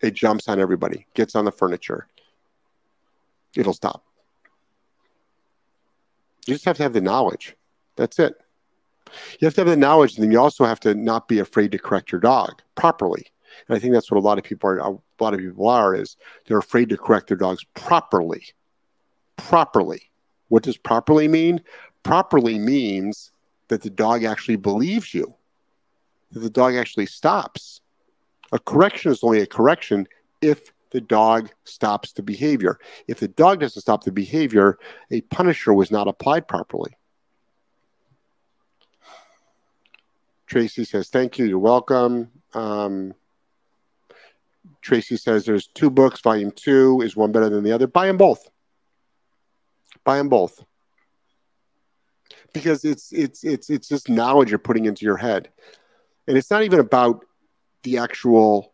It 0.01 0.14
jumps 0.14 0.47
on 0.47 0.61
everybody, 0.61 1.05
gets 1.14 1.34
on 1.34 1.45
the 1.45 1.51
furniture, 1.51 2.07
it'll 3.59 3.74
stop. 3.74 4.04
You 6.46 6.54
just 6.54 6.64
have 6.64 6.78
to 6.78 6.82
have 6.82 6.94
the 6.94 7.02
knowledge. 7.02 7.56
That's 7.96 8.18
it. 8.18 8.40
You 9.38 9.46
have 9.46 9.54
to 9.54 9.62
have 9.62 9.68
the 9.68 9.76
knowledge, 9.76 10.14
and 10.14 10.24
then 10.24 10.32
you 10.32 10.40
also 10.40 10.64
have 10.64 10.80
to 10.80 10.94
not 10.94 11.28
be 11.28 11.38
afraid 11.38 11.72
to 11.72 11.78
correct 11.78 12.12
your 12.12 12.20
dog 12.20 12.62
properly. 12.74 13.26
And 13.66 13.76
I 13.76 13.80
think 13.80 13.92
that's 13.92 14.11
what 14.11 14.18
a 14.18 14.22
lot 14.22 14.38
of 14.38 14.44
people 14.44 14.70
are. 14.70 14.78
A 14.78 14.96
lot 15.20 15.34
of 15.34 15.40
people 15.40 15.68
are 15.68 15.94
is 15.94 16.16
they're 16.46 16.59
afraid 16.59 16.88
to 16.90 16.96
correct 16.96 17.28
their 17.28 17.36
dogs 17.36 17.64
properly. 17.74 18.44
Properly. 19.36 20.02
What 20.48 20.62
does 20.62 20.76
properly 20.76 21.28
mean? 21.28 21.62
Properly 22.02 22.59
means 22.59 23.32
that 23.68 23.82
the 23.82 23.90
dog 23.90 24.24
actually 24.24 24.56
believes 24.56 25.12
you. 25.12 25.34
That 26.32 26.40
the 26.40 26.50
dog 26.50 26.74
actually 26.74 27.06
stops. 27.06 27.80
A 28.52 28.59
correction 28.59 29.11
is 29.12 29.22
only 29.22 29.40
a 29.40 29.46
correction 29.46 30.06
if 30.40 30.72
the 30.91 31.01
dog 31.01 31.51
stops 31.64 32.12
the 32.12 32.22
behavior. 32.22 32.78
If 33.07 33.20
the 33.20 33.28
dog 33.28 33.61
doesn't 33.61 33.82
stop 33.82 34.05
the 34.05 34.12
behavior, 34.12 34.78
a 35.11 35.20
punisher 35.22 35.72
was 35.74 35.91
not 35.91 36.09
applied 36.09 36.49
properly. 36.49 36.97
Tracy 40.47 40.84
says, 40.84 41.09
Thank 41.09 41.39
you. 41.39 41.45
You're 41.45 41.59
welcome. 41.59 42.30
Um, 42.55 43.14
Tracy 44.80 45.16
says, 45.16 45.45
There's 45.45 45.66
two 45.66 45.91
books. 45.91 46.20
Volume 46.20 46.51
two 46.51 47.03
is 47.03 47.14
one 47.14 47.32
better 47.32 47.51
than 47.51 47.64
the 47.64 47.72
other. 47.72 47.86
Buy 47.86 48.07
them 48.07 48.16
both. 48.16 48.49
Buy 50.05 50.16
them 50.16 50.30
both. 50.30 50.64
Because 52.55 52.84
it's 52.84 53.12
it's 53.12 53.45
it's 53.45 53.68
it's 53.68 53.89
just 53.89 54.09
knowledge 54.09 54.49
you're 54.51 54.59
putting 54.59 54.86
into 54.86 55.05
your 55.05 55.18
head. 55.18 55.51
And 56.26 56.39
it's 56.39 56.51
not 56.51 56.62
even 56.62 56.80
about 56.80 57.26
the 57.82 57.99
actual 57.99 58.72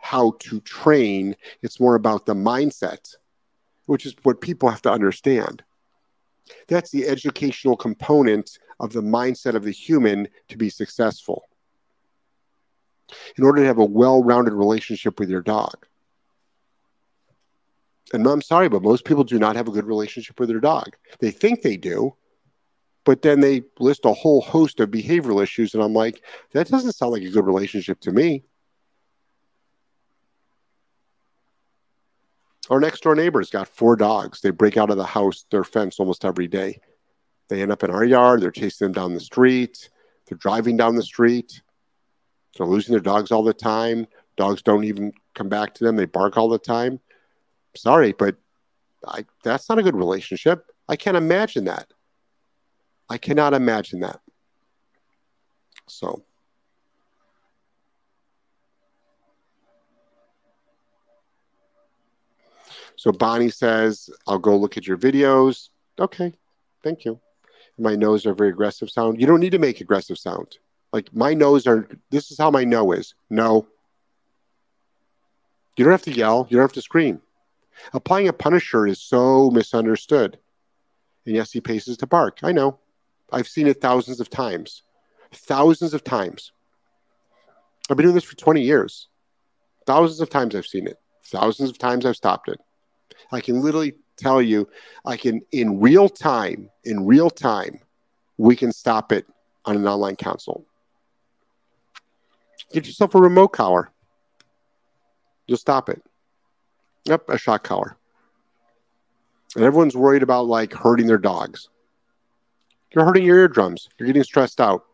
how 0.00 0.34
to 0.40 0.60
train. 0.60 1.36
It's 1.62 1.80
more 1.80 1.94
about 1.94 2.26
the 2.26 2.34
mindset, 2.34 3.14
which 3.86 4.06
is 4.06 4.14
what 4.22 4.40
people 4.40 4.68
have 4.68 4.82
to 4.82 4.92
understand. 4.92 5.62
That's 6.68 6.90
the 6.90 7.06
educational 7.06 7.76
component 7.76 8.58
of 8.80 8.92
the 8.92 9.02
mindset 9.02 9.54
of 9.54 9.62
the 9.62 9.70
human 9.70 10.28
to 10.48 10.56
be 10.56 10.70
successful. 10.70 11.44
In 13.36 13.44
order 13.44 13.62
to 13.62 13.66
have 13.66 13.78
a 13.78 13.84
well 13.84 14.22
rounded 14.22 14.54
relationship 14.54 15.18
with 15.18 15.28
your 15.28 15.42
dog. 15.42 15.86
And 18.12 18.26
I'm 18.26 18.42
sorry, 18.42 18.68
but 18.68 18.82
most 18.82 19.04
people 19.04 19.24
do 19.24 19.38
not 19.38 19.56
have 19.56 19.68
a 19.68 19.72
good 19.72 19.86
relationship 19.86 20.40
with 20.40 20.48
their 20.48 20.60
dog. 20.60 20.96
They 21.20 21.30
think 21.30 21.62
they 21.62 21.76
do, 21.76 22.14
but 23.04 23.22
then 23.22 23.40
they 23.40 23.62
list 23.78 24.04
a 24.04 24.12
whole 24.12 24.40
host 24.40 24.80
of 24.80 24.90
behavioral 24.90 25.42
issues. 25.42 25.74
And 25.74 25.82
I'm 25.82 25.92
like, 25.92 26.22
that 26.52 26.68
doesn't 26.68 26.92
sound 26.92 27.12
like 27.12 27.22
a 27.22 27.30
good 27.30 27.46
relationship 27.46 28.00
to 28.00 28.12
me. 28.12 28.44
Our 32.70 32.78
next 32.78 33.02
door 33.02 33.16
neighbor's 33.16 33.50
got 33.50 33.68
four 33.68 33.96
dogs. 33.96 34.40
They 34.40 34.50
break 34.50 34.76
out 34.76 34.90
of 34.90 34.96
the 34.96 35.04
house, 35.04 35.44
their 35.50 35.64
fence 35.64 35.98
almost 35.98 36.24
every 36.24 36.46
day. 36.46 36.80
They 37.48 37.62
end 37.62 37.72
up 37.72 37.82
in 37.82 37.90
our 37.90 38.04
yard. 38.04 38.40
They're 38.40 38.52
chasing 38.52 38.86
them 38.86 38.92
down 38.92 39.12
the 39.12 39.20
street. 39.20 39.90
They're 40.26 40.38
driving 40.38 40.76
down 40.76 40.94
the 40.94 41.02
street. 41.02 41.62
They're 42.56 42.66
losing 42.66 42.92
their 42.92 43.00
dogs 43.00 43.32
all 43.32 43.42
the 43.42 43.52
time. 43.52 44.06
Dogs 44.36 44.62
don't 44.62 44.84
even 44.84 45.12
come 45.34 45.48
back 45.48 45.74
to 45.74 45.84
them. 45.84 45.96
They 45.96 46.04
bark 46.04 46.38
all 46.38 46.48
the 46.48 46.58
time. 46.58 47.00
Sorry, 47.74 48.12
but 48.12 48.36
I, 49.06 49.24
that's 49.42 49.68
not 49.68 49.80
a 49.80 49.82
good 49.82 49.96
relationship. 49.96 50.66
I 50.88 50.94
can't 50.94 51.16
imagine 51.16 51.64
that. 51.64 51.92
I 53.08 53.18
cannot 53.18 53.52
imagine 53.52 54.00
that. 54.00 54.20
So. 55.88 56.22
So 63.00 63.12
Bonnie 63.12 63.48
says, 63.48 64.10
I'll 64.26 64.38
go 64.38 64.54
look 64.58 64.76
at 64.76 64.86
your 64.86 64.98
videos. 64.98 65.70
Okay, 65.98 66.34
thank 66.84 67.06
you. 67.06 67.18
My 67.78 67.96
nose 67.96 68.26
are 68.26 68.34
very 68.34 68.50
aggressive 68.50 68.90
sound. 68.90 69.18
You 69.18 69.26
don't 69.26 69.40
need 69.40 69.52
to 69.52 69.58
make 69.58 69.80
aggressive 69.80 70.18
sound. 70.18 70.58
Like 70.92 71.08
my 71.14 71.32
nose 71.32 71.66
are. 71.66 71.88
This 72.10 72.30
is 72.30 72.36
how 72.36 72.50
my 72.50 72.64
no 72.64 72.92
is. 72.92 73.14
No. 73.30 73.66
You 75.78 75.84
don't 75.86 75.92
have 75.92 76.02
to 76.02 76.12
yell. 76.12 76.46
You 76.50 76.58
don't 76.58 76.64
have 76.64 76.74
to 76.74 76.82
scream. 76.82 77.22
Applying 77.94 78.28
a 78.28 78.34
punisher 78.34 78.86
is 78.86 79.00
so 79.00 79.50
misunderstood. 79.50 80.38
And 81.24 81.34
yes, 81.34 81.52
he 81.52 81.62
paces 81.62 81.96
to 81.96 82.06
bark. 82.06 82.40
I 82.42 82.52
know. 82.52 82.80
I've 83.32 83.48
seen 83.48 83.66
it 83.66 83.80
thousands 83.80 84.20
of 84.20 84.28
times. 84.28 84.82
Thousands 85.32 85.94
of 85.94 86.04
times. 86.04 86.52
I've 87.88 87.96
been 87.96 88.04
doing 88.04 88.14
this 88.14 88.24
for 88.24 88.36
20 88.36 88.60
years. 88.60 89.08
Thousands 89.86 90.20
of 90.20 90.28
times 90.28 90.54
I've 90.54 90.66
seen 90.66 90.86
it. 90.86 90.98
Thousands 91.24 91.70
of 91.70 91.78
times 91.78 92.04
I've 92.04 92.16
stopped 92.16 92.50
it. 92.50 92.60
I 93.32 93.40
can 93.40 93.60
literally 93.60 93.94
tell 94.16 94.42
you, 94.42 94.68
I 95.04 95.16
can, 95.16 95.40
in 95.52 95.80
real 95.80 96.08
time, 96.08 96.70
in 96.84 97.06
real 97.06 97.30
time, 97.30 97.80
we 98.36 98.56
can 98.56 98.72
stop 98.72 99.12
it 99.12 99.26
on 99.64 99.76
an 99.76 99.86
online 99.86 100.16
console. 100.16 100.66
Get 102.72 102.86
yourself 102.86 103.14
a 103.14 103.20
remote 103.20 103.48
collar. 103.48 103.90
You'll 105.46 105.58
stop 105.58 105.88
it. 105.88 106.02
Yep, 107.04 107.28
a 107.28 107.38
shock 107.38 107.64
collar. 107.64 107.96
And 109.56 109.64
everyone's 109.64 109.96
worried 109.96 110.22
about 110.22 110.46
like 110.46 110.72
hurting 110.72 111.06
their 111.06 111.18
dogs. 111.18 111.68
You're 112.94 113.04
hurting 113.04 113.24
your 113.24 113.38
eardrums. 113.38 113.88
You're 113.98 114.06
getting 114.06 114.22
stressed 114.22 114.60
out. 114.60 114.84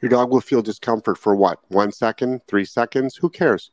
Your 0.00 0.10
dog 0.10 0.30
will 0.30 0.40
feel 0.40 0.62
discomfort 0.62 1.16
for 1.16 1.34
what? 1.34 1.60
One 1.68 1.92
second, 1.92 2.42
three 2.48 2.64
seconds? 2.64 3.16
Who 3.16 3.30
cares? 3.30 3.70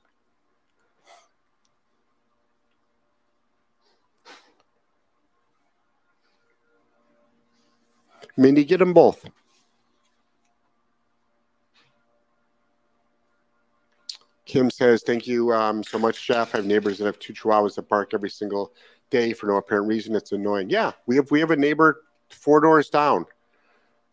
Minnie, 8.40 8.64
get 8.64 8.78
them 8.78 8.94
both. 8.94 9.30
Kim 14.46 14.72
says, 14.72 15.04
"Thank 15.06 15.28
you 15.28 15.54
um, 15.54 15.84
so 15.84 16.00
much, 16.00 16.26
Jeff. 16.26 16.56
I 16.56 16.60
have 16.60 16.66
neighbors 16.66 16.98
that 16.98 17.06
have 17.06 17.20
two 17.20 17.34
Chihuahuas 17.34 17.76
that 17.76 17.90
bark 17.90 18.14
every 18.14 18.30
single 18.30 18.74
day 19.10 19.34
for 19.34 19.48
no 19.48 19.58
apparent 19.58 19.88
reason. 19.88 20.16
It's 20.16 20.32
annoying. 20.32 20.70
Yeah, 20.70 20.94
we 21.06 21.18
have 21.18 21.30
we 21.30 21.42
have 21.42 21.52
a 21.52 21.58
neighbor 21.58 22.04
four 22.30 22.62
doors 22.62 22.90
down. 22.90 23.26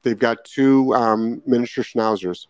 They've 0.03 0.18
got 0.18 0.45
two 0.45 0.93
um, 0.93 1.41
miniature 1.47 1.85
schnauzers. 1.85 2.49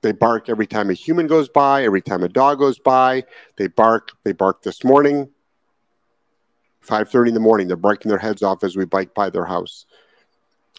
They 0.00 0.12
bark 0.12 0.48
every 0.48 0.66
time 0.66 0.88
a 0.88 0.94
human 0.94 1.26
goes 1.26 1.48
by, 1.48 1.84
every 1.84 2.00
time 2.00 2.22
a 2.22 2.28
dog 2.28 2.58
goes 2.58 2.78
by. 2.78 3.24
They 3.56 3.66
bark. 3.66 4.12
They 4.24 4.32
barked 4.32 4.64
this 4.64 4.82
morning. 4.82 5.28
5:30 6.80 7.28
in 7.28 7.34
the 7.34 7.40
morning. 7.40 7.68
They're 7.68 7.76
barking 7.76 8.08
their 8.08 8.18
heads 8.18 8.42
off 8.42 8.64
as 8.64 8.76
we 8.76 8.86
bike 8.86 9.14
by 9.14 9.28
their 9.28 9.44
house. 9.44 9.84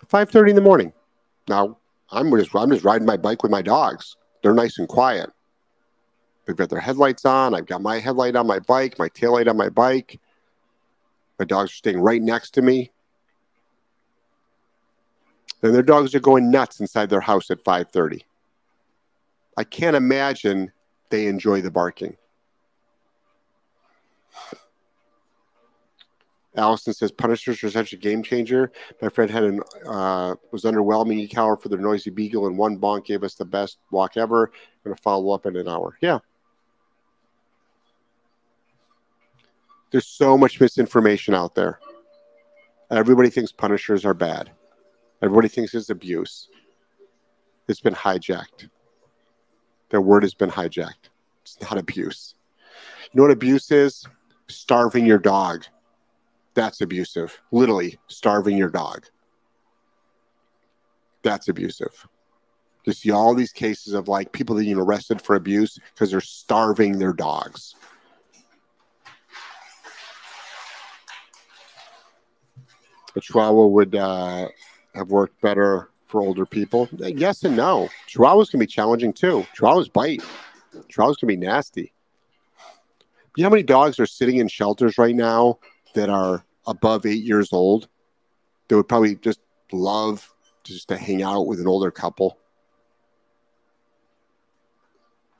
5:30 0.07 0.49
in 0.51 0.55
the 0.55 0.61
morning. 0.61 0.93
Now 1.47 1.77
I'm 2.11 2.31
just 2.31 2.55
I'm 2.55 2.69
just 2.69 2.85
riding 2.85 3.05
my 3.05 3.17
bike 3.17 3.43
with 3.43 3.51
my 3.51 3.61
dogs. 3.61 4.15
They're 4.41 4.53
nice 4.53 4.79
and 4.79 4.87
quiet. 4.87 5.29
They've 6.45 6.55
got 6.55 6.69
their 6.69 6.79
headlights 6.79 7.25
on. 7.25 7.53
I've 7.53 7.67
got 7.67 7.81
my 7.81 7.99
headlight 7.99 8.35
on 8.35 8.47
my 8.47 8.59
bike, 8.59 8.97
my 8.97 9.09
tail 9.09 9.33
light 9.33 9.47
on 9.47 9.57
my 9.57 9.69
bike. 9.69 10.19
My 11.37 11.45
dogs 11.45 11.71
are 11.71 11.75
staying 11.75 11.99
right 11.99 12.21
next 12.21 12.51
to 12.55 12.61
me. 12.61 12.91
Then 15.61 15.73
their 15.73 15.83
dogs 15.83 16.15
are 16.15 16.19
going 16.19 16.49
nuts 16.49 16.79
inside 16.79 17.09
their 17.09 17.21
house 17.21 17.51
at 17.51 17.63
5:30. 17.63 18.23
I 19.57 19.63
can't 19.63 19.95
imagine 19.95 20.71
they 21.09 21.27
enjoy 21.27 21.61
the 21.61 21.71
barking. 21.71 22.15
Allison 26.59 26.93
says 26.93 27.11
punishers 27.11 27.63
are 27.63 27.71
such 27.71 27.93
a 27.93 27.97
game 27.97 28.21
changer. 28.21 28.71
My 29.01 29.09
friend 29.09 29.31
had 29.31 29.43
an 29.43 29.61
uh, 29.87 30.35
was 30.51 30.63
underwhelming 30.63 31.19
e-collar 31.19 31.57
for 31.57 31.69
their 31.69 31.79
noisy 31.79 32.09
beagle, 32.09 32.47
and 32.47 32.57
one 32.57 32.77
bonk 32.77 33.05
gave 33.05 33.23
us 33.23 33.35
the 33.35 33.45
best 33.45 33.77
walk 33.91 34.17
ever. 34.17 34.45
I'm 34.45 34.91
gonna 34.91 34.95
follow 35.01 35.31
up 35.31 35.45
in 35.45 35.55
an 35.55 35.67
hour. 35.67 35.97
Yeah, 36.01 36.19
There's 39.91 40.05
so 40.05 40.37
much 40.37 40.61
misinformation 40.61 41.33
out 41.33 41.55
there. 41.55 41.79
Everybody 42.91 43.29
thinks 43.29 43.51
punishers 43.51 44.05
are 44.05 44.13
bad. 44.13 44.51
Everybody 45.21 45.47
thinks 45.47 45.73
it's 45.73 45.89
abuse. 45.89 46.49
It's 47.67 47.81
been 47.81 47.95
hijacked. 47.95 48.69
Their 49.89 50.01
word 50.01 50.23
has 50.23 50.33
been 50.33 50.49
hijacked. 50.51 51.09
It's 51.41 51.59
not 51.61 51.77
abuse. 51.77 52.35
You 53.11 53.17
know 53.17 53.23
what 53.23 53.31
abuse 53.31 53.71
is? 53.71 54.05
Starving 54.47 55.05
your 55.05 55.17
dog. 55.17 55.65
That's 56.53 56.81
abusive. 56.81 57.39
Literally, 57.51 57.97
starving 58.07 58.57
your 58.57 58.69
dog. 58.69 59.05
That's 61.23 61.47
abusive. 61.47 62.07
You 62.85 62.93
see 62.93 63.11
all 63.11 63.35
these 63.35 63.51
cases 63.51 63.93
of 63.93 64.07
like 64.07 64.31
people 64.31 64.55
being 64.55 64.77
arrested 64.77 65.21
for 65.21 65.35
abuse 65.35 65.77
because 65.93 66.11
they're 66.11 66.21
starving 66.21 66.97
their 66.97 67.13
dogs. 67.13 67.75
a 73.15 73.21
Chihuahua 73.21 73.67
would 73.67 73.95
uh, 73.95 74.47
have 74.95 75.09
worked 75.09 75.39
better 75.41 75.89
for 76.07 76.21
older 76.21 76.45
people? 76.45 76.89
Yes 76.93 77.43
and 77.43 77.55
no. 77.55 77.89
Chihuahuas 78.07 78.49
can 78.49 78.59
be 78.59 78.65
challenging 78.65 79.13
too. 79.13 79.45
Chihuahuas 79.55 79.91
bite. 79.91 80.23
Chihuahuas 80.91 81.17
can 81.17 81.27
be 81.27 81.37
nasty. 81.37 81.93
You 83.35 83.43
know 83.43 83.49
how 83.49 83.51
many 83.51 83.63
dogs 83.63 83.99
are 83.99 84.05
sitting 84.05 84.37
in 84.37 84.47
shelters 84.47 84.97
right 84.97 85.15
now 85.15 85.59
that 85.95 86.09
are 86.09 86.45
above 86.67 87.05
eight 87.05 87.23
years 87.23 87.53
old? 87.53 87.87
They 88.67 88.75
would 88.75 88.87
probably 88.87 89.15
just 89.15 89.39
love 89.71 90.31
just 90.63 90.87
to 90.89 90.97
hang 90.97 91.23
out 91.23 91.47
with 91.47 91.59
an 91.59 91.67
older 91.67 91.91
couple. 91.91 92.37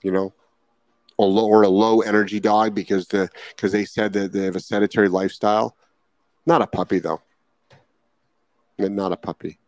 You 0.02 0.12
know, 0.12 0.34
or 1.18 1.28
low, 1.28 1.48
or 1.48 1.64
a 1.64 1.70
low 1.70 2.02
energy 2.02 2.40
dog 2.40 2.74
because 2.74 3.08
the 3.08 3.30
because 3.50 3.72
they 3.72 3.84
said 3.84 4.14
that 4.14 4.32
they 4.32 4.46
have 4.46 4.56
a 4.56 4.62
sedentary 4.62 5.10
lifestyle. 5.10 5.76
Not 6.46 6.62
a 6.62 6.68
puppy 6.68 7.00
though 7.00 7.22
not 8.88 9.12
a 9.12 9.18
puppy. 9.18 9.60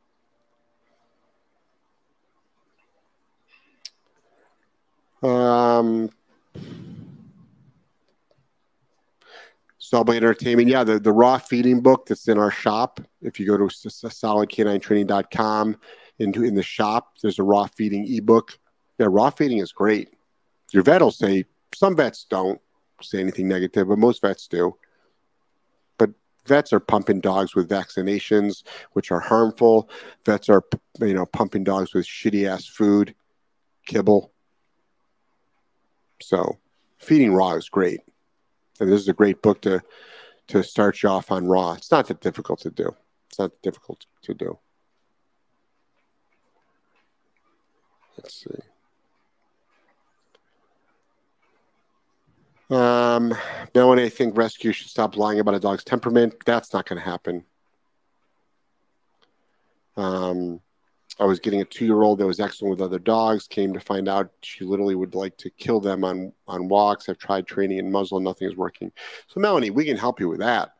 Um, 5.22 6.10
Subway 9.92 10.16
Entertainment. 10.16 10.70
Yeah, 10.70 10.86
the, 10.86 11.00
the 11.00 11.12
raw 11.12 11.38
feeding 11.38 11.82
book 11.82 12.06
that's 12.06 12.30
in 12.30 12.38
our 12.38 12.50
shop. 12.50 13.02
If 13.22 13.42
you 13.42 13.46
go 13.46 13.58
to 13.58 13.66
solidk9training.com 13.66 15.78
into 16.18 16.46
in 16.46 16.56
the 16.56 16.64
shop, 16.64 17.18
there's 17.22 17.40
a 17.40 17.44
raw 17.44 17.68
feeding 17.76 18.06
ebook. 18.08 18.58
Yeah, 18.98 19.08
raw 19.10 19.32
feeding 19.32 19.58
is 19.58 19.74
great. 19.74 20.14
Your 20.72 20.84
vet 20.84 21.02
will 21.02 21.12
say 21.12 21.44
some 21.76 21.98
vets 21.98 22.26
don't 22.30 22.62
say 23.02 23.20
anything 23.20 23.50
negative, 23.50 23.90
but 23.90 23.98
most 23.98 24.22
vets 24.22 24.48
do 24.48 24.78
But 25.98 26.12
vets 26.46 26.72
are 26.72 26.80
pumping 26.80 27.20
dogs 27.20 27.54
with 27.54 27.68
vaccinations, 27.68 28.64
which 28.94 29.12
are 29.12 29.20
harmful. 29.20 29.90
Vets 30.26 30.48
are, 30.48 30.64
you 31.02 31.14
know, 31.14 31.26
pumping 31.26 31.66
dogs 31.66 31.94
with 31.94 32.06
shitty 32.06 32.48
ass 32.48 32.66
food, 32.66 33.14
kibble. 33.86 34.32
So, 36.22 36.60
feeding 36.98 37.34
raw 37.34 37.56
is 37.56 37.68
great, 37.68 38.00
this 38.90 39.02
is 39.02 39.08
a 39.08 39.14
great 39.14 39.42
book 39.42 39.62
to 39.62 39.82
to 40.48 40.64
start 40.64 41.02
you 41.02 41.10
off 41.10 41.32
on 41.32 41.48
raw. 41.48 41.74
It's 41.74 41.92
not 41.92 42.08
that 42.08 42.20
difficult 42.20 42.60
to 42.62 42.72
do. 42.72 42.96
It's 43.30 43.40
not 43.40 43.52
difficult 43.62 44.06
to 44.24 44.34
do. 44.34 44.60
Let's 48.18 48.44
see. 48.44 48.50
Um, 52.76 53.34
no, 53.76 53.88
one, 53.88 54.00
I 54.00 54.10
think 54.10 54.38
rescue 54.38 54.72
should 54.72 54.90
stop 54.90 55.18
lying 55.18 55.40
about 55.40 55.56
a 55.56 55.60
dog's 55.60 55.84
temperament. 55.84 56.36
That's 56.46 56.74
not 56.74 56.88
going 56.88 57.02
to 57.02 57.06
happen. 57.06 57.44
Um, 59.98 60.62
I 61.22 61.26
was 61.26 61.40
getting 61.40 61.62
a 61.62 61.66
two-year-old 61.66 62.18
that 62.18 62.26
was 62.26 62.40
excellent 62.40 62.72
with 62.72 62.82
other 62.82 62.98
dogs. 62.98 63.48
Came 63.48 63.74
to 63.74 63.80
find 63.80 64.10
out 64.10 64.32
she 64.42 64.66
literally 64.66 64.96
would 64.96 65.14
like 65.14 65.38
to 65.38 65.52
kill 65.52 65.80
them 65.80 66.04
on 66.04 66.34
on 66.48 66.68
walks. 66.68 67.08
I've 67.08 67.20
tried 67.20 67.46
training 67.46 67.78
and 67.78 67.92
muzzle, 67.92 68.20
nothing 68.20 68.50
is 68.50 68.56
working. 68.56 68.92
So 69.28 69.40
Melanie, 69.40 69.70
we 69.70 69.86
can 69.86 69.98
help 69.98 70.20
you 70.20 70.28
with 70.28 70.40
that. 70.40 70.74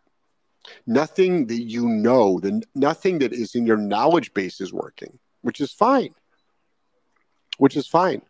Nothing 0.88 1.46
that 1.46 1.62
you 1.62 1.88
know, 1.88 2.40
the 2.40 2.64
nothing 2.74 3.20
that 3.20 3.34
is 3.34 3.54
in 3.54 3.68
your 3.68 3.78
knowledge 3.78 4.34
base 4.34 4.60
is 4.60 4.74
working, 4.74 5.20
which 5.42 5.62
is 5.62 5.72
fine. 5.72 6.16
Which 7.60 7.78
is 7.78 7.86
fine. 7.86 8.24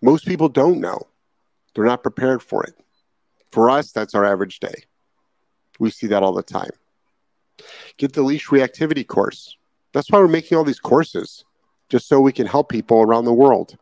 Most 0.00 0.24
people 0.24 0.48
don't 0.48 0.80
know. 0.80 1.08
They're 1.74 1.84
not 1.84 2.04
prepared 2.04 2.44
for 2.44 2.62
it. 2.62 2.74
For 3.50 3.70
us, 3.70 3.90
that's 3.90 4.14
our 4.14 4.24
average 4.24 4.60
day. 4.60 4.84
We 5.80 5.90
see 5.90 6.06
that 6.06 6.22
all 6.22 6.32
the 6.32 6.44
time. 6.44 6.70
Get 7.96 8.12
the 8.12 8.22
leash 8.22 8.46
reactivity 8.50 9.04
course. 9.04 9.56
That's 9.92 10.10
why 10.12 10.18
we're 10.18 10.28
making 10.28 10.58
all 10.58 10.64
these 10.64 10.78
courses, 10.78 11.45
just 11.88 12.08
so 12.08 12.20
we 12.20 12.32
can 12.32 12.46
help 12.46 12.68
people 12.68 13.02
around 13.02 13.24
the 13.24 13.32
world. 13.32 13.76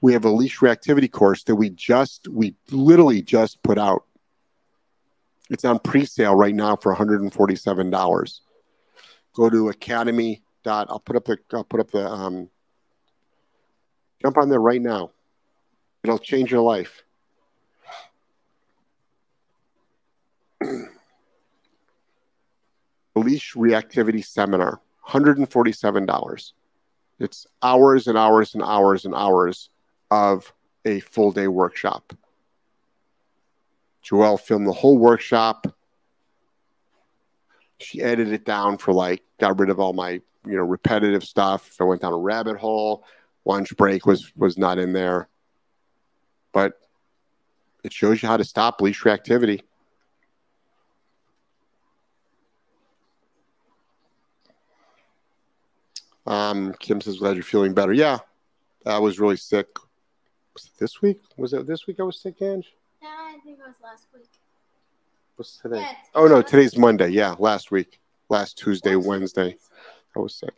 We 0.00 0.12
have 0.12 0.24
a 0.24 0.30
leash 0.30 0.58
reactivity 0.58 1.10
course 1.10 1.42
that 1.44 1.56
we 1.56 1.70
just, 1.70 2.28
we 2.28 2.54
literally 2.70 3.22
just 3.22 3.62
put 3.62 3.78
out. 3.78 4.04
It's 5.50 5.64
on 5.64 5.78
pre 5.78 6.04
sale 6.04 6.34
right 6.34 6.54
now 6.54 6.76
for 6.76 6.94
$147. 6.94 8.40
Go 9.34 9.50
to 9.50 9.68
academy. 9.68 10.42
Dot. 10.64 10.88
I'll 10.90 10.98
put 10.98 11.14
up 11.14 11.24
the 11.24 11.38
I'll 11.52 11.62
put 11.62 11.78
up 11.78 11.92
the 11.92 12.04
um, 12.04 12.50
jump 14.20 14.36
on 14.36 14.48
there 14.48 14.60
right 14.60 14.82
now. 14.82 15.12
It'll 16.02 16.18
change 16.18 16.50
your 16.50 16.62
life. 16.62 17.04
Leash 23.14 23.54
reactivity 23.54 24.24
seminar, 24.24 24.80
$147. 25.08 26.52
It's 27.18 27.46
hours 27.62 28.06
and 28.06 28.16
hours 28.16 28.54
and 28.54 28.62
hours 28.62 29.04
and 29.04 29.14
hours 29.14 29.70
of 30.10 30.52
a 30.84 31.00
full 31.00 31.32
day 31.32 31.48
workshop. 31.48 32.12
Joelle 34.04 34.40
filmed 34.40 34.66
the 34.66 34.72
whole 34.72 34.96
workshop. 34.96 35.66
She 37.78 38.02
edited 38.02 38.32
it 38.32 38.44
down 38.44 38.78
for 38.78 38.92
like, 38.92 39.22
got 39.38 39.58
rid 39.58 39.70
of 39.70 39.78
all 39.80 39.92
my, 39.92 40.10
you 40.10 40.56
know, 40.56 40.62
repetitive 40.62 41.24
stuff. 41.24 41.76
I 41.80 41.84
went 41.84 42.02
down 42.02 42.12
a 42.12 42.18
rabbit 42.18 42.56
hole. 42.56 43.04
Lunch 43.44 43.76
break 43.76 44.06
was 44.06 44.32
was 44.36 44.58
not 44.58 44.78
in 44.78 44.92
there. 44.92 45.28
But 46.52 46.74
it 47.84 47.92
shows 47.92 48.22
you 48.22 48.28
how 48.28 48.36
to 48.36 48.44
stop 48.44 48.80
leash 48.80 49.02
reactivity. 49.02 49.62
Um, 56.28 56.74
Kim 56.78 57.00
says, 57.00 57.18
glad 57.18 57.36
you're 57.36 57.42
feeling 57.42 57.72
better. 57.72 57.92
Yeah, 57.94 58.18
I 58.84 58.98
was 58.98 59.18
really 59.18 59.38
sick. 59.38 59.66
Was 60.52 60.66
it 60.66 60.72
this 60.78 61.00
week? 61.00 61.22
Was 61.38 61.54
it 61.54 61.66
this 61.66 61.86
week 61.86 62.00
I 62.00 62.02
was 62.02 62.20
sick, 62.20 62.42
Ange? 62.42 62.70
Yeah, 63.00 63.08
I 63.08 63.38
think 63.42 63.58
it 63.58 63.66
was 63.66 63.76
last 63.82 64.06
week. 64.14 64.28
What's 65.36 65.56
today? 65.56 65.80
Yeah, 65.80 65.92
oh, 66.14 66.26
no, 66.26 66.42
today's 66.42 66.76
Monday. 66.76 67.08
Yeah, 67.08 67.34
last 67.38 67.70
week. 67.70 67.98
Last 68.28 68.58
Tuesday, 68.58 68.94
Last 68.94 69.06
Wednesday. 69.06 69.46
week. 69.46 69.60
I 70.14 70.20
was 70.20 70.34
sick. 70.34 70.54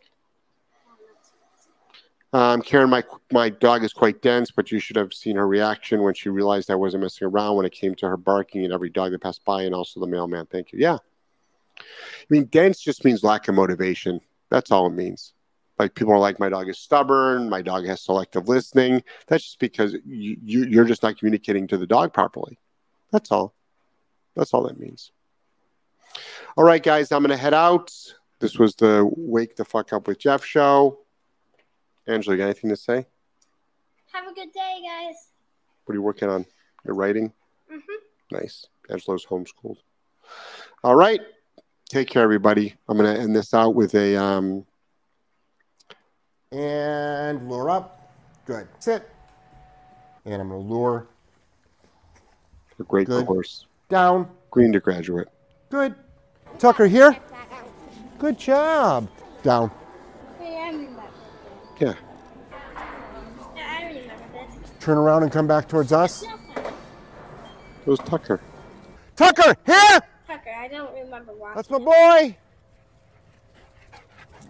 Um, 2.33 2.61
Karen, 2.61 2.89
my 2.89 3.03
my 3.31 3.49
dog 3.49 3.83
is 3.83 3.93
quite 3.93 4.21
dense, 4.21 4.51
but 4.51 4.71
you 4.71 4.79
should 4.79 4.95
have 4.95 5.13
seen 5.13 5.35
her 5.35 5.47
reaction 5.47 6.01
when 6.01 6.13
she 6.13 6.29
realized 6.29 6.69
I 6.69 6.75
wasn't 6.75 7.03
messing 7.03 7.27
around 7.27 7.57
when 7.57 7.65
it 7.65 7.73
came 7.73 7.93
to 7.95 8.07
her 8.07 8.17
barking 8.17 8.65
at 8.65 8.71
every 8.71 8.89
dog 8.89 9.11
that 9.11 9.21
passed 9.21 9.43
by, 9.45 9.63
and 9.63 9.75
also 9.75 9.99
the 9.99 10.07
mailman. 10.07 10.45
Thank 10.45 10.71
you. 10.71 10.79
Yeah, 10.79 10.97
I 11.77 11.83
mean, 12.29 12.45
dense 12.45 12.79
just 12.81 13.03
means 13.05 13.23
lack 13.23 13.47
of 13.47 13.55
motivation. 13.55 14.21
That's 14.49 14.71
all 14.71 14.87
it 14.87 14.91
means. 14.91 15.33
Like 15.81 15.95
people 15.95 16.13
are 16.13 16.19
like, 16.19 16.39
my 16.39 16.47
dog 16.47 16.69
is 16.69 16.77
stubborn. 16.77 17.49
My 17.49 17.63
dog 17.63 17.87
has 17.87 18.01
selective 18.01 18.47
listening. 18.47 19.01
That's 19.25 19.43
just 19.43 19.57
because 19.57 19.93
you, 20.05 20.37
you 20.43 20.65
you're 20.65 20.85
just 20.85 21.01
not 21.01 21.17
communicating 21.17 21.65
to 21.69 21.77
the 21.79 21.87
dog 21.87 22.13
properly. 22.13 22.59
That's 23.11 23.31
all. 23.31 23.55
That's 24.35 24.53
all 24.53 24.61
that 24.67 24.79
means. 24.79 25.11
All 26.55 26.63
right, 26.63 26.83
guys, 26.83 27.11
I'm 27.11 27.23
gonna 27.23 27.35
head 27.35 27.55
out. 27.55 27.91
This 28.39 28.59
was 28.59 28.75
the 28.75 29.09
Wake 29.17 29.55
the 29.55 29.65
Fuck 29.65 29.91
Up 29.91 30.07
with 30.07 30.19
Jeff 30.19 30.45
show. 30.45 30.99
Angelo, 32.05 32.35
you 32.35 32.37
got 32.37 32.45
anything 32.45 32.69
to 32.69 32.77
say? 32.77 33.07
Have 34.13 34.27
a 34.27 34.33
good 34.35 34.53
day, 34.53 34.83
guys. 34.87 35.15
What 35.85 35.93
are 35.93 35.97
you 35.97 36.03
working 36.03 36.29
on? 36.29 36.45
You're 36.85 36.93
writing? 36.93 37.33
Mm-hmm. 37.73 38.35
Nice. 38.37 38.67
Angelo's 38.87 39.25
homeschooled. 39.25 39.77
All 40.83 40.95
right. 40.95 41.21
Take 41.89 42.07
care, 42.07 42.21
everybody. 42.21 42.75
I'm 42.87 42.97
going 42.97 43.11
to 43.15 43.19
end 43.19 43.35
this 43.35 43.55
out 43.55 43.73
with 43.73 43.95
a. 43.95 44.15
Um, 44.15 44.65
And 46.51 47.49
lure 47.49 47.69
up. 47.69 48.11
Good. 48.45 48.67
Sit. 48.79 49.09
And 50.25 50.41
I'm 50.41 50.49
going 50.49 50.67
to 50.67 50.73
lure 50.73 51.07
a 52.79 52.83
great 52.83 53.07
Good. 53.07 53.25
course. 53.25 53.67
down. 53.89 54.27
Green 54.49 54.73
to 54.73 54.79
graduate. 54.79 55.27
Good. 55.69 55.95
Tucker 56.59 56.87
here. 56.87 57.15
Good 58.19 58.37
job. 58.37 59.09
Down. 59.43 59.71
Hey, 60.39 60.57
I 60.57 60.67
remember. 60.71 61.03
Yeah. 61.79 61.93
Yeah, 63.55 63.77
I 63.79 63.85
remember 63.85 64.11
this. 64.33 64.71
Turn 64.79 64.97
around 64.97 65.23
and 65.23 65.31
come 65.31 65.47
back 65.47 65.69
towards 65.69 65.93
us. 65.93 66.23
It 66.23 67.87
was 67.87 67.99
Tucker. 67.99 68.41
Tucker, 69.15 69.55
here. 69.65 69.99
Tucker, 70.27 70.51
I 70.57 70.67
don't 70.67 70.93
remember 70.93 71.33
walking. 71.33 71.55
That's 71.55 71.69
my 71.69 71.79
boy. 71.79 72.37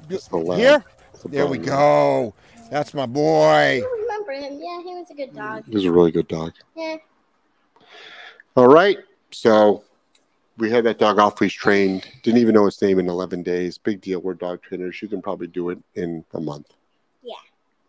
It's 0.10 0.28
the 0.28 0.38
lab. 0.38 0.60
Here. 0.60 0.84
It's 1.22 1.30
the 1.30 1.38
There 1.38 1.46
we 1.46 1.60
go. 1.60 2.34
That's 2.72 2.96
my 2.96 3.06
boy. 3.06 3.84
I 3.84 3.84
remember 4.02 4.32
him. 4.32 4.60
Yeah, 4.60 4.82
he 4.82 4.96
was 4.96 5.12
a 5.12 5.14
good 5.14 5.36
dog. 5.36 5.66
He 5.68 5.76
was 5.76 5.86
a 5.86 5.92
really 5.92 6.10
good 6.10 6.28
dog. 6.28 6.54
Yeah. 6.76 6.98
All 8.56 8.68
right. 8.68 8.98
So 9.30 9.84
we 10.58 10.72
had 10.72 10.84
that 10.86 10.98
dog 10.98 11.20
off 11.20 11.40
leash 11.40 11.56
trained. 11.56 12.08
Didn't 12.24 12.40
even 12.40 12.56
know 12.56 12.66
his 12.66 12.82
name 12.82 12.98
in 12.98 13.08
11 13.08 13.44
days. 13.44 13.78
Big 13.78 14.02
deal. 14.02 14.20
We're 14.20 14.34
dog 14.34 14.64
trainers. 14.64 15.00
You 15.00 15.10
can 15.10 15.22
probably 15.22 15.46
do 15.46 15.70
it 15.70 15.78
in 15.94 16.26
a 16.34 16.40
month. 16.40 16.74
Yeah. 17.22 17.36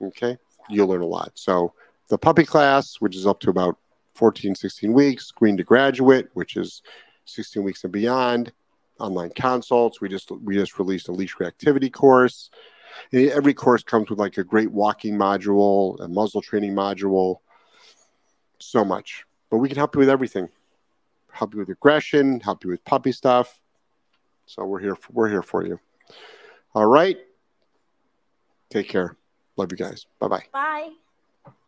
Okay. 0.09 0.37
You'll 0.69 0.89
learn 0.89 1.01
a 1.01 1.07
lot. 1.07 1.33
So 1.35 1.73
the 2.09 2.19
puppy 2.19 2.45
class, 2.45 2.97
which 2.97 3.17
is 3.17 3.27
up 3.27 3.41
to 3.41 3.51
about 3.51 3.79
14, 4.15 4.55
16 4.55 4.93
weeks, 4.93 5.31
green 5.31 5.57
to 5.57 5.65
graduate, 5.65 6.29
which 6.35 6.59
is 6.59 6.83
16 7.25 7.63
weeks 7.63 7.83
and 7.85 7.93
beyond, 7.95 8.53
online 8.99 9.31
consults. 9.31 10.03
We 10.03 10.11
just 10.11 10.31
we 10.31 10.55
just 10.55 10.79
released 10.79 11.09
a 11.09 11.13
leash 11.13 11.37
reactivity 11.37 11.91
course. 11.91 12.51
Every 13.13 13.55
course 13.55 13.83
comes 13.83 14.11
with 14.11 14.19
like 14.19 14.39
a 14.39 14.45
great 14.45 14.71
walking 14.71 15.17
module, 15.17 16.01
a 16.01 16.09
muzzle 16.09 16.43
training 16.43 16.75
module, 16.75 17.39
so 18.59 18.85
much. 18.85 19.25
But 19.51 19.59
we 19.59 19.69
can 19.69 19.77
help 19.77 19.95
you 19.95 20.01
with 20.01 20.11
everything. 20.11 20.49
Help 21.31 21.55
you 21.55 21.61
with 21.61 21.69
aggression, 21.69 22.41
help 22.41 22.65
you 22.65 22.71
with 22.71 22.85
puppy 22.85 23.13
stuff. 23.13 23.61
So 24.47 24.65
we're 24.65 24.81
here 24.81 24.97
we're 25.11 25.29
here 25.29 25.43
for 25.43 25.65
you. 25.65 25.81
All 26.75 26.87
right. 26.87 27.19
Take 28.71 28.89
care. 28.89 29.17
Love 29.57 29.71
you 29.71 29.79
guys. 29.79 30.07
Bye 30.19 30.29
bye. 30.29 30.45
Bye. 30.53 30.91